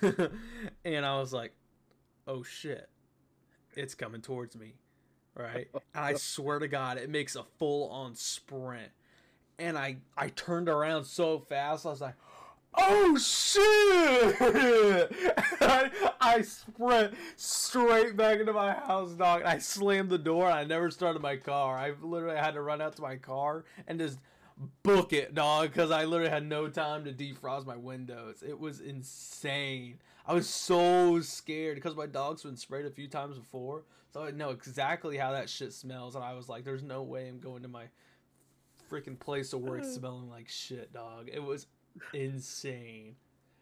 nice. 0.01 0.29
and 0.85 1.05
I 1.05 1.19
was 1.19 1.33
like, 1.33 1.53
oh 2.27 2.43
shit. 2.43 2.89
It's 3.75 3.93
coming 3.93 4.21
towards 4.21 4.55
me. 4.55 4.73
Right? 5.35 5.67
And 5.73 5.81
I 6.05 6.13
swear 6.15 6.59
to 6.59 6.67
God, 6.67 6.97
it 6.97 7.09
makes 7.09 7.35
a 7.35 7.43
full 7.59 7.89
on 7.89 8.15
sprint. 8.15 8.91
And 9.59 9.77
I 9.77 9.97
I 10.17 10.29
turned 10.29 10.67
around 10.67 11.05
so 11.05 11.39
fast, 11.39 11.85
I 11.85 11.89
was 11.89 12.01
like, 12.01 12.15
oh 12.77 13.17
shit! 13.17 14.35
I, 15.61 15.89
I 16.19 16.41
sprint 16.41 17.13
straight 17.35 18.15
back 18.17 18.39
into 18.39 18.53
my 18.53 18.73
house, 18.73 19.11
dog. 19.11 19.43
I 19.43 19.57
slammed 19.59 20.09
the 20.09 20.17
door. 20.17 20.49
I 20.49 20.63
never 20.65 20.91
started 20.91 21.21
my 21.21 21.37
car. 21.37 21.77
I 21.77 21.93
literally 22.01 22.37
had 22.37 22.55
to 22.55 22.61
run 22.61 22.81
out 22.81 22.95
to 22.97 23.01
my 23.01 23.15
car 23.15 23.65
and 23.87 23.99
just 23.99 24.19
book 24.83 25.13
it, 25.13 25.35
dog, 25.35 25.71
because 25.71 25.91
I 25.91 26.05
literally 26.05 26.31
had 26.31 26.47
no 26.47 26.67
time 26.67 27.03
to 27.05 27.11
defrost 27.11 27.65
my 27.65 27.75
windows. 27.75 28.43
It 28.47 28.59
was 28.59 28.79
insane. 28.79 29.99
I 30.25 30.33
was 30.33 30.49
so 30.49 31.19
scared 31.21 31.75
because 31.75 31.95
my 31.95 32.07
dog's 32.07 32.43
been 32.43 32.57
sprayed 32.57 32.85
a 32.85 32.91
few 32.91 33.07
times 33.07 33.37
before, 33.37 33.83
so 34.11 34.23
I 34.23 34.31
know 34.31 34.49
exactly 34.49 35.17
how 35.17 35.31
that 35.31 35.49
shit 35.49 35.73
smells. 35.73 36.15
And 36.15 36.23
I 36.23 36.33
was 36.33 36.49
like, 36.49 36.63
"There's 36.63 36.83
no 36.83 37.03
way 37.03 37.27
I'm 37.27 37.39
going 37.39 37.61
to 37.63 37.67
my 37.67 37.85
freaking 38.89 39.19
place 39.19 39.53
of 39.53 39.61
work 39.61 39.83
mm. 39.83 39.93
smelling 39.93 40.29
like 40.29 40.49
shit, 40.49 40.93
dog." 40.93 41.29
It 41.31 41.43
was 41.43 41.67
insane. 42.13 43.15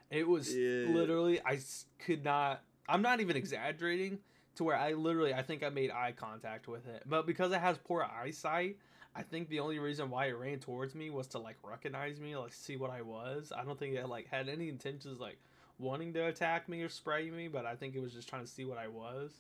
It 0.10 0.28
was 0.28 0.56
Yeah. 0.56 0.88
literally 0.88 1.42
I 1.46 1.60
could 2.00 2.24
not. 2.24 2.64
I'm 2.88 3.02
not 3.02 3.22
even 3.22 3.36
exaggerating 3.36 4.20
to 4.56 4.64
where 4.64 4.76
I 4.76 4.94
literally 4.94 5.34
I 5.34 5.42
think 5.42 5.64
I 5.64 5.70
made 5.70 5.92
eye 5.92 6.14
contact 6.16 6.68
with 6.68 6.88
it, 6.88 7.04
but 7.06 7.26
because 7.26 7.52
it 7.52 7.60
has 7.60 7.78
poor 7.78 8.04
eyesight. 8.04 8.78
I 9.16 9.22
think 9.22 9.48
the 9.48 9.60
only 9.60 9.78
reason 9.78 10.10
why 10.10 10.26
it 10.26 10.32
ran 10.32 10.58
towards 10.58 10.96
me 10.96 11.12
was 11.12 11.28
to 11.28 11.38
like 11.38 11.58
recognize 11.64 12.20
me, 12.20 12.36
like 12.36 12.52
see 12.52 12.78
what 12.78 12.90
I 12.90 13.04
was. 13.04 13.54
I 13.56 13.64
don't 13.64 13.78
think 13.78 13.94
it 13.96 14.10
like 14.10 14.28
had 14.32 14.50
any 14.50 14.70
intentions 14.70 15.20
like 15.20 15.38
wanting 15.78 16.14
to 16.14 16.26
attack 16.26 16.68
me 16.68 16.82
or 16.82 16.90
spray 16.90 17.30
me, 17.30 17.48
but 17.48 17.64
I 17.66 17.76
think 17.76 17.96
it 17.96 18.00
was 18.02 18.12
just 18.14 18.28
trying 18.28 18.44
to 18.44 18.50
see 18.50 18.66
what 18.66 18.80
I 18.80 18.88
was 18.88 19.32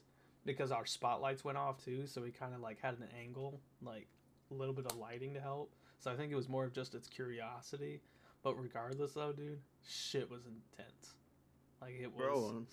because 0.45 0.71
our 0.71 0.85
spotlights 0.85 1.43
went 1.43 1.57
off 1.57 1.83
too, 1.83 2.05
so 2.05 2.21
we 2.21 2.29
kind 2.29 2.53
of 2.53 2.61
like 2.61 2.81
had 2.81 2.95
an 2.99 3.07
angle, 3.19 3.59
like 3.81 4.07
a 4.51 4.53
little 4.53 4.75
bit 4.75 4.85
of 4.85 4.97
lighting 4.97 5.33
to 5.33 5.41
help. 5.41 5.73
So 5.99 6.11
I 6.11 6.15
think 6.15 6.31
it 6.31 6.35
was 6.35 6.49
more 6.49 6.65
of 6.65 6.73
just 6.73 6.93
its 6.93 7.07
curiosity. 7.07 8.01
But 8.43 8.61
regardless 8.61 9.13
though, 9.13 9.31
dude, 9.31 9.59
shit 9.87 10.29
was 10.29 10.41
intense. 10.45 11.13
Like 11.81 11.93
it 12.01 12.07
was 12.13 12.17
Bro, 12.17 12.65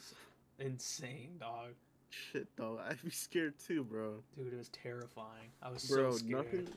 insane, 0.58 1.36
dog. 1.38 1.70
shit, 2.10 2.54
dog. 2.56 2.80
I'd 2.88 3.02
be 3.02 3.10
scared 3.10 3.54
too, 3.64 3.84
bro. 3.84 4.14
Dude, 4.36 4.52
it 4.52 4.58
was 4.58 4.68
terrifying. 4.70 5.50
I 5.62 5.70
was 5.70 5.84
Bro, 5.84 6.12
so 6.12 6.16
scared. 6.18 6.30
nothing. 6.32 6.68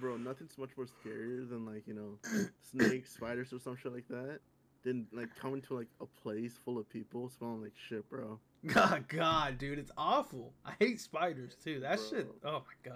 Bro, 0.00 0.16
nothing's 0.18 0.58
much 0.58 0.70
more 0.76 0.86
scarier 0.86 1.48
than 1.48 1.64
like 1.64 1.86
you 1.86 1.94
know, 1.94 2.18
snakes, 2.72 3.12
spiders, 3.14 3.52
or 3.52 3.60
some 3.60 3.76
shit 3.76 3.92
like 3.92 4.08
that. 4.08 4.40
Then 4.84 5.06
like 5.12 5.34
coming 5.36 5.62
to 5.62 5.74
like 5.76 5.86
a 6.00 6.06
place 6.06 6.58
full 6.64 6.78
of 6.78 6.88
people 6.90 7.30
smelling 7.30 7.62
like 7.62 7.72
shit, 7.88 8.08
bro. 8.10 8.38
God, 8.66 9.06
God, 9.08 9.58
dude, 9.58 9.78
it's 9.78 9.92
awful. 9.96 10.52
I 10.66 10.72
hate 10.80 11.00
spiders 11.00 11.54
too. 11.62 11.80
That 11.80 12.00
shit. 12.10 12.28
Oh 12.44 12.62
my 12.84 12.90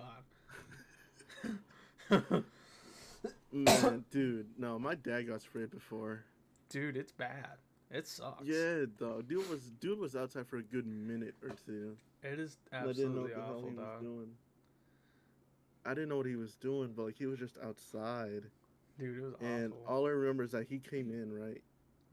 god. 2.11 2.45
Man, 3.53 3.67
mm, 3.67 4.05
dude, 4.11 4.47
no, 4.59 4.79
my 4.79 4.95
dad 4.95 5.23
got 5.29 5.41
sprayed 5.43 5.71
before. 5.71 6.25
dude, 6.69 6.97
it's 6.97 7.13
bad. 7.13 7.57
It 7.91 8.07
sucks. 8.07 8.45
Yeah, 8.45 8.85
though. 8.99 9.23
Dude 9.23 9.49
was 9.49 9.71
dude 9.81 9.99
was 9.99 10.15
outside 10.15 10.47
for 10.47 10.59
a 10.59 10.63
good 10.63 10.87
minute 10.87 11.35
or 11.43 11.51
two. 11.67 11.97
It 12.23 12.39
is 12.39 12.59
and 12.73 12.91
I 12.91 12.93
didn't 12.93 13.15
know 13.15 13.23
absolutely 13.23 13.33
hell 13.35 13.55
awful, 13.57 13.71
dog. 13.71 14.01
doing. 14.03 14.29
I 15.87 15.95
didn't 15.95 16.11
know 16.11 16.19
what 16.19 16.27
he 16.27 16.37
was 16.37 16.55
doing, 16.57 16.93
but 16.95 17.05
like 17.07 17.17
he 17.17 17.25
was 17.27 17.39
just 17.39 17.57
outside, 17.65 18.43
Dude, 18.99 19.17
it 19.17 19.23
was 19.23 19.35
awful. 19.35 19.47
and 19.47 19.73
awful. 19.73 19.95
all 19.97 20.07
I 20.07 20.11
remember 20.11 20.43
is 20.43 20.51
that 20.51 20.67
he 20.69 20.79
came 20.81 21.11
in 21.11 21.33
right. 21.33 21.63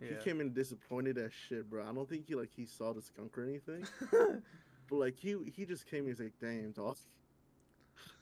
yeah. 0.02 0.10
He 0.18 0.24
came 0.24 0.40
in 0.40 0.54
disappointed 0.54 1.18
as 1.18 1.34
shit, 1.34 1.70
bro. 1.70 1.84
I 1.84 1.92
don't 1.94 2.08
think 2.08 2.26
he 2.26 2.36
like 2.36 2.52
he 2.56 2.66
saw 2.66 2.94
the 2.94 3.02
skunk 3.02 3.38
or 3.38 3.44
anything, 3.44 3.86
but 4.12 4.96
like 4.96 5.18
he 5.18 5.36
he 5.54 5.66
just 5.66 5.86
came. 5.88 6.02
And 6.08 6.10
he's 6.10 6.20
like, 6.22 6.34
damn, 6.40 6.72
dog. 6.72 6.96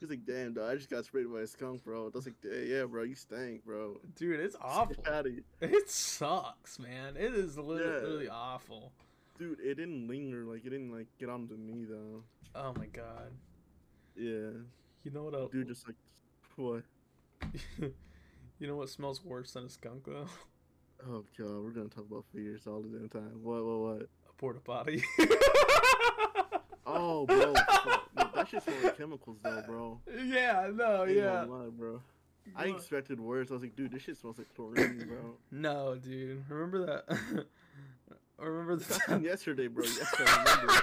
He's 0.00 0.10
like, 0.10 0.24
damn, 0.26 0.54
dog. 0.54 0.70
I 0.70 0.74
just 0.76 0.90
got 0.90 1.04
sprayed 1.04 1.32
by 1.32 1.40
a 1.40 1.46
skunk, 1.46 1.84
bro. 1.84 2.06
I 2.06 2.10
was 2.16 2.26
like, 2.26 2.34
"Yeah, 2.42 2.84
bro. 2.84 3.02
You 3.04 3.14
stank, 3.14 3.64
bro. 3.64 4.00
dude, 4.16 4.40
it's 4.40 4.56
awful. 4.60 4.96
It 5.60 5.90
sucks, 5.90 6.78
man. 6.78 7.16
It 7.16 7.34
is 7.34 7.56
literally, 7.58 7.92
Yeah. 7.94 8.00
literally 8.02 8.28
awful. 8.28 8.92
Dude, 9.38 9.58
it 9.60 9.74
didn't 9.76 10.06
linger. 10.08 10.44
Like 10.44 10.64
it 10.64 10.70
didn't 10.70 10.92
like 10.92 11.06
get 11.18 11.28
onto 11.28 11.56
me 11.56 11.84
though. 11.84 12.22
Oh 12.54 12.72
my 12.78 12.86
god. 12.86 13.32
Yeah, 14.16 14.50
You 15.02 15.10
know 15.12 15.24
what 15.24 15.34
else? 15.34 15.50
dude, 15.52 15.66
just 15.66 15.86
like 15.88 15.96
what? 16.56 16.82
you 18.60 18.66
know 18.68 18.76
what 18.76 18.88
smells 18.88 19.24
worse 19.24 19.52
than 19.52 19.64
a 19.64 19.68
skunk 19.68 20.04
though? 20.06 20.28
Oh 21.04 21.24
god, 21.36 21.62
we're 21.64 21.70
gonna 21.70 21.88
talk 21.88 22.06
about 22.08 22.24
figures 22.32 22.66
all 22.68 22.80
the 22.80 22.96
damn 22.96 23.08
time. 23.08 23.40
What, 23.42 23.64
what, 23.64 23.78
what? 23.80 24.02
A 24.28 24.32
porta 24.38 24.60
potty. 24.60 25.02
Oh, 26.86 27.24
bro, 27.26 27.54
that 28.44 28.50
shit 28.50 28.62
smells 28.62 28.84
like 28.84 28.98
chemicals 28.98 29.38
though, 29.42 29.62
bro. 29.66 30.00
yeah, 30.24 30.70
no, 30.72 31.04
Ain't 31.06 31.16
yeah. 31.16 31.42
lie, 31.42 31.68
bro. 31.70 32.00
I 32.56 32.66
expected 32.66 33.18
worse. 33.20 33.50
I 33.50 33.54
was 33.54 33.62
like, 33.62 33.74
dude, 33.74 33.92
this 33.92 34.02
shit 34.02 34.16
smells 34.18 34.38
like 34.38 34.54
chlorine, 34.54 35.06
bro. 35.08 35.36
No, 35.50 35.96
dude. 35.96 36.44
Remember 36.48 36.84
that? 36.86 37.46
remember 38.38 38.76
the 38.76 38.84
time? 39.06 39.24
yesterday, 39.24 39.66
bro. 39.66 39.84
Yes, 39.84 40.14
I 40.18 40.44
remember. 40.56 40.82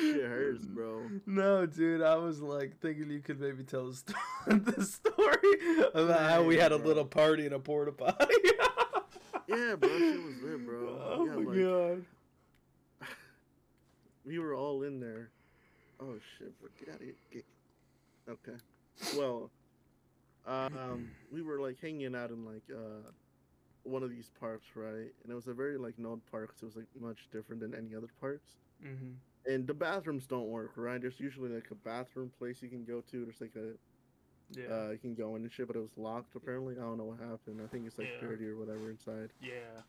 shit 0.00 0.24
hurts, 0.24 0.66
bro. 0.66 1.02
No, 1.26 1.64
dude. 1.66 2.02
I 2.02 2.16
was 2.16 2.40
like 2.40 2.78
thinking 2.80 3.10
you 3.10 3.20
could 3.20 3.40
maybe 3.40 3.62
tell 3.64 3.86
the, 3.88 3.94
sto- 3.94 4.14
the 4.46 4.84
story 4.84 5.88
about 5.94 6.30
how 6.30 6.42
we 6.42 6.58
had 6.58 6.72
a 6.72 6.78
bro. 6.78 6.88
little 6.88 7.04
party 7.06 7.46
in 7.46 7.52
a 7.54 7.58
porta 7.58 7.92
potty. 7.92 8.34
Yeah, 9.48 9.74
bro, 9.76 9.88
shit 9.88 10.22
was 10.22 10.42
lit, 10.42 10.66
bro. 10.66 10.98
Oh 11.00 11.26
yeah, 11.26 11.32
my 11.32 11.52
like, 11.52 11.58
god. 13.00 13.08
we 14.24 14.38
were 14.38 14.54
all 14.54 14.82
in 14.82 15.00
there. 15.00 15.30
Oh 16.02 16.14
shit, 16.38 16.58
bro. 16.60 16.68
Get 16.78 16.88
out 16.88 16.94
of 16.96 17.02
here. 17.02 17.14
Get... 17.32 17.44
Okay. 18.28 18.58
Well, 19.16 19.50
um, 20.46 21.08
we 21.32 21.42
were 21.42 21.60
like 21.60 21.80
hanging 21.80 22.14
out 22.16 22.30
in 22.30 22.44
like 22.44 22.64
uh 22.72 23.08
one 23.84 24.02
of 24.02 24.10
these 24.10 24.30
parks, 24.40 24.66
right? 24.74 25.12
And 25.22 25.30
it 25.30 25.34
was 25.34 25.46
a 25.48 25.52
very 25.54 25.76
like 25.78 25.98
known 25.98 26.20
park. 26.30 26.50
'cause 26.50 26.62
it 26.62 26.66
was 26.66 26.76
like 26.76 26.86
much 27.00 27.18
different 27.32 27.60
than 27.60 27.74
any 27.74 27.94
other 27.94 28.08
parks. 28.20 28.50
Mm-hmm. 28.84 29.52
And 29.52 29.66
the 29.66 29.74
bathrooms 29.74 30.26
don't 30.26 30.48
work, 30.48 30.72
right? 30.76 31.00
There's 31.00 31.18
usually 31.20 31.50
like 31.50 31.68
a 31.70 31.74
bathroom 31.76 32.30
place 32.38 32.62
you 32.62 32.68
can 32.68 32.84
go 32.84 33.00
to. 33.10 33.24
There's 33.24 33.40
like 33.40 33.56
a 33.56 33.72
Yeah. 34.58 34.66
uh, 34.74 34.90
you 34.90 34.98
can 34.98 35.14
go 35.14 35.34
in 35.36 35.42
and 35.42 35.52
shit, 35.52 35.66
but 35.66 35.76
it 35.76 35.80
was 35.80 35.96
locked 35.96 36.34
apparently. 36.36 36.74
I 36.76 36.80
don't 36.82 36.98
know 36.98 37.04
what 37.04 37.18
happened. 37.20 37.60
I 37.62 37.66
think 37.68 37.86
it's 37.86 37.98
like 37.98 38.08
Yeah. 38.20 38.20
dirty 38.28 38.46
or 38.48 38.56
whatever 38.56 38.90
inside. 38.90 39.30
yeah. 39.40 39.82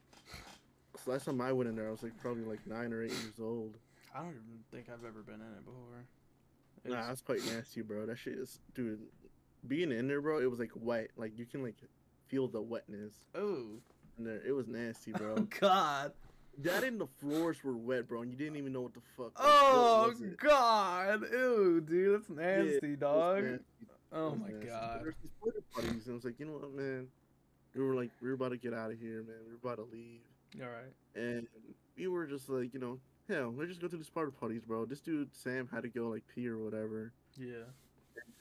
So 1.03 1.09
last 1.11 1.25
time 1.25 1.41
I 1.41 1.51
went 1.51 1.67
in 1.69 1.75
there, 1.75 1.87
I 1.87 1.91
was 1.91 2.03
like 2.03 2.15
probably 2.21 2.43
like 2.43 2.65
nine 2.67 2.93
or 2.93 3.01
eight 3.03 3.11
years 3.11 3.39
old. 3.39 3.73
I 4.13 4.19
don't 4.19 4.29
even 4.29 4.63
think 4.71 4.87
I've 4.89 5.05
ever 5.05 5.21
been 5.23 5.35
in 5.35 5.41
it 5.41 5.65
before. 5.65 6.05
Nah, 6.85 6.91
It's- 6.91 7.07
that's 7.07 7.21
quite 7.21 7.45
nasty, 7.45 7.81
bro. 7.81 8.05
That 8.05 8.17
shit 8.17 8.33
is, 8.33 8.59
dude. 8.73 8.99
Being 9.67 9.91
in 9.91 10.07
there, 10.07 10.21
bro, 10.21 10.39
it 10.39 10.49
was 10.49 10.59
like 10.59 10.71
wet. 10.75 11.11
Like 11.15 11.37
you 11.37 11.45
can 11.45 11.63
like 11.63 11.77
feel 12.27 12.47
the 12.47 12.61
wetness 12.61 13.13
oh. 13.33 13.79
in 14.17 14.25
there. 14.25 14.41
It 14.45 14.51
was 14.51 14.67
nasty, 14.67 15.13
oh 15.15 15.17
bro. 15.17 15.35
God. 15.59 16.13
that 16.59 16.83
and 16.83 16.99
the 16.99 17.07
floors 17.07 17.63
were 17.63 17.77
wet, 17.77 18.07
bro, 18.07 18.21
and 18.21 18.31
you 18.31 18.37
didn't 18.37 18.57
even 18.57 18.73
know 18.73 18.81
what 18.81 18.93
the 18.93 19.01
fuck. 19.15 19.39
like, 19.39 19.47
Oh 19.49 20.07
was? 20.09 20.21
God. 20.37 21.23
Ew, 21.31 21.81
dude. 21.81 22.19
That's 22.19 22.29
nasty, 22.29 22.75
it 22.75 22.89
was 22.89 22.99
dog. 22.99 23.43
nasty. 23.43 23.63
Oh 24.11 24.35
my 24.35 24.49
nasty. 24.49 24.67
God. 24.67 24.99
There's 25.03 25.15
these 25.21 25.31
porta 25.39 25.59
potties, 25.73 26.05
and 26.05 26.11
I 26.11 26.13
was 26.13 26.25
like, 26.25 26.39
you 26.39 26.45
know 26.45 26.53
what, 26.53 26.73
man. 26.73 27.07
We 27.73 27.81
were 27.81 27.95
like, 27.95 28.11
we 28.21 28.27
were 28.27 28.35
about 28.35 28.49
to 28.49 28.57
get 28.57 28.73
out 28.73 28.91
of 28.91 28.99
here, 28.99 29.23
man. 29.23 29.37
We 29.47 29.53
were 29.53 29.73
about 29.73 29.77
to 29.77 29.91
leave. 29.91 30.19
All 30.61 30.67
right. 30.67 30.93
And 31.15 31.47
we 31.97 32.07
were 32.07 32.27
just 32.27 32.49
like, 32.49 32.73
you 32.73 32.79
know, 32.79 32.99
hell, 33.29 33.53
let's 33.57 33.69
just 33.69 33.81
go 33.81 33.87
to 33.87 33.97
these 33.97 34.09
porta 34.09 34.31
parties, 34.31 34.61
bro. 34.65 34.85
This 34.85 35.01
dude 35.01 35.33
Sam 35.33 35.67
had 35.71 35.83
to 35.83 35.89
go 35.89 36.09
like 36.09 36.23
pee 36.33 36.47
or 36.47 36.57
whatever, 36.57 37.11
Yeah. 37.37 37.65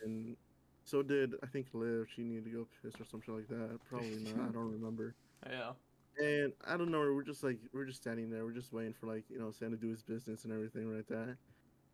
and 0.02 0.36
so 0.84 1.02
did 1.02 1.34
I 1.42 1.46
think 1.46 1.68
Liv. 1.72 2.06
She 2.14 2.22
needed 2.22 2.44
to 2.46 2.50
go 2.50 2.66
piss 2.82 3.00
or 3.00 3.04
something 3.04 3.34
like 3.34 3.48
that. 3.48 3.78
Probably 3.88 4.10
not. 4.36 4.48
I 4.48 4.52
don't 4.52 4.72
remember. 4.72 5.14
Yeah. 5.48 5.72
And 6.18 6.52
I 6.66 6.76
don't 6.76 6.90
know. 6.90 6.98
We're 7.00 7.22
just 7.22 7.42
like 7.42 7.58
we're 7.72 7.86
just 7.86 8.02
standing 8.02 8.30
there. 8.30 8.44
We're 8.44 8.52
just 8.52 8.72
waiting 8.72 8.92
for 8.92 9.06
like 9.06 9.24
you 9.30 9.38
know 9.38 9.50
Sam 9.50 9.70
to 9.70 9.76
do 9.76 9.88
his 9.90 10.02
business 10.02 10.44
and 10.44 10.52
everything 10.52 10.94
like 10.94 11.06
that. 11.08 11.36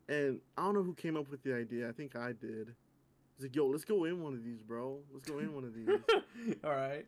And 0.09 0.39
I 0.57 0.63
don't 0.63 0.73
know 0.73 0.83
who 0.83 0.93
came 0.95 1.15
up 1.15 1.29
with 1.29 1.43
the 1.43 1.53
idea. 1.53 1.87
I 1.87 1.91
think 1.91 2.15
I 2.15 2.33
did. 2.33 2.73
He's 3.37 3.45
like, 3.45 3.55
"Yo, 3.55 3.67
let's 3.67 3.85
go 3.85 4.03
in 4.05 4.21
one 4.21 4.33
of 4.33 4.43
these, 4.43 4.61
bro. 4.61 4.97
Let's 5.13 5.29
go 5.29 5.39
in 5.39 5.53
one 5.53 5.63
of 5.63 5.73
these." 5.73 5.87
All 6.63 6.71
right. 6.71 7.05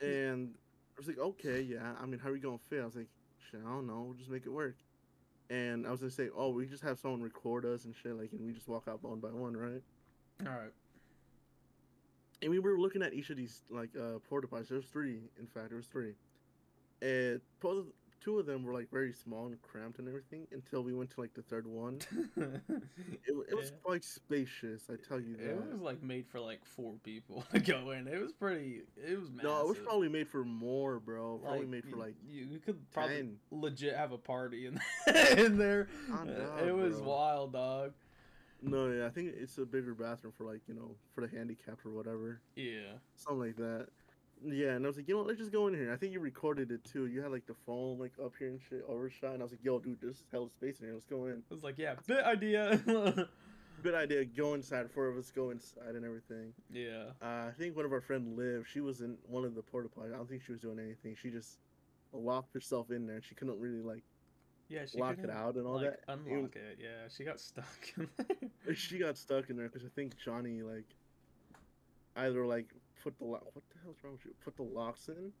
And 0.00 0.54
I 0.96 0.98
was 0.98 1.06
like, 1.06 1.18
okay, 1.18 1.60
yeah. 1.60 1.92
I 2.00 2.06
mean, 2.06 2.18
how 2.18 2.30
are 2.30 2.32
we 2.32 2.40
gonna 2.40 2.58
fit? 2.68 2.80
I 2.82 2.86
was 2.86 2.96
like, 2.96 3.06
shit, 3.50 3.60
I 3.64 3.68
don't 3.70 3.86
know. 3.86 4.02
We'll 4.06 4.14
just 4.16 4.30
make 4.30 4.46
it 4.46 4.50
work. 4.50 4.76
And 5.50 5.86
I 5.86 5.90
was 5.90 6.00
gonna 6.00 6.10
say, 6.10 6.28
oh, 6.34 6.50
we 6.50 6.66
just 6.66 6.82
have 6.82 6.98
someone 6.98 7.22
record 7.22 7.64
us 7.64 7.84
and 7.84 7.94
shit, 7.94 8.18
like, 8.18 8.32
and 8.32 8.46
we 8.46 8.52
just 8.52 8.68
walk 8.68 8.84
out 8.88 9.02
one 9.02 9.20
by 9.20 9.28
one, 9.28 9.56
right? 9.56 9.82
All 10.40 10.52
right. 10.52 10.72
And 12.42 12.50
we 12.50 12.58
were 12.58 12.78
looking 12.78 13.02
at 13.02 13.14
each 13.14 13.30
of 13.30 13.36
these 13.36 13.62
like 13.70 13.90
uh 13.96 14.18
porta 14.28 14.46
potties. 14.46 14.68
There 14.68 14.76
was 14.76 14.86
three, 14.86 15.20
in 15.38 15.46
fact, 15.46 15.68
there 15.68 15.76
was 15.76 15.86
three. 15.86 16.14
And 17.02 17.40
both, 17.60 17.86
two 18.24 18.38
of 18.38 18.46
them 18.46 18.62
were 18.64 18.72
like 18.72 18.90
very 18.90 19.12
small 19.12 19.46
and 19.46 19.60
cramped 19.60 19.98
and 19.98 20.08
everything 20.08 20.46
until 20.52 20.82
we 20.82 20.94
went 20.94 21.10
to 21.10 21.20
like 21.20 21.34
the 21.34 21.42
third 21.42 21.66
one. 21.66 21.98
It, 23.26 23.34
it 23.48 23.54
was 23.56 23.70
Yeah. 23.70 23.76
quite 23.82 24.04
spacious, 24.04 24.82
I 24.90 24.94
tell 25.08 25.20
you 25.20 25.36
that. 25.36 25.50
It 25.50 25.72
was 25.72 25.80
like 25.80 26.02
made 26.02 26.26
for 26.26 26.40
like 26.40 26.64
four 26.64 26.94
people 27.02 27.44
to 27.52 27.60
go 27.60 27.90
in. 27.90 28.06
It 28.08 28.20
was 28.20 28.32
pretty. 28.32 28.82
It 28.96 29.18
was 29.18 29.30
massive. 29.30 29.44
no, 29.50 29.60
it 29.62 29.68
was 29.68 29.78
probably 29.78 30.08
made 30.08 30.28
for 30.28 30.44
more, 30.44 31.00
bro. 31.00 31.38
Probably 31.42 31.60
Like, 31.60 31.68
made 31.68 31.84
for 31.88 31.96
like 31.96 32.14
you, 32.28 32.46
you 32.50 32.58
could 32.58 32.78
probably 32.92 33.16
10. 33.16 33.36
legit 33.50 33.96
have 33.96 34.12
a 34.12 34.18
party 34.18 34.66
in 34.66 34.80
in 35.38 35.58
there. 35.58 35.88
Uh, 36.12 36.24
down, 36.24 36.68
it 36.68 36.74
was 36.74 36.96
bro. 36.98 37.08
wild, 37.08 37.52
dog. 37.52 37.92
No, 38.62 38.90
yeah, 38.90 39.06
I 39.06 39.10
think 39.10 39.34
it's 39.36 39.58
a 39.58 39.66
bigger 39.66 39.94
bathroom 39.94 40.32
for 40.36 40.44
like 40.44 40.60
you 40.68 40.74
know 40.74 40.94
for 41.14 41.20
the 41.26 41.28
handicapped 41.36 41.84
or 41.84 41.90
whatever, 41.90 42.40
Yeah. 42.56 42.92
something 43.16 43.40
like 43.40 43.56
that. 43.56 43.88
Yeah, 44.46 44.72
and 44.72 44.84
I 44.84 44.88
was 44.88 44.96
like, 44.96 45.08
you 45.08 45.14
know, 45.14 45.18
what, 45.20 45.28
let's 45.28 45.38
just 45.38 45.52
go 45.52 45.66
in 45.68 45.74
here. 45.74 45.92
I 45.92 45.96
think 45.96 46.12
you 46.12 46.20
recorded 46.20 46.70
it 46.70 46.84
too. 46.84 47.06
You 47.06 47.22
had 47.22 47.32
like 47.32 47.46
the 47.46 47.54
phone 47.66 47.98
like 47.98 48.12
up 48.22 48.32
here 48.38 48.48
and 48.48 48.60
shit 48.68 48.84
overshot, 48.88 49.32
and 49.32 49.42
I 49.42 49.44
was 49.44 49.52
like, 49.52 49.64
yo, 49.64 49.78
dude, 49.78 49.98
there's 50.00 50.24
hella 50.32 50.50
space 50.50 50.80
in 50.80 50.86
here. 50.86 50.94
Let's 50.94 51.06
go 51.06 51.26
in. 51.26 51.32
It 51.32 51.44
was 51.50 51.62
like, 51.62 51.78
yeah, 51.78 51.94
bit 52.06 52.24
idea. 52.24 52.80
Good 53.82 53.94
idea. 53.94 54.24
Go 54.24 54.54
inside. 54.54 54.90
Four 54.90 55.08
of 55.08 55.16
us 55.16 55.30
go 55.30 55.50
inside 55.50 55.94
and 55.94 56.04
everything. 56.04 56.52
yeah. 56.72 57.04
Uh, 57.20 57.48
I 57.48 57.52
think 57.58 57.76
one 57.76 57.84
of 57.84 57.92
our 57.92 58.00
friend 58.00 58.36
Liv, 58.36 58.66
she 58.70 58.80
was 58.80 59.00
in 59.00 59.16
one 59.26 59.44
of 59.44 59.54
the 59.54 59.62
porta 59.62 59.88
potties. 59.88 60.14
I 60.14 60.16
don't 60.16 60.28
think 60.28 60.42
she 60.42 60.52
was 60.52 60.60
doing 60.60 60.78
anything. 60.78 61.16
She 61.20 61.30
just 61.30 61.58
locked 62.12 62.54
herself 62.54 62.90
in 62.90 63.06
there. 63.06 63.20
She 63.20 63.34
couldn't 63.34 63.58
really 63.58 63.80
like 63.82 64.02
Yeah, 64.68 64.86
she 64.86 64.98
lock 64.98 65.18
it 65.22 65.28
out 65.28 65.56
and 65.56 65.66
all 65.66 65.76
like, 65.82 65.90
that. 65.90 66.00
Unlock 66.08 66.56
it. 66.56 66.78
Yeah, 66.80 67.08
she 67.14 67.24
got 67.24 67.40
stuck. 67.40 67.66
She 68.74 68.98
got 68.98 69.18
stuck 69.18 69.50
in 69.50 69.56
there 69.56 69.68
because 69.68 69.84
I 69.84 69.90
think 69.94 70.14
Johnny 70.24 70.62
like 70.62 70.86
either 72.16 72.46
like 72.46 72.68
put 73.02 73.18
the 73.18 73.24
lock. 73.24 73.44
What 73.54 73.64
the 73.72 73.78
hell's 73.82 73.96
wrong 74.02 74.14
with 74.14 74.24
you? 74.26 74.32
Put 74.44 74.56
the 74.56 74.62
locks 74.62 75.08
in 75.08 75.32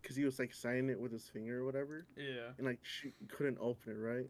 because 0.00 0.16
he 0.16 0.24
was 0.24 0.38
like 0.38 0.52
signing 0.54 0.88
it 0.90 1.00
with 1.00 1.12
his 1.12 1.24
finger 1.28 1.60
or 1.60 1.64
whatever, 1.64 2.06
Yeah. 2.16 2.50
and 2.58 2.66
like 2.66 2.78
she 2.82 3.12
couldn't 3.28 3.58
open 3.60 3.92
it. 3.92 3.96
Right? 3.96 4.26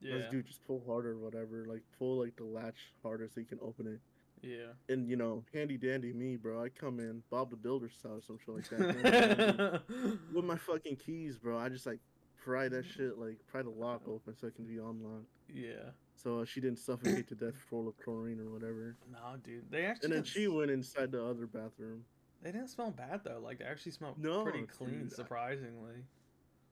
Yeah. 0.00 0.16
was, 0.16 0.24
dude, 0.30 0.46
just 0.46 0.64
pull 0.66 0.82
harder 0.86 1.12
or 1.12 1.18
whatever. 1.18 1.64
Like 1.68 1.82
pull 1.98 2.18
like 2.20 2.36
the 2.36 2.44
latch 2.44 2.92
harder 3.02 3.28
so 3.32 3.40
you 3.40 3.46
can 3.46 3.58
open 3.62 3.86
it. 3.86 4.00
Yeah. 4.42 4.72
And 4.92 5.08
you 5.08 5.16
know, 5.16 5.42
handy 5.54 5.76
dandy 5.78 6.12
me, 6.12 6.36
bro. 6.36 6.62
I 6.62 6.68
come 6.68 7.00
in 7.00 7.22
Bob 7.30 7.50
the 7.50 7.56
Builder 7.56 7.88
style, 7.88 8.16
or 8.16 8.20
some 8.22 8.38
shit 8.44 8.54
like 8.54 8.68
that. 8.68 9.82
with 10.34 10.44
my 10.44 10.56
fucking 10.56 10.96
keys, 10.96 11.38
bro. 11.38 11.58
I 11.58 11.68
just 11.70 11.86
like 11.86 12.00
pry 12.44 12.68
that 12.68 12.84
shit, 12.84 13.18
like 13.18 13.36
pry 13.46 13.62
the 13.62 13.70
lock 13.70 14.02
open 14.06 14.34
so 14.38 14.46
it 14.46 14.54
can 14.54 14.64
be 14.64 14.74
unlocked. 14.78 15.26
yeah. 15.52 15.90
So 16.16 16.38
uh, 16.40 16.44
she 16.44 16.60
didn't 16.60 16.78
suffocate 16.78 17.26
to 17.28 17.34
death 17.34 17.56
full 17.68 17.88
of 17.88 17.96
chlorine 18.02 18.38
or 18.40 18.48
whatever. 18.48 18.94
No, 19.12 19.36
dude. 19.42 19.64
They 19.70 19.84
actually. 19.84 20.06
And 20.06 20.14
then 20.14 20.24
she 20.24 20.46
went 20.46 20.70
inside 20.70 21.10
the 21.10 21.22
other 21.24 21.46
bathroom. 21.46 22.04
They 22.42 22.52
didn't 22.52 22.68
smell 22.68 22.90
bad 22.92 23.22
though. 23.24 23.40
Like 23.42 23.58
they 23.58 23.64
actually 23.64 23.92
smelled 23.92 24.18
No, 24.18 24.42
pretty 24.44 24.62
clean, 24.62 24.90
dude, 25.04 25.12
I- 25.12 25.16
surprisingly. 25.16 25.94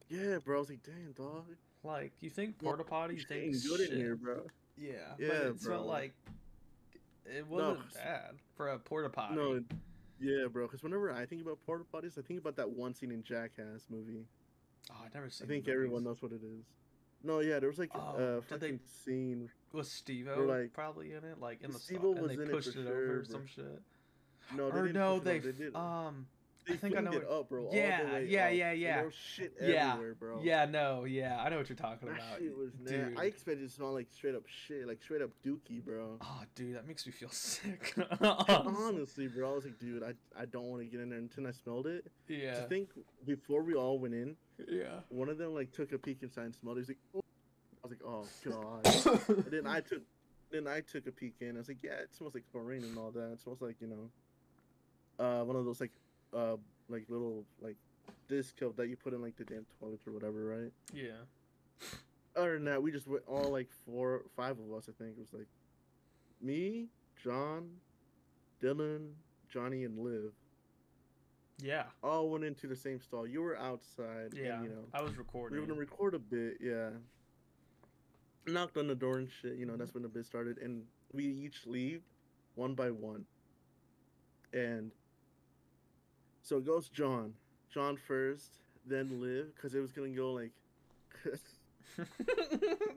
Yeah, 0.09 0.37
bro. 0.43 0.57
I 0.57 0.59
was 0.59 0.69
like, 0.69 0.83
damn, 0.83 1.11
dog. 1.13 1.45
Like 1.83 2.13
you 2.21 2.29
think 2.29 2.57
porta 2.59 2.83
potty, 2.83 3.15
you 3.15 3.19
It's 3.19 3.27
think 3.27 3.53
getting 3.53 3.69
good 3.69 3.79
shit. 3.81 3.89
in 3.91 3.97
here, 3.97 4.15
bro. 4.15 4.41
Yeah, 4.77 4.91
Yeah, 5.19 5.27
but 5.27 5.35
it 5.47 5.59
smelled 5.61 5.81
bro. 5.83 5.85
like 5.87 6.13
it 7.25 7.45
wasn't 7.47 7.79
s- 7.87 7.93
bad 7.95 8.35
for 8.55 8.69
a 8.69 8.79
porta 8.79 9.09
potty. 9.09 9.35
No, 9.35 9.61
yeah, 10.19 10.45
bro. 10.51 10.67
Because 10.67 10.83
whenever 10.83 11.11
I 11.11 11.25
think 11.25 11.41
about 11.41 11.57
porta 11.65 11.83
potties, 11.93 12.17
I 12.17 12.21
think 12.21 12.39
about 12.39 12.55
that 12.55 12.69
one 12.69 12.93
scene 12.93 13.11
in 13.11 13.23
Jackass 13.23 13.87
movie. 13.89 14.25
Oh, 14.91 14.95
I 15.03 15.07
never 15.13 15.27
I 15.27 15.45
think 15.45 15.67
everyone 15.67 16.03
knows 16.03 16.21
what 16.21 16.31
it 16.31 16.41
is. 16.43 16.65
No, 17.23 17.39
yeah, 17.39 17.59
there 17.59 17.69
was 17.69 17.79
like 17.79 17.91
Oh, 17.95 18.15
a 18.17 18.35
they- 18.35 18.41
fucking 18.41 18.79
scene. 19.05 19.49
Was 19.71 19.89
Steve-O, 19.89 20.41
like- 20.41 20.73
probably 20.73 21.13
in 21.13 21.23
it, 21.23 21.39
like 21.39 21.61
in 21.63 21.71
the 21.71 21.79
Steve-O 21.79 21.99
stall, 21.99 22.11
and 22.13 22.21
was 22.21 22.29
they 22.37 22.43
in 22.43 22.49
it 22.49 22.51
pushed 22.51 22.73
for 22.73 22.79
it, 22.79 22.83
sure, 22.83 23.03
over 23.03 23.19
or 23.21 23.25
some 23.25 23.45
shit. 23.47 23.81
No, 24.55 24.69
they 24.69 24.79
or 24.79 24.81
didn't 24.87 24.95
no, 24.95 25.15
it 25.15 25.23
they 25.23 25.39
they 25.39 25.51
did. 25.53 25.75
um 25.75 26.27
They 26.67 26.73
I 26.75 26.77
think 26.77 26.95
I 26.97 26.99
know 27.01 27.11
it 27.13 27.27
up, 27.27 27.49
bro. 27.49 27.69
Yeah, 27.73 28.19
yeah, 28.19 28.45
up, 28.47 28.53
yeah, 28.53 28.71
yeah. 28.73 28.95
There 28.97 29.05
was 29.05 29.13
shit 29.15 29.53
Yeah, 29.61 29.93
everywhere, 29.93 30.13
bro. 30.15 30.41
yeah, 30.43 30.65
no, 30.65 31.05
yeah, 31.05 31.41
I 31.41 31.49
know 31.49 31.57
what 31.57 31.69
you're 31.69 31.75
talking 31.75 32.07
That 32.09 32.17
about, 32.17 32.37
shit 32.39 32.55
was 32.57 32.71
dude. 32.85 33.17
I 33.17 33.23
expected 33.25 33.63
it 33.63 33.67
to 33.69 33.73
smell 33.73 33.93
like 33.93 34.07
straight 34.11 34.35
up 34.35 34.43
shit, 34.47 34.85
like 34.87 35.01
straight 35.01 35.21
up 35.21 35.31
dookie, 35.45 35.83
bro. 35.83 36.17
Oh, 36.21 36.41
dude, 36.55 36.75
that 36.75 36.85
makes 36.87 37.05
me 37.07 37.11
feel 37.13 37.29
sick. 37.31 37.95
Honestly, 38.21 39.27
bro, 39.27 39.51
I 39.51 39.55
was 39.55 39.65
like, 39.65 39.79
dude, 39.79 40.03
I, 40.03 40.13
I 40.39 40.45
don't 40.45 40.65
want 40.65 40.81
to 40.83 40.87
get 40.87 40.99
in 40.99 41.09
there 41.09 41.19
until 41.19 41.47
I 41.47 41.51
smelled 41.51 41.87
it. 41.87 42.05
yeah, 42.27 42.59
I 42.63 42.67
think 42.67 42.89
before 43.25 43.63
we 43.63 43.73
all 43.73 43.97
went 43.99 44.13
in, 44.13 44.35
yeah. 44.67 44.99
one 45.09 45.29
of 45.29 45.37
them 45.37 45.53
like 45.53 45.71
took 45.71 45.91
a 45.91 45.97
peek 45.97 46.19
inside 46.21 46.45
and 46.45 46.55
smelled 46.55 46.77
it. 46.77 46.81
He's 46.81 46.89
like, 46.89 46.97
oh. 47.15 47.21
I 47.83 47.87
was 47.87 47.91
like, 47.91 48.01
oh 48.05 49.21
god. 49.25 49.27
and 49.29 49.45
then 49.51 49.67
I 49.67 49.81
took, 49.81 50.01
then 50.51 50.67
I 50.67 50.81
took 50.81 51.07
a 51.07 51.11
peek 51.11 51.35
in. 51.41 51.55
I 51.55 51.59
was 51.59 51.67
like, 51.67 51.83
yeah, 51.83 51.93
it 51.93 52.15
smells 52.15 52.33
like 52.33 52.43
chlorine 52.51 52.83
and 52.83 52.97
all 52.97 53.11
that. 53.11 53.33
It 53.33 53.41
smells 53.41 53.61
like 53.61 53.75
you 53.81 53.87
know, 53.87 55.25
uh, 55.25 55.43
one 55.43 55.55
of 55.55 55.65
those 55.65 55.81
like, 55.81 55.91
uh, 56.35 56.55
like 56.89 57.05
little 57.09 57.43
like 57.61 57.75
disc 58.27 58.61
of 58.61 58.75
that 58.77 58.87
you 58.87 58.95
put 58.95 59.13
in 59.13 59.21
like 59.21 59.35
the 59.35 59.43
damn 59.43 59.65
toilets 59.79 60.07
or 60.07 60.11
whatever, 60.11 60.45
right? 60.45 60.71
yeah. 60.93 61.11
other 62.35 62.53
than 62.53 62.65
that, 62.65 62.81
we 62.81 62.91
just 62.91 63.07
went 63.07 63.23
all 63.27 63.51
like 63.51 63.69
four, 63.85 64.23
five 64.35 64.57
of 64.59 64.73
us. 64.77 64.87
I 64.89 64.93
think 65.03 65.17
it 65.17 65.19
was 65.19 65.33
like 65.33 65.47
me, 66.41 66.87
John, 67.21 67.69
Dylan, 68.61 69.11
Johnny, 69.51 69.83
and 69.83 69.97
Liv. 69.99 70.31
Yeah, 71.63 71.83
All 72.03 72.29
went 72.29 72.43
into 72.43 72.67
the 72.67 72.75
same 72.75 72.99
stall. 72.99 73.25
You 73.25 73.41
were 73.41 73.57
outside. 73.57 74.33
yeah. 74.35 74.55
And, 74.55 74.63
you 74.65 74.69
know, 74.69 74.83
I 74.93 75.01
was 75.01 75.17
recording. 75.17 75.55
we 75.55 75.61
were 75.61 75.67
gonna 75.67 75.79
record 75.79 76.13
a 76.13 76.19
bit. 76.19 76.57
Yeah. 76.59 76.89
Knocked 78.45 78.75
on 78.75 78.87
the 78.87 78.95
door 78.95 79.17
and 79.17 79.29
shit. 79.41 79.55
You 79.55 79.65
know, 79.65 79.77
that's 79.77 79.91
mm-hmm. 79.91 79.99
when 79.99 80.03
the 80.03 80.09
bit 80.09 80.25
started, 80.25 80.57
and 80.57 80.83
we 81.13 81.23
each 81.23 81.65
leave 81.65 82.01
one 82.55 82.73
by 82.73 82.91
one. 82.91 83.23
And 84.51 84.91
so 86.41 86.57
it 86.57 86.65
goes 86.65 86.89
John, 86.89 87.33
John 87.73 87.95
first, 87.95 88.59
then 88.85 89.21
Liv, 89.21 89.55
because 89.55 89.73
it 89.73 89.79
was 89.79 89.93
gonna 89.93 90.09
go 90.09 90.33
like. 90.33 90.51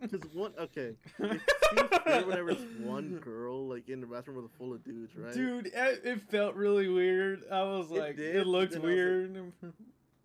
Because 0.00 0.20
one, 0.34 0.52
okay, 0.58 0.92
whenever 1.18 2.50
it's 2.50 2.62
one 2.80 3.18
girl 3.22 3.66
like 3.66 3.88
in 3.88 4.00
the 4.00 4.06
bathroom 4.06 4.36
with 4.36 4.44
a 4.46 4.56
full 4.58 4.72
of 4.72 4.84
dudes, 4.84 5.16
right? 5.16 5.34
Dude, 5.34 5.66
it, 5.66 6.00
it 6.04 6.20
felt 6.30 6.54
really 6.54 6.88
weird. 6.88 7.42
I 7.50 7.62
was 7.62 7.90
It 7.90 7.98
like, 7.98 8.18
it, 8.18 8.46
looked 8.46 8.70
was 8.74 8.76
like- 8.78 8.84
weird. 8.84 9.52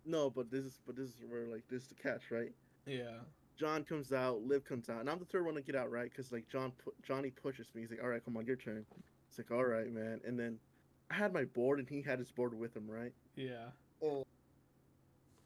No, 0.04 0.30
but 0.30 0.50
this 0.50 0.64
is 0.64 0.78
but 0.86 0.96
this 0.96 1.08
is 1.08 1.14
where 1.28 1.46
like 1.46 1.62
this 1.68 1.82
is 1.82 1.88
the 1.88 1.94
catch, 1.94 2.30
right? 2.30 2.52
yeah. 2.86 3.18
John 3.58 3.84
comes 3.84 4.12
out, 4.12 4.42
Liv 4.42 4.64
comes 4.64 4.88
out, 4.88 5.00
and 5.00 5.10
I'm 5.10 5.18
the 5.18 5.24
third 5.26 5.44
one 5.44 5.54
to 5.54 5.60
get 5.60 5.76
out, 5.76 5.90
right? 5.90 6.10
Because 6.10 6.32
like 6.32 6.48
John, 6.48 6.72
pu- 6.82 6.94
Johnny 7.06 7.30
pushes 7.30 7.66
me. 7.74 7.82
He's 7.82 7.90
like, 7.90 8.02
"All 8.02 8.08
right, 8.08 8.24
come 8.24 8.36
on, 8.36 8.46
your 8.46 8.56
turn." 8.56 8.84
It's 9.28 9.38
like, 9.38 9.50
"All 9.52 9.64
right, 9.64 9.92
man." 9.92 10.20
And 10.26 10.36
then 10.38 10.58
I 11.10 11.14
had 11.14 11.32
my 11.32 11.44
board, 11.44 11.78
and 11.78 11.88
he 11.88 12.02
had 12.02 12.18
his 12.18 12.32
board 12.32 12.58
with 12.58 12.74
him, 12.76 12.88
right? 12.90 13.12
Yeah. 13.36 13.66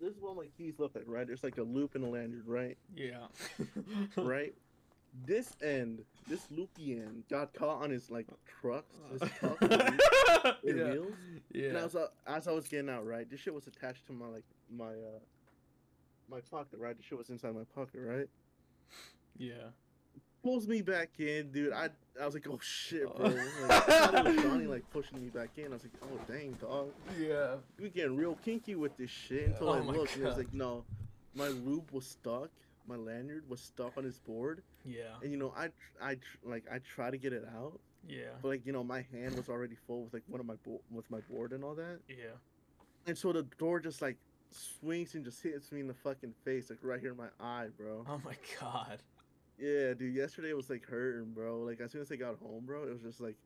This 0.00 0.14
is 0.14 0.20
what 0.20 0.36
my 0.36 0.46
keys 0.56 0.74
look 0.78 0.94
like, 0.94 1.04
right? 1.06 1.26
There's 1.26 1.42
like 1.42 1.58
a 1.58 1.62
loop 1.62 1.94
and 1.94 2.04
a 2.04 2.08
lanyard, 2.08 2.46
right? 2.46 2.76
Yeah. 2.94 3.26
right. 4.16 4.54
This 5.24 5.56
end, 5.62 6.02
this 6.28 6.46
loopy 6.50 6.92
end, 7.00 7.24
got 7.30 7.54
caught 7.54 7.82
on 7.82 7.90
his 7.90 8.10
like 8.10 8.26
trucks, 8.60 8.94
his 9.12 9.30
truck, 9.38 9.56
yeah. 9.62 10.52
wheels. 10.62 11.14
And 11.54 11.78
I 11.78 11.84
was 11.84 11.94
uh, 11.96 12.08
as 12.26 12.46
I 12.46 12.52
was 12.52 12.68
getting 12.68 12.90
out, 12.90 13.06
right? 13.06 13.28
This 13.30 13.40
shit 13.40 13.54
was 13.54 13.66
attached 13.66 14.06
to 14.08 14.12
my 14.12 14.26
like 14.26 14.44
my 14.70 14.90
uh 14.90 15.20
my 16.30 16.40
pocket, 16.50 16.78
right? 16.78 16.96
This 16.96 17.06
shit 17.06 17.16
was 17.16 17.30
inside 17.30 17.54
my 17.54 17.64
pocket, 17.74 18.00
right? 18.04 18.28
Yeah. 19.38 19.70
Pulls 20.46 20.68
me 20.68 20.80
back 20.80 21.10
in, 21.18 21.50
dude. 21.50 21.72
I 21.72 21.88
I 22.20 22.24
was 22.24 22.34
like, 22.34 22.46
oh 22.48 22.60
shit, 22.62 23.02
bro. 23.16 23.26
Oh. 23.26 23.66
Like, 23.68 23.88
I 23.88 24.36
Johnny 24.42 24.66
like 24.66 24.88
pushing 24.92 25.20
me 25.20 25.28
back 25.28 25.48
in. 25.56 25.66
I 25.66 25.68
was 25.70 25.82
like, 25.82 25.92
oh 26.04 26.20
dang, 26.32 26.52
dog. 26.52 26.90
Yeah. 27.20 27.56
We 27.80 27.88
getting 27.88 28.16
real 28.16 28.36
kinky 28.44 28.76
with 28.76 28.96
this 28.96 29.10
shit 29.10 29.48
until 29.48 29.70
Oh 29.70 29.72
I 29.72 29.80
looked 29.80 30.14
and 30.14 30.22
it 30.24 30.28
was 30.28 30.36
like, 30.36 30.54
no, 30.54 30.84
my 31.34 31.48
loop 31.48 31.92
was 31.92 32.06
stuck. 32.06 32.50
My 32.86 32.94
lanyard 32.94 33.42
was 33.48 33.60
stuck 33.60 33.98
on 33.98 34.04
his 34.04 34.20
board, 34.20 34.62
Yeah. 34.84 35.00
and 35.20 35.32
you 35.32 35.36
know, 35.36 35.52
I 35.56 35.70
I 36.00 36.18
like 36.44 36.62
I 36.72 36.78
try 36.78 37.10
to 37.10 37.18
get 37.18 37.32
it 37.32 37.44
out, 37.56 37.80
Yeah. 38.08 38.26
but 38.40 38.46
like 38.50 38.64
you 38.64 38.72
know, 38.72 38.84
my 38.84 39.04
hand 39.12 39.34
was 39.36 39.48
already 39.48 39.74
full 39.88 40.04
with 40.04 40.14
like 40.14 40.22
one 40.28 40.38
of 40.38 40.46
my 40.46 40.54
bo- 40.64 40.80
with 40.92 41.10
my 41.10 41.18
board 41.28 41.50
and 41.54 41.64
all 41.64 41.74
that. 41.74 41.98
Yeah. 42.08 42.36
And 43.08 43.18
so 43.18 43.32
the 43.32 43.42
door 43.58 43.80
just 43.80 44.00
like 44.00 44.16
swings 44.52 45.16
and 45.16 45.24
just 45.24 45.42
hits 45.42 45.72
me 45.72 45.80
in 45.80 45.88
the 45.88 45.94
fucking 45.94 46.34
face, 46.44 46.70
like 46.70 46.78
right 46.82 47.00
here 47.00 47.10
in 47.10 47.16
my 47.16 47.30
eye, 47.40 47.66
bro. 47.76 48.04
Oh 48.08 48.20
my 48.24 48.36
god. 48.60 49.00
Yeah, 49.58 49.94
dude. 49.94 50.14
Yesterday 50.14 50.52
was 50.52 50.68
like 50.70 50.84
hurting, 50.84 51.32
bro. 51.32 51.60
Like 51.60 51.80
as 51.80 51.92
soon 51.92 52.00
as 52.02 52.12
I 52.12 52.16
got 52.16 52.38
home, 52.38 52.64
bro, 52.66 52.84
it 52.84 52.92
was 52.92 53.02
just 53.02 53.20
like, 53.20 53.36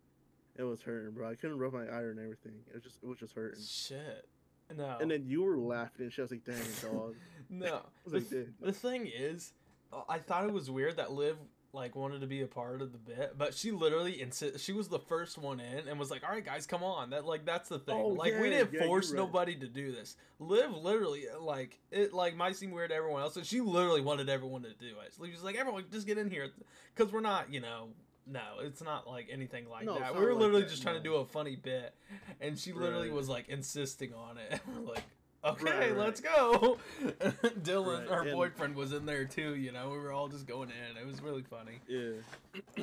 it 0.57 0.63
was 0.65 0.83
hurting, 0.83 1.13
bro. 1.13 1.29
I 1.29 1.35
couldn't 1.35 1.59
rub 1.59 1.73
my 1.73 1.85
eye 1.85 2.03
and 2.03 2.19
everything. 2.19 2.55
It 2.69 2.75
was 2.75 2.83
just, 2.83 2.99
it 3.03 3.07
was 3.07 3.19
just 3.19 3.35
hurting. 3.35 3.61
Shit. 3.65 4.29
No. 4.77 4.97
And 5.01 5.11
then 5.11 5.25
you 5.27 5.43
were 5.43 5.57
laughing 5.59 6.03
and 6.05 6.13
shit. 6.13 6.21
I 6.21 6.25
was 6.25 6.31
like, 6.31 6.45
dang, 6.45 6.93
dog. 6.93 7.15
no. 7.51 7.77
I 8.07 8.11
was 8.13 8.29
The, 8.29 8.39
like, 8.39 8.49
the 8.61 8.73
thing 8.73 9.11
is, 9.13 9.53
uh, 9.93 10.03
I 10.09 10.19
thought 10.19 10.45
it 10.45 10.53
was 10.53 10.71
weird 10.71 10.97
that 10.97 11.13
Liv 11.13 11.37
like 11.73 11.95
wanted 11.95 12.21
to 12.21 12.27
be 12.27 12.43
a 12.43 12.47
part 12.47 12.83
of 12.83 12.93
the 12.93 12.99
bit, 12.99 13.35
but 13.39 13.55
she 13.55 13.71
literally 13.71 14.15
insi- 14.15 14.59
she 14.59 14.73
was 14.73 14.89
the 14.89 14.99
first 14.99 15.39
one 15.39 15.61
in 15.61 15.87
and 15.89 15.99
was 15.99 16.11
like, 16.11 16.23
"All 16.25 16.31
right, 16.31 16.45
guys, 16.45 16.67
come 16.67 16.83
on." 16.83 17.11
That 17.11 17.25
like 17.25 17.45
that's 17.45 17.69
the 17.69 17.79
thing. 17.79 17.95
Oh, 17.97 18.09
like 18.09 18.35
we 18.41 18.51
didn't 18.51 18.73
yeah, 18.73 18.87
force 18.87 19.11
right. 19.11 19.17
nobody 19.19 19.55
to 19.57 19.67
do 19.69 19.93
this. 19.93 20.17
Liv 20.41 20.73
literally 20.75 21.25
like 21.41 21.79
it 21.93 22.13
like 22.13 22.37
might 22.37 22.57
seem 22.57 22.73
weird 22.73 22.91
to 22.91 22.97
everyone 22.97 23.23
else, 23.23 23.37
and 23.37 23.47
she 23.47 23.61
literally 23.61 24.01
wanted 24.01 24.29
everyone 24.29 24.63
to 24.63 24.73
do 24.75 24.95
it. 25.07 25.15
So 25.15 25.25
she 25.25 25.31
was 25.31 25.43
like, 25.45 25.57
"Everyone, 25.57 25.85
just 25.93 26.07
get 26.07 26.19
in 26.19 26.29
here," 26.31 26.51
because 26.95 27.13
we're 27.13 27.21
not, 27.21 27.53
you 27.53 27.61
know. 27.61 27.89
No, 28.27 28.41
it's 28.61 28.83
not 28.83 29.09
like 29.09 29.29
anything 29.33 29.69
like 29.69 29.87
No, 29.87 29.99
that. 29.99 30.15
We 30.15 30.21
were 30.21 30.33
like 30.35 30.41
literally 30.41 30.63
that, 30.63 30.71
just 30.71 30.83
trying 30.83 30.97
to 30.97 31.03
do 31.03 31.17
a 31.17 31.25
funny 31.25 31.57
bit, 31.57 31.95
and 32.41 32.57
she 32.59 32.73
literally 32.73 33.09
Right. 33.09 33.17
was 33.17 33.29
like 33.29 33.49
insisting 33.49 34.13
on 34.15 34.39
it. 34.39 34.61
We're 34.69 34.83
like, 34.95 35.03
okay, 35.45 35.65
Right, 35.65 35.79
right. 35.91 35.97
let's 35.97 36.21
go. 36.21 36.79
Dylan, 37.63 38.01
Right, 38.01 38.09
our 38.09 38.23
and- 38.23 38.33
boyfriend, 38.33 38.75
was 38.77 38.93
in 38.93 39.07
there 39.07 39.25
too. 39.25 39.55
You 39.55 39.73
know, 39.73 39.91
we 39.91 39.99
were 39.99 40.13
all 40.13 40.29
just 40.29 40.47
going 40.47 40.71
in. 40.71 40.97
It 40.97 41.07
was 41.07 41.23
really 41.23 41.43
funny. 41.43 41.81
Yeah. 41.89 42.11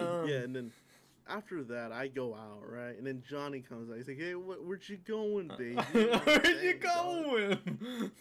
Um, 0.01 0.27
yeah, 0.27 0.37
and 0.37 0.55
then 0.55 0.71
after 1.29 1.63
that, 1.65 1.91
I 1.91 2.07
go 2.07 2.33
out, 2.35 2.63
right? 2.69 2.97
And 2.97 3.05
then 3.05 3.21
Johnny 3.29 3.59
comes 3.61 3.89
out. 3.89 3.97
He's 3.97 4.07
like, 4.07 4.17
"Hey, 4.17 4.31
wh- 4.33 4.65
where'd 4.65 4.87
you 4.87 4.97
going, 4.97 5.49
baby?" 5.57 5.75
Where'd 5.91 6.63
you 6.63 6.73
going? 6.75 8.11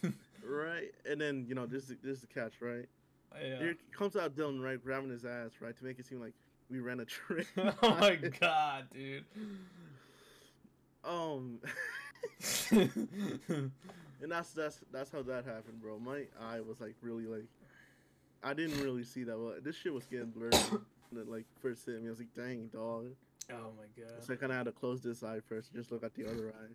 Right, 0.45 0.93
and 1.09 1.21
then 1.21 1.45
you 1.49 1.55
know, 1.55 1.67
this 1.67 1.91
is 1.91 1.97
this 2.03 2.17
is 2.17 2.21
the 2.23 2.27
catch, 2.29 2.55
right? 2.61 2.87
yeah. 3.41 3.59
Here 3.59 3.77
comes 3.97 4.17
out 4.17 4.35
Dylan, 4.35 4.63
right, 4.63 4.83
grabbing 4.83 5.11
his 5.11 5.25
ass, 5.25 5.51
right, 5.61 5.77
to 5.77 5.85
make 5.85 5.99
it 5.99 6.07
seem 6.07 6.21
like 6.21 6.33
we 6.71 6.81
ran 6.81 7.01
a 7.01 7.05
train. 7.05 7.45
oh 7.83 7.97
my 7.97 8.17
god, 8.17 8.87
dude. 8.93 9.25
Um, 11.05 11.61
and 14.23 14.31
that's 14.33 14.51
that's 14.53 14.81
that's 14.93 15.11
how 15.11 15.23
that 15.23 15.45
happened, 15.45 15.81
bro. 15.81 15.99
My 15.99 16.23
eye 16.41 16.61
was 16.61 16.81
like 16.81 16.95
really 17.03 17.27
like, 17.27 17.47
I 18.43 18.55
didn't 18.55 18.83
really 18.83 19.05
see 19.05 19.25
that 19.25 19.39
well. 19.39 19.55
This 19.63 19.77
shit 19.77 19.93
was 19.93 20.07
getting 20.07 20.31
blurry. 20.31 20.51
when 21.11 21.23
it, 21.23 21.29
like 21.31 21.45
first 21.61 21.87
hit 21.87 22.01
me, 22.01 22.09
I 22.09 22.11
was 22.11 22.19
like, 22.19 22.35
"Dang, 22.35 22.67
dog." 22.73 23.07
oh 23.51 23.71
my 23.77 23.87
god. 24.03 24.23
So 24.23 24.33
I 24.33 24.37
kind 24.37 24.51
of 24.53 24.59
had 24.59 24.65
to 24.67 24.73
close 24.73 25.01
this 25.03 25.23
eye 25.23 25.41
first, 25.49 25.73
just 25.75 25.93
look 25.93 26.03
at 26.03 26.15
the 26.15 26.25
other 26.25 26.49
eye, 26.61 26.73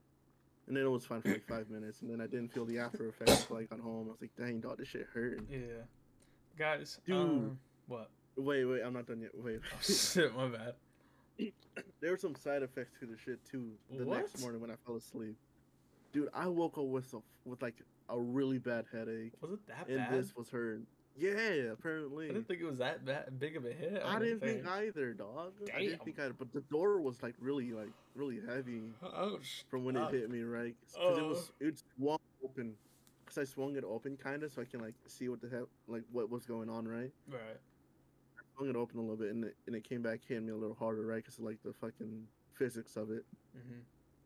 and 0.68 0.78
then 0.78 0.86
it 0.86 0.90
was 0.90 1.06
fine 1.06 1.22
for 1.22 1.30
like 1.30 1.46
five 1.48 1.70
minutes, 1.70 2.02
and 2.02 2.10
then 2.10 2.22
I 2.22 2.28
didn't 2.28 2.54
feel 2.54 2.66
the 2.66 2.80
after 2.80 3.08
effects 3.10 3.42
until 3.42 3.58
I 3.58 3.64
got 3.64 3.80
home. 3.80 4.08
I 4.08 4.12
was 4.12 4.22
like, 4.22 4.36
"Dang, 4.38 4.60
dog, 4.62 4.78
this 4.78 4.88
shit 4.88 5.08
hurt." 5.14 5.40
Yeah. 5.50 5.60
Guys, 6.58 7.00
Dude. 7.06 7.16
um, 7.16 7.60
what? 7.88 8.10
Wait, 8.38 8.64
wait, 8.66 8.82
I'm 8.86 8.94
not 8.94 9.06
done 9.08 9.22
yet. 9.22 9.32
Wait, 9.36 9.60
Oh 9.64 9.78
shit, 9.82 10.36
my 10.36 10.48
bad. 10.48 10.74
there 12.00 12.12
were 12.12 12.18
some 12.18 12.36
side 12.36 12.62
effects 12.64 12.92
to 13.00 13.06
the 13.06 13.18
shit 13.18 13.40
too. 13.50 13.72
The 13.92 14.06
next 14.06 14.40
morning 14.42 14.62
when 14.62 14.72
I 14.72 14.76
fell 14.86 14.96
asleep, 14.96 15.36
dude, 16.12 16.30
I 16.34 16.48
woke 16.48 16.78
up 16.78 16.86
with 16.86 17.14
a, 17.14 17.20
with 17.46 17.62
like 17.62 17.82
a 18.10 18.20
really 18.20 18.58
bad 18.58 18.86
headache, 18.92 19.34
Was 19.42 19.52
it 19.52 19.68
that 19.68 19.88
bad? 19.88 19.96
and 19.96 20.10
bad? 20.10 20.20
this 20.20 20.36
was 20.36 20.50
her. 20.50 20.80
Yeah, 21.18 21.72
apparently. 21.74 22.26
I 22.30 22.34
didn't 22.34 22.48
think 22.48 22.62
it 22.62 22.66
was 22.66 22.78
that 22.78 23.06
bad, 23.06 23.38
big 23.38 23.58
of 23.58 23.66
a 23.66 23.74
hit. 23.74 24.02
I 24.04 24.18
didn't 24.20 24.40
the 24.40 24.54
think 24.54 24.68
either, 24.68 25.14
dog. 25.14 25.54
Damn. 25.66 25.76
I 25.76 25.80
didn't 25.80 26.04
think 26.06 26.20
I. 26.20 26.30
But 26.30 26.54
the 26.54 26.62
door 26.62 27.02
was 27.02 27.22
like 27.22 27.36
really, 27.40 27.74
like 27.74 27.92
really 28.16 28.40
heavy 28.48 28.84
Oh, 29.04 29.40
from 29.70 29.84
when 29.84 29.98
it 29.98 30.10
hit 30.12 30.30
me, 30.30 30.42
right? 30.44 30.74
Because 30.94 31.18
it 31.18 31.24
Uh. 31.24 31.28
was 31.28 31.52
it 31.60 31.82
swung 31.98 32.18
open. 32.44 32.78
Because 33.26 33.38
I 33.38 33.44
swung 33.44 33.76
it 33.76 33.84
open, 33.84 34.18
kind 34.18 34.44
of, 34.44 34.52
so 34.52 34.62
I 34.62 34.66
can 34.66 34.80
like 34.80 34.96
see 35.08 35.28
what 35.30 35.42
the 35.42 35.50
hell, 35.50 35.68
like 35.88 36.04
what 36.12 36.30
was 36.30 36.46
going 36.46 36.70
on, 36.70 36.88
right? 36.88 37.12
Right. 37.30 37.60
I 38.38 38.42
swung 38.56 38.70
it 38.70 38.76
open 38.76 38.98
a 38.98 39.02
little 39.02 39.18
bit, 39.18 39.32
and 39.32 39.46
it, 39.46 39.56
and 39.68 39.76
it 39.76 39.84
came 39.84 40.02
back 40.02 40.22
hitting 40.28 40.46
me 40.46 40.52
a 40.54 40.56
little 40.56 40.76
harder, 40.76 41.06
right? 41.06 41.18
Because 41.18 41.40
like 41.40 41.62
the 41.64 41.74
fucking 41.74 42.28
physics 42.58 42.96
of 42.96 43.12
it. 43.12 43.26
hmm 43.54 43.80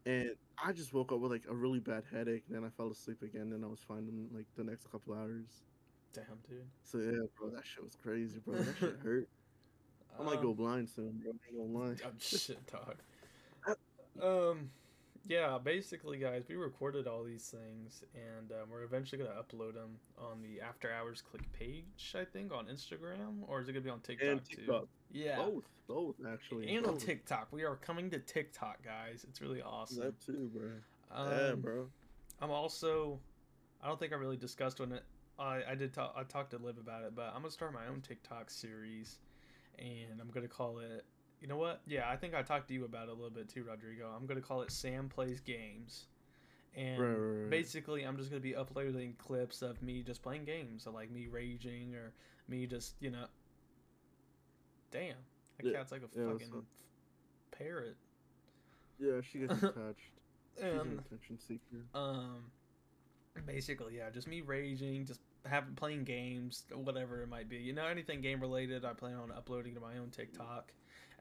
And 0.05 0.35
I 0.63 0.71
just 0.71 0.93
woke 0.93 1.11
up 1.11 1.19
with 1.19 1.31
like 1.31 1.43
a 1.49 1.53
really 1.53 1.79
bad 1.79 2.03
headache, 2.11 2.43
and 2.47 2.55
then 2.55 2.63
I 2.63 2.69
fell 2.69 2.89
asleep 2.89 3.21
again, 3.21 3.51
and 3.53 3.63
I 3.63 3.67
was 3.67 3.79
fine 3.87 4.07
in 4.07 4.27
like 4.35 4.45
the 4.55 4.63
next 4.63 4.91
couple 4.91 5.13
hours. 5.13 5.63
Damn, 6.13 6.25
dude. 6.49 6.65
So 6.83 6.97
yeah, 6.99 7.25
bro, 7.37 7.49
that 7.49 7.65
shit 7.65 7.83
was 7.83 7.95
crazy, 8.01 8.39
bro. 8.45 8.55
That 8.55 8.77
shit 8.79 8.95
hurt. 9.03 9.27
I 10.17 10.23
might 10.23 10.41
go 10.41 10.51
Um, 10.51 10.55
blind 10.55 10.89
soon, 10.89 11.21
bro. 11.21 11.31
I 11.33 11.57
ain't 11.61 11.73
gonna 11.73 11.85
lie. 11.89 11.95
Oh 12.05 12.11
shit, 12.19 12.59
dog. 12.71 12.95
Um, 14.21 14.69
yeah. 15.27 15.57
Basically, 15.63 16.17
guys, 16.17 16.43
we 16.47 16.55
recorded 16.55 17.07
all 17.07 17.23
these 17.23 17.47
things, 17.47 18.03
and 18.13 18.51
um, 18.51 18.69
we're 18.71 18.83
eventually 18.83 19.21
gonna 19.21 19.35
upload 19.35 19.73
them 19.73 19.97
on 20.17 20.41
the 20.41 20.61
After 20.61 20.91
Hours 20.91 21.21
Clique 21.21 21.51
page. 21.53 22.15
I 22.15 22.25
think 22.25 22.53
on 22.53 22.65
Instagram, 22.65 23.47
or 23.47 23.61
is 23.61 23.69
it 23.69 23.73
gonna 23.73 23.83
be 23.83 23.89
on 23.89 24.01
TikTok, 24.01 24.27
And 24.27 24.45
too? 24.45 24.55
TikTok. 24.57 24.87
Yeah. 25.11 25.37
Both, 25.37 25.63
both 25.87 26.15
actually. 26.31 26.75
And 26.75 26.85
on. 26.85 26.97
TikTok, 26.97 27.47
we 27.51 27.63
are 27.63 27.75
coming 27.75 28.09
to 28.11 28.19
TikTok, 28.19 28.83
guys. 28.83 29.25
It's 29.29 29.41
really 29.41 29.61
awesome. 29.61 30.03
That 30.03 30.19
too, 30.21 30.49
bro. 30.53 30.69
Um, 31.11 31.31
yeah, 31.31 31.55
bro. 31.55 31.87
I'm 32.41 32.51
also. 32.51 33.19
I 33.81 33.87
don't 33.87 33.99
think 33.99 34.13
I 34.13 34.15
really 34.15 34.37
discussed 34.37 34.79
when 34.79 34.91
it. 34.91 35.03
I 35.37 35.61
I 35.69 35.75
did 35.75 35.93
talk. 35.93 36.13
I 36.17 36.23
talked 36.23 36.51
to 36.51 36.57
Liv 36.57 36.77
about 36.77 37.03
it, 37.03 37.15
but 37.15 37.27
I'm 37.33 37.41
gonna 37.41 37.51
start 37.51 37.73
my 37.73 37.87
own 37.87 38.01
TikTok 38.01 38.49
series, 38.49 39.19
and 39.79 40.19
I'm 40.19 40.29
gonna 40.29 40.47
call 40.47 40.79
it. 40.79 41.05
You 41.45 41.49
know 41.49 41.57
what? 41.57 41.81
Yeah, 41.85 42.09
I 42.09 42.15
think 42.15 42.33
I 42.33 42.41
talked 42.41 42.69
to 42.69 42.73
you 42.73 42.85
about 42.85 43.07
it 43.07 43.11
a 43.11 43.13
little 43.13 43.29
bit 43.29 43.47
too, 43.47 43.63
Rodrigo. 43.63 44.09
I'm 44.09 44.25
gonna 44.25 44.41
call 44.41 44.63
it 44.63 44.71
Sam 44.71 45.09
plays 45.09 45.39
games, 45.41 46.07
and 46.75 46.99
Right, 46.99 47.09
right, 47.09 47.41
right. 47.43 47.49
basically 47.51 48.01
I'm 48.01 48.17
just 48.17 48.31
gonna 48.31 48.39
be 48.41 48.55
uploading 48.55 49.13
clips 49.19 49.61
of 49.61 49.79
me 49.83 50.01
just 50.01 50.23
playing 50.23 50.45
games, 50.45 50.81
so 50.85 50.91
like 50.91 51.11
me 51.11 51.27
raging 51.27 51.93
or 51.93 52.13
me 52.47 52.65
just 52.65 52.95
you 52.99 53.11
know. 53.11 53.27
Damn, 54.89 55.17
that 55.57 55.67
Yeah, 55.67 55.73
cat's 55.73 55.91
like 55.91 56.01
a 56.01 56.07
yeah, 56.17 56.31
fucking 56.31 56.65
parrot. 57.51 57.95
Yeah, 58.99 59.21
she 59.21 59.39
gets 59.39 59.53
attached. 59.61 60.09
She's 60.57 60.63
an 60.65 60.99
attention 61.05 61.37
seeker. 61.37 61.85
um, 61.93 62.51
basically, 63.45 63.97
yeah, 63.97 64.09
just 64.09 64.27
me 64.27 64.41
raging, 64.41 65.05
just 65.05 65.19
having 65.45 65.75
playing 65.75 66.05
games, 66.05 66.63
whatever 66.73 67.21
it 67.21 67.27
might 67.29 67.49
be. 67.49 67.57
You 67.57 67.73
know, 67.73 67.85
anything 67.85 68.21
game 68.21 68.39
related, 68.41 68.85
I 68.85 68.93
plan 68.93 69.15
on 69.17 69.31
uploading 69.31 69.75
to 69.75 69.79
my 69.81 69.97
own 69.97 70.09
TikTok 70.09 70.71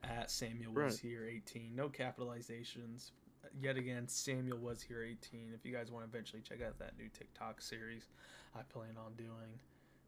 at 0.03 0.29
Samuel 0.31 0.71
was 0.73 0.93
Right. 0.95 0.99
here 1.01 1.25
18. 1.25 1.75
No 1.75 1.89
capitalizations. 1.89 3.11
Yet 3.59 3.77
again, 3.77 4.07
Samuel 4.07 4.57
was 4.57 4.81
here 4.81 5.03
18. 5.03 5.51
If 5.53 5.65
you 5.65 5.71
guys 5.73 5.91
want 5.91 6.03
to 6.05 6.09
eventually 6.09 6.41
check 6.41 6.61
out 6.61 6.77
that 6.79 6.97
new 6.97 7.09
TikTok 7.09 7.61
series, 7.61 8.09
I 8.55 8.63
plan 8.63 8.97
on 8.97 9.13
doing. 9.13 9.59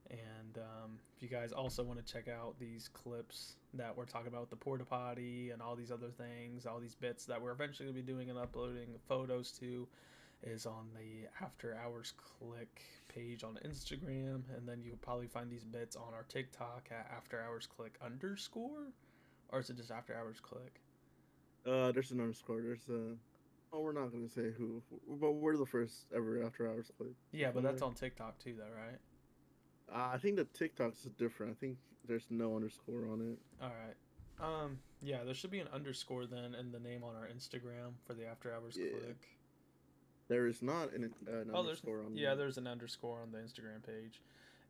And 0.10 0.58
um, 0.58 1.00
if 1.16 1.22
you 1.22 1.28
guys 1.30 1.52
also 1.52 1.84
want 1.84 2.04
to 2.06 2.14
check 2.14 2.28
out 2.28 2.58
these 2.60 2.88
clips 2.90 3.58
that 3.74 3.96
we're 3.96 4.06
talking 4.06 4.28
about 4.28 4.42
with 4.42 4.50
the 4.50 4.56
porta 4.56 4.86
potty 4.86 5.52
and 5.52 5.62
all 5.62 5.76
these 5.76 5.92
other 5.92 6.10
things, 6.10 6.66
all 6.66 6.80
these 6.80 6.96
bits 6.96 7.26
that 7.26 7.42
we're 7.42 7.52
eventually 7.52 7.88
going 7.90 7.96
to 7.98 8.02
be 8.04 8.12
doing 8.14 8.30
and 8.30 8.40
uploading 8.40 8.88
photos 9.08 9.52
to, 9.60 9.88
is 10.44 10.66
on 10.66 10.88
the 10.96 11.28
After 11.44 11.76
Hours 11.84 12.14
Clique 12.18 12.82
page 13.10 13.44
on 13.44 13.60
Instagram. 13.66 14.44
And 14.56 14.66
then 14.68 14.82
you'll 14.82 14.98
probably 14.98 15.28
find 15.28 15.50
these 15.50 15.64
bits 15.66 15.96
on 15.96 16.14
our 16.14 16.24
TikTok 16.30 16.88
at 16.92 17.12
After 17.16 17.42
Hours 17.42 17.68
Clique 17.68 17.96
underscore. 18.04 18.92
Or 19.52 19.60
is 19.60 19.70
it 19.70 19.78
just 19.78 19.92
After 19.92 20.16
Hours 20.16 20.40
Clique? 20.40 20.82
Uh, 21.66 21.92
there's 21.92 22.12
an 22.12 22.20
underscore. 22.20 22.62
There's 22.62 22.88
a. 22.90 23.16
Oh, 23.74 23.82
we're 23.82 23.92
not 23.92 24.12
gonna 24.12 24.30
say 24.30 24.52
who, 24.58 24.82
but 25.20 25.32
we're 25.34 25.58
the 25.58 25.66
first 25.66 26.06
ever 26.16 26.42
after 26.44 26.70
hours 26.70 26.90
Clique. 26.98 27.16
Yeah, 27.32 27.52
but 27.52 27.64
that's 27.64 27.82
on 27.82 27.94
TikTok 27.94 28.40
too, 28.40 28.56
though, 28.58 28.64
right? 28.74 29.00
Uh, 29.94 30.14
I 30.14 30.18
think 30.18 30.38
the 30.38 30.46
TikToks 30.46 31.06
is 31.06 31.12
different. 31.18 31.52
I 31.52 31.56
think 31.60 31.78
there's 32.08 32.28
no 32.30 32.56
underscore 32.56 33.10
on 33.12 33.22
it. 33.34 33.40
All 33.62 33.70
right. 33.70 33.96
Um. 34.64 34.80
Yeah, 35.02 35.24
there 35.24 35.34
should 35.34 35.52
be 35.52 35.60
an 35.60 35.68
underscore 35.74 36.26
then 36.26 36.56
in 36.56 36.72
the 36.72 36.80
name 36.80 37.04
on 37.04 37.16
our 37.16 37.28
Instagram 37.28 37.94
for 38.06 38.14
the 38.14 38.26
After 38.26 38.54
Hours 38.54 38.78
Yeah. 38.80 38.90
Click. 38.92 39.28
There 40.30 40.48
is 40.48 40.62
not 40.62 40.92
an, 40.94 41.14
uh, 41.28 41.38
an 41.38 41.52
Oh, 41.54 41.60
underscore 41.60 42.02
on. 42.04 42.16
yeah, 42.18 42.32
the- 42.32 42.38
there's 42.44 42.58
an 42.58 42.68
underscore 42.68 43.22
on 43.22 43.32
the 43.32 43.38
Instagram 43.40 43.82
page. 43.86 44.22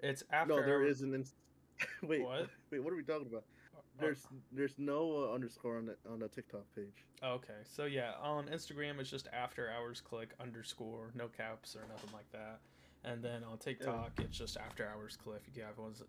It's 0.01 0.23
after. 0.31 0.53
No, 0.55 0.65
there 0.65 0.77
Hour- 0.81 0.85
is 0.85 1.01
an. 1.01 1.13
Ins- 1.15 1.35
wait, 2.03 2.21
What? 2.23 2.49
wait, 2.71 2.79
what 2.83 2.93
are 2.93 2.95
we 2.95 3.03
talking 3.03 3.27
about? 3.27 3.43
Oh, 3.97 4.01
There's 4.01 4.27
there's 4.51 4.73
no 4.77 5.29
uh, 5.29 5.33
underscore 5.33 5.77
on 5.77 5.85
the 5.87 5.95
on 6.11 6.19
the 6.19 6.27
TikTok 6.27 6.63
page. 6.75 7.05
Okay, 7.23 7.53
so 7.63 7.85
yeah, 7.85 8.11
on 8.21 8.45
Instagram 8.47 8.99
it's 8.99 9.09
just 9.09 9.27
after 9.33 9.69
hours 9.69 10.01
clique 10.01 10.31
underscore, 10.39 11.11
no 11.15 11.27
caps 11.27 11.75
or 11.75 11.81
nothing 11.91 12.11
like 12.13 12.31
that. 12.31 12.59
And 13.03 13.23
then 13.23 13.43
on 13.43 13.57
TikTok 13.57 14.11
it's 14.19 14.37
just 14.37 14.57
after 14.57 14.87
hours 14.87 15.17
clique. 15.23 15.41
If 15.47 15.57
you 15.57 15.63
guys 15.63 15.77
want, 15.77 16.01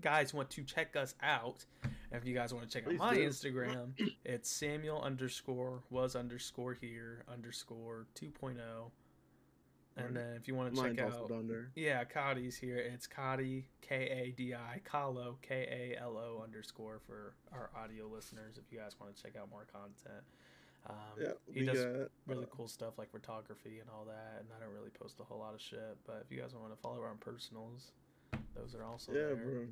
guys 0.00 0.32
want 0.32 0.50
to 0.50 0.62
check 0.62 0.96
us 0.96 1.14
out, 1.22 1.64
and 1.82 1.92
if 2.12 2.26
you 2.26 2.34
guys 2.34 2.54
want 2.54 2.68
to 2.68 2.72
check 2.72 2.84
Please 2.84 3.00
out 3.00 3.10
my 3.10 3.14
do. 3.14 3.28
Instagram, 3.28 3.88
it's 4.24 4.50
Samuel 4.50 5.02
underscore 5.02 5.82
was 5.90 6.16
underscore 6.16 6.74
here 6.74 7.24
underscore 7.30 8.06
2.0. 8.18 8.56
And 9.96 10.16
then 10.16 10.36
if 10.36 10.48
you 10.48 10.54
want 10.54 10.74
to 10.74 10.82
check 10.82 10.98
out, 10.98 11.30
there. 11.46 11.70
yeah, 11.76 12.02
Kadi's 12.04 12.56
here. 12.56 12.78
It's 12.78 13.06
Kadi 13.06 13.64
K 13.80 13.94
A 13.94 14.34
D 14.36 14.52
I 14.54 14.80
Kalo 14.84 15.38
K 15.40 15.94
A 15.96 16.02
L 16.02 16.16
O 16.18 16.42
underscore 16.42 17.00
for 17.06 17.34
our 17.52 17.70
audio 17.80 18.08
listeners. 18.08 18.58
If 18.58 18.72
you 18.72 18.78
guys 18.78 18.96
want 19.00 19.14
to 19.14 19.22
check 19.22 19.36
out 19.40 19.48
more 19.50 19.66
content, 19.72 20.24
um, 20.88 20.96
Yeah, 21.20 21.32
he 21.52 21.64
does 21.64 21.84
got 21.84 22.10
really 22.26 22.44
uh, 22.44 22.48
cool 22.50 22.66
stuff 22.66 22.98
like 22.98 23.10
photography 23.12 23.78
and 23.78 23.88
all 23.88 24.04
that. 24.06 24.40
And 24.40 24.48
I 24.56 24.64
don't 24.64 24.74
really 24.74 24.90
post 24.90 25.20
a 25.20 25.24
whole 25.24 25.38
lot 25.38 25.54
of 25.54 25.60
shit. 25.60 25.96
But 26.04 26.24
if 26.26 26.34
you 26.34 26.42
guys 26.42 26.54
want 26.54 26.74
to 26.74 26.80
follow 26.80 27.00
our 27.00 27.14
personals, 27.20 27.92
those 28.56 28.74
are 28.74 28.84
also 28.84 29.12
Yeah, 29.12 29.26
there. 29.26 29.36
bro. 29.36 29.66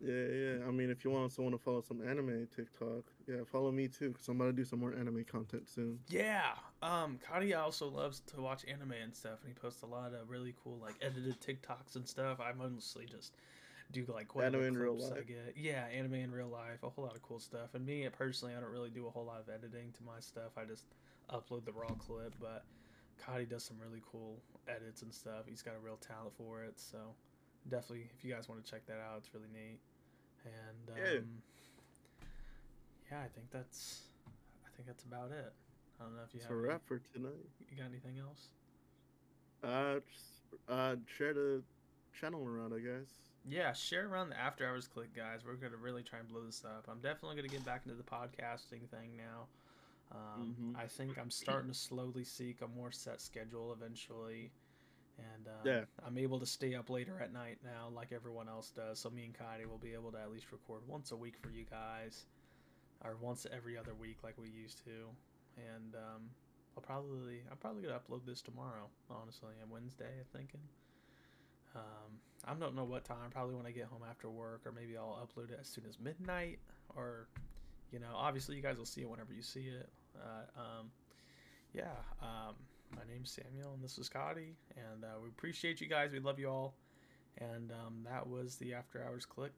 Yeah, 0.00 0.12
yeah. 0.12 0.66
I 0.66 0.70
mean, 0.70 0.90
if 0.90 1.04
you 1.04 1.10
want 1.10 1.32
someone 1.32 1.52
to 1.52 1.58
follow 1.58 1.80
some 1.80 2.02
anime 2.06 2.48
TikTok, 2.54 3.04
yeah, 3.26 3.44
follow 3.50 3.70
me 3.70 3.88
too, 3.88 4.10
because 4.10 4.28
I'm 4.28 4.40
about 4.40 4.46
to 4.48 4.52
do 4.52 4.64
some 4.64 4.80
more 4.80 4.94
anime 4.94 5.24
content 5.24 5.68
soon. 5.68 6.00
Yeah. 6.08 6.52
Um, 6.82 7.18
Kadi 7.26 7.54
also 7.54 7.88
loves 7.88 8.20
to 8.34 8.40
watch 8.40 8.64
anime 8.68 8.92
and 9.02 9.14
stuff, 9.14 9.38
and 9.42 9.48
he 9.48 9.54
posts 9.54 9.82
a 9.82 9.86
lot 9.86 10.12
of 10.12 10.28
really 10.28 10.54
cool 10.62 10.78
like 10.82 10.94
edited 11.00 11.40
TikToks 11.40 11.96
and 11.96 12.06
stuff. 12.06 12.40
I 12.40 12.52
mostly 12.52 13.06
just 13.06 13.34
do 13.92 14.04
like 14.12 14.34
whatever 14.34 14.56
Anime 14.56 14.68
in 14.68 14.78
real 14.78 14.94
clips 14.96 15.12
I 15.12 15.14
life. 15.16 15.26
get. 15.26 15.54
Yeah, 15.56 15.84
anime 15.94 16.14
in 16.14 16.32
real 16.32 16.48
life, 16.48 16.82
a 16.82 16.88
whole 16.88 17.04
lot 17.04 17.14
of 17.14 17.22
cool 17.22 17.38
stuff. 17.38 17.74
And 17.74 17.86
me 17.86 18.06
personally, 18.16 18.54
I 18.56 18.60
don't 18.60 18.72
really 18.72 18.90
do 18.90 19.06
a 19.06 19.10
whole 19.10 19.24
lot 19.24 19.40
of 19.40 19.48
editing 19.48 19.92
to 19.96 20.02
my 20.04 20.20
stuff. 20.20 20.52
I 20.56 20.64
just 20.64 20.84
upload 21.30 21.64
the 21.64 21.72
raw 21.72 21.88
clip, 21.98 22.34
but 22.40 22.64
Kadi 23.18 23.46
does 23.46 23.62
some 23.64 23.76
really 23.80 24.02
cool 24.10 24.42
edits 24.68 25.02
and 25.02 25.14
stuff. 25.14 25.44
He's 25.46 25.62
got 25.62 25.74
a 25.76 25.78
real 25.78 25.96
talent 25.96 26.34
for 26.36 26.62
it, 26.64 26.74
so 26.80 26.98
definitely 27.68 28.08
if 28.16 28.24
you 28.24 28.32
guys 28.32 28.48
want 28.48 28.64
to 28.64 28.70
check 28.70 28.86
that 28.86 28.98
out, 28.98 29.18
it's 29.18 29.32
really 29.34 29.48
neat. 29.52 29.78
And 30.44 30.90
um, 30.90 30.96
Yeah. 31.02 31.20
yeah, 33.10 33.18
I 33.24 33.28
think 33.28 33.50
that's 33.50 34.02
I 34.66 34.68
think 34.76 34.86
that's 34.86 35.04
about 35.04 35.30
it. 35.30 35.52
I 36.00 36.04
don't 36.04 36.16
know 36.16 36.22
if 36.26 36.34
you 36.34 36.38
It's 36.38 36.46
have 36.48 36.56
a 36.56 36.60
wrap 36.60 36.82
for 36.84 37.00
tonight. 37.14 37.46
you 37.70 37.76
got 37.76 37.86
anything 37.86 38.18
else? 38.18 38.48
Uh, 39.62 40.00
just, 40.10 40.24
uh, 40.68 40.96
share 41.06 41.32
the 41.32 41.62
channel 42.18 42.46
around, 42.46 42.74
I 42.74 42.80
guess. 42.80 43.08
Yeah, 43.48 43.72
share 43.72 44.06
around 44.08 44.30
the 44.30 44.38
after 44.40 44.66
hours 44.66 44.86
clique, 44.88 45.14
guys. 45.14 45.40
We're 45.46 45.54
gonna 45.54 45.76
really 45.76 46.02
try 46.02 46.18
and 46.18 46.28
blow 46.28 46.42
this 46.44 46.64
up. 46.64 46.86
I'm 46.90 47.00
definitely 47.00 47.36
gonna 47.36 47.48
get 47.48 47.64
back 47.64 47.82
into 47.86 47.96
the 47.96 48.02
podcasting 48.02 48.88
thing 48.90 49.16
now. 49.16 49.46
Um, 50.12 50.54
Mhm. 50.58 50.76
I 50.76 50.86
think 50.86 51.18
I'm 51.18 51.30
starting 51.30 51.68
to 51.70 51.74
slowly 51.76 52.24
seek 52.24 52.60
a 52.62 52.68
more 52.68 52.92
set 52.92 53.20
schedule 53.20 53.72
eventually, 53.72 54.50
and 55.18 55.46
um, 55.46 55.52
Yeah. 55.64 55.84
I'm 56.06 56.18
able 56.18 56.40
to 56.40 56.46
stay 56.46 56.74
up 56.74 56.90
later 56.90 57.20
at 57.20 57.32
night 57.32 57.58
now, 57.64 57.88
like 57.94 58.12
everyone 58.12 58.48
else 58.48 58.70
does. 58.70 58.98
So 58.98 59.10
me 59.10 59.24
and 59.24 59.34
Kadi 59.34 59.66
will 59.66 59.78
be 59.78 59.92
able 59.94 60.12
to 60.12 60.18
at 60.18 60.30
least 60.30 60.50
record 60.52 60.82
once 60.86 61.12
a 61.12 61.16
week 61.16 61.34
for 61.40 61.50
you 61.50 61.64
guys, 61.70 62.26
or 63.04 63.16
once 63.20 63.46
every 63.52 63.76
other 63.78 63.94
week 63.94 64.18
like 64.24 64.34
we 64.38 64.48
used 64.48 64.84
to. 64.84 65.08
And 65.56 65.94
um, 65.94 66.22
I'll 66.76 66.82
probably 66.82 67.42
I'm 67.50 67.56
probably 67.58 67.82
gonna 67.82 67.98
upload 67.98 68.26
this 68.26 68.42
tomorrow. 68.42 68.88
Honestly, 69.10 69.54
on 69.62 69.70
Wednesday, 69.70 70.10
I'm 70.18 70.38
thinking. 70.38 70.60
Um, 71.76 72.20
I 72.46 72.54
don't 72.54 72.74
know 72.76 72.84
what 72.84 73.04
time. 73.04 73.30
Probably 73.30 73.54
when 73.54 73.66
I 73.66 73.70
get 73.70 73.86
home 73.86 74.02
after 74.08 74.28
work, 74.30 74.62
or 74.64 74.72
maybe 74.72 74.96
I'll 74.96 75.26
upload 75.26 75.50
it 75.50 75.58
as 75.60 75.68
soon 75.68 75.84
as 75.88 75.98
midnight. 75.98 76.58
Or, 76.94 77.26
you 77.92 77.98
know, 77.98 78.14
obviously 78.14 78.54
you 78.56 78.62
guys 78.62 78.76
will 78.76 78.84
see 78.86 79.00
it 79.00 79.08
whenever 79.10 79.32
you 79.32 79.42
see 79.42 79.68
it. 79.68 79.88
Uh, 80.16 80.60
um, 80.60 80.90
yeah. 81.72 81.94
My 82.96 83.02
name's 83.12 83.30
Samuel, 83.30 83.74
and 83.74 83.82
this 83.82 83.98
is 83.98 84.06
Scotty, 84.06 84.54
and 84.76 85.04
uh, 85.04 85.18
we 85.22 85.28
appreciate 85.28 85.80
you 85.80 85.88
guys. 85.88 86.12
We 86.12 86.20
love 86.20 86.38
you 86.38 86.48
all. 86.48 86.74
And 87.38 87.72
um, 87.72 88.04
that 88.04 88.26
was 88.26 88.56
the 88.56 88.74
After 88.74 89.04
Hours 89.04 89.26
Clique 89.26 89.52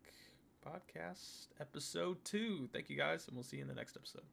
podcast 0.67 1.49
episode 1.61 2.25
two. 2.25 2.69
Thank 2.73 2.89
you 2.89 2.97
guys, 2.97 3.27
and 3.27 3.37
we'll 3.37 3.45
see 3.45 3.57
you 3.59 3.63
in 3.63 3.69
the 3.69 3.75
next 3.75 3.97
episode. 3.97 4.25